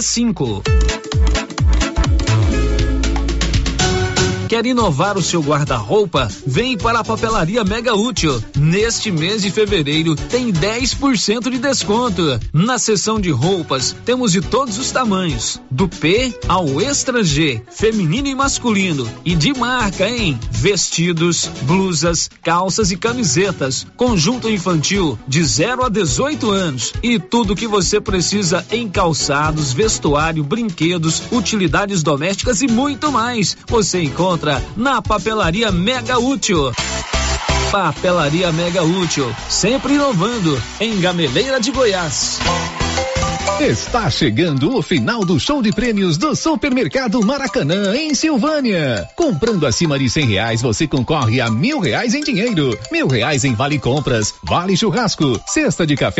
cinco. 0.01 0.63
Quer 4.51 4.65
inovar 4.65 5.17
o 5.17 5.21
seu 5.21 5.41
guarda-roupa? 5.41 6.27
Vem 6.45 6.77
para 6.77 6.99
a 6.99 7.03
Papelaria 7.05 7.63
Mega 7.63 7.95
Útil. 7.95 8.43
Neste 8.57 9.09
mês 9.09 9.43
de 9.43 9.49
fevereiro 9.49 10.13
tem 10.13 10.51
10% 10.51 11.49
de 11.49 11.57
desconto. 11.57 12.37
Na 12.51 12.77
seção 12.77 13.17
de 13.17 13.29
roupas 13.29 13.95
temos 14.03 14.33
de 14.33 14.41
todos 14.41 14.77
os 14.77 14.91
tamanhos, 14.91 15.61
do 15.71 15.87
P 15.87 16.37
ao 16.49 16.81
Extra 16.81 17.23
G, 17.23 17.61
feminino 17.71 18.27
e 18.27 18.35
masculino 18.35 19.09
e 19.23 19.35
de 19.35 19.53
marca, 19.53 20.09
hein? 20.09 20.37
Vestidos, 20.51 21.49
blusas, 21.61 22.29
calças 22.43 22.91
e 22.91 22.97
camisetas, 22.97 23.87
conjunto 23.95 24.49
infantil 24.49 25.17
de 25.29 25.41
0 25.45 25.85
a 25.85 25.87
18 25.87 26.51
anos 26.51 26.91
e 27.01 27.17
tudo 27.17 27.55
que 27.55 27.67
você 27.67 28.01
precisa 28.01 28.65
em 28.69 28.89
calçados, 28.89 29.71
vestuário, 29.71 30.43
brinquedos, 30.43 31.23
utilidades 31.31 32.03
domésticas 32.03 32.61
e 32.61 32.67
muito 32.67 33.09
mais. 33.13 33.55
Você 33.65 34.01
encontra 34.41 34.61
na 34.75 35.01
Papelaria 35.01 35.71
Mega 35.71 36.17
Útil. 36.17 36.71
Papelaria 37.71 38.51
Mega 38.51 38.83
Útil, 38.83 39.33
sempre 39.47 39.93
inovando, 39.93 40.61
em 40.79 40.99
Gameleira 40.99 41.59
de 41.59 41.71
Goiás. 41.71 42.39
Está 43.61 44.09
chegando 44.09 44.75
o 44.75 44.81
final 44.81 45.23
do 45.23 45.39
show 45.39 45.61
de 45.61 45.71
prêmios 45.71 46.17
do 46.17 46.35
Supermercado 46.35 47.23
Maracanã, 47.23 47.95
em 47.95 48.15
Silvânia. 48.15 49.07
Comprando 49.15 49.67
acima 49.67 49.99
de 49.99 50.09
cem 50.09 50.25
reais, 50.25 50.63
você 50.63 50.87
concorre 50.87 51.39
a 51.39 51.49
mil 51.49 51.79
reais 51.79 52.15
em 52.15 52.23
dinheiro, 52.23 52.75
mil 52.91 53.07
reais 53.07 53.43
em 53.43 53.53
vale 53.53 53.77
compras, 53.77 54.33
vale 54.41 54.75
churrasco, 54.75 55.39
cesta 55.45 55.85
de 55.85 55.95
café 55.95 56.19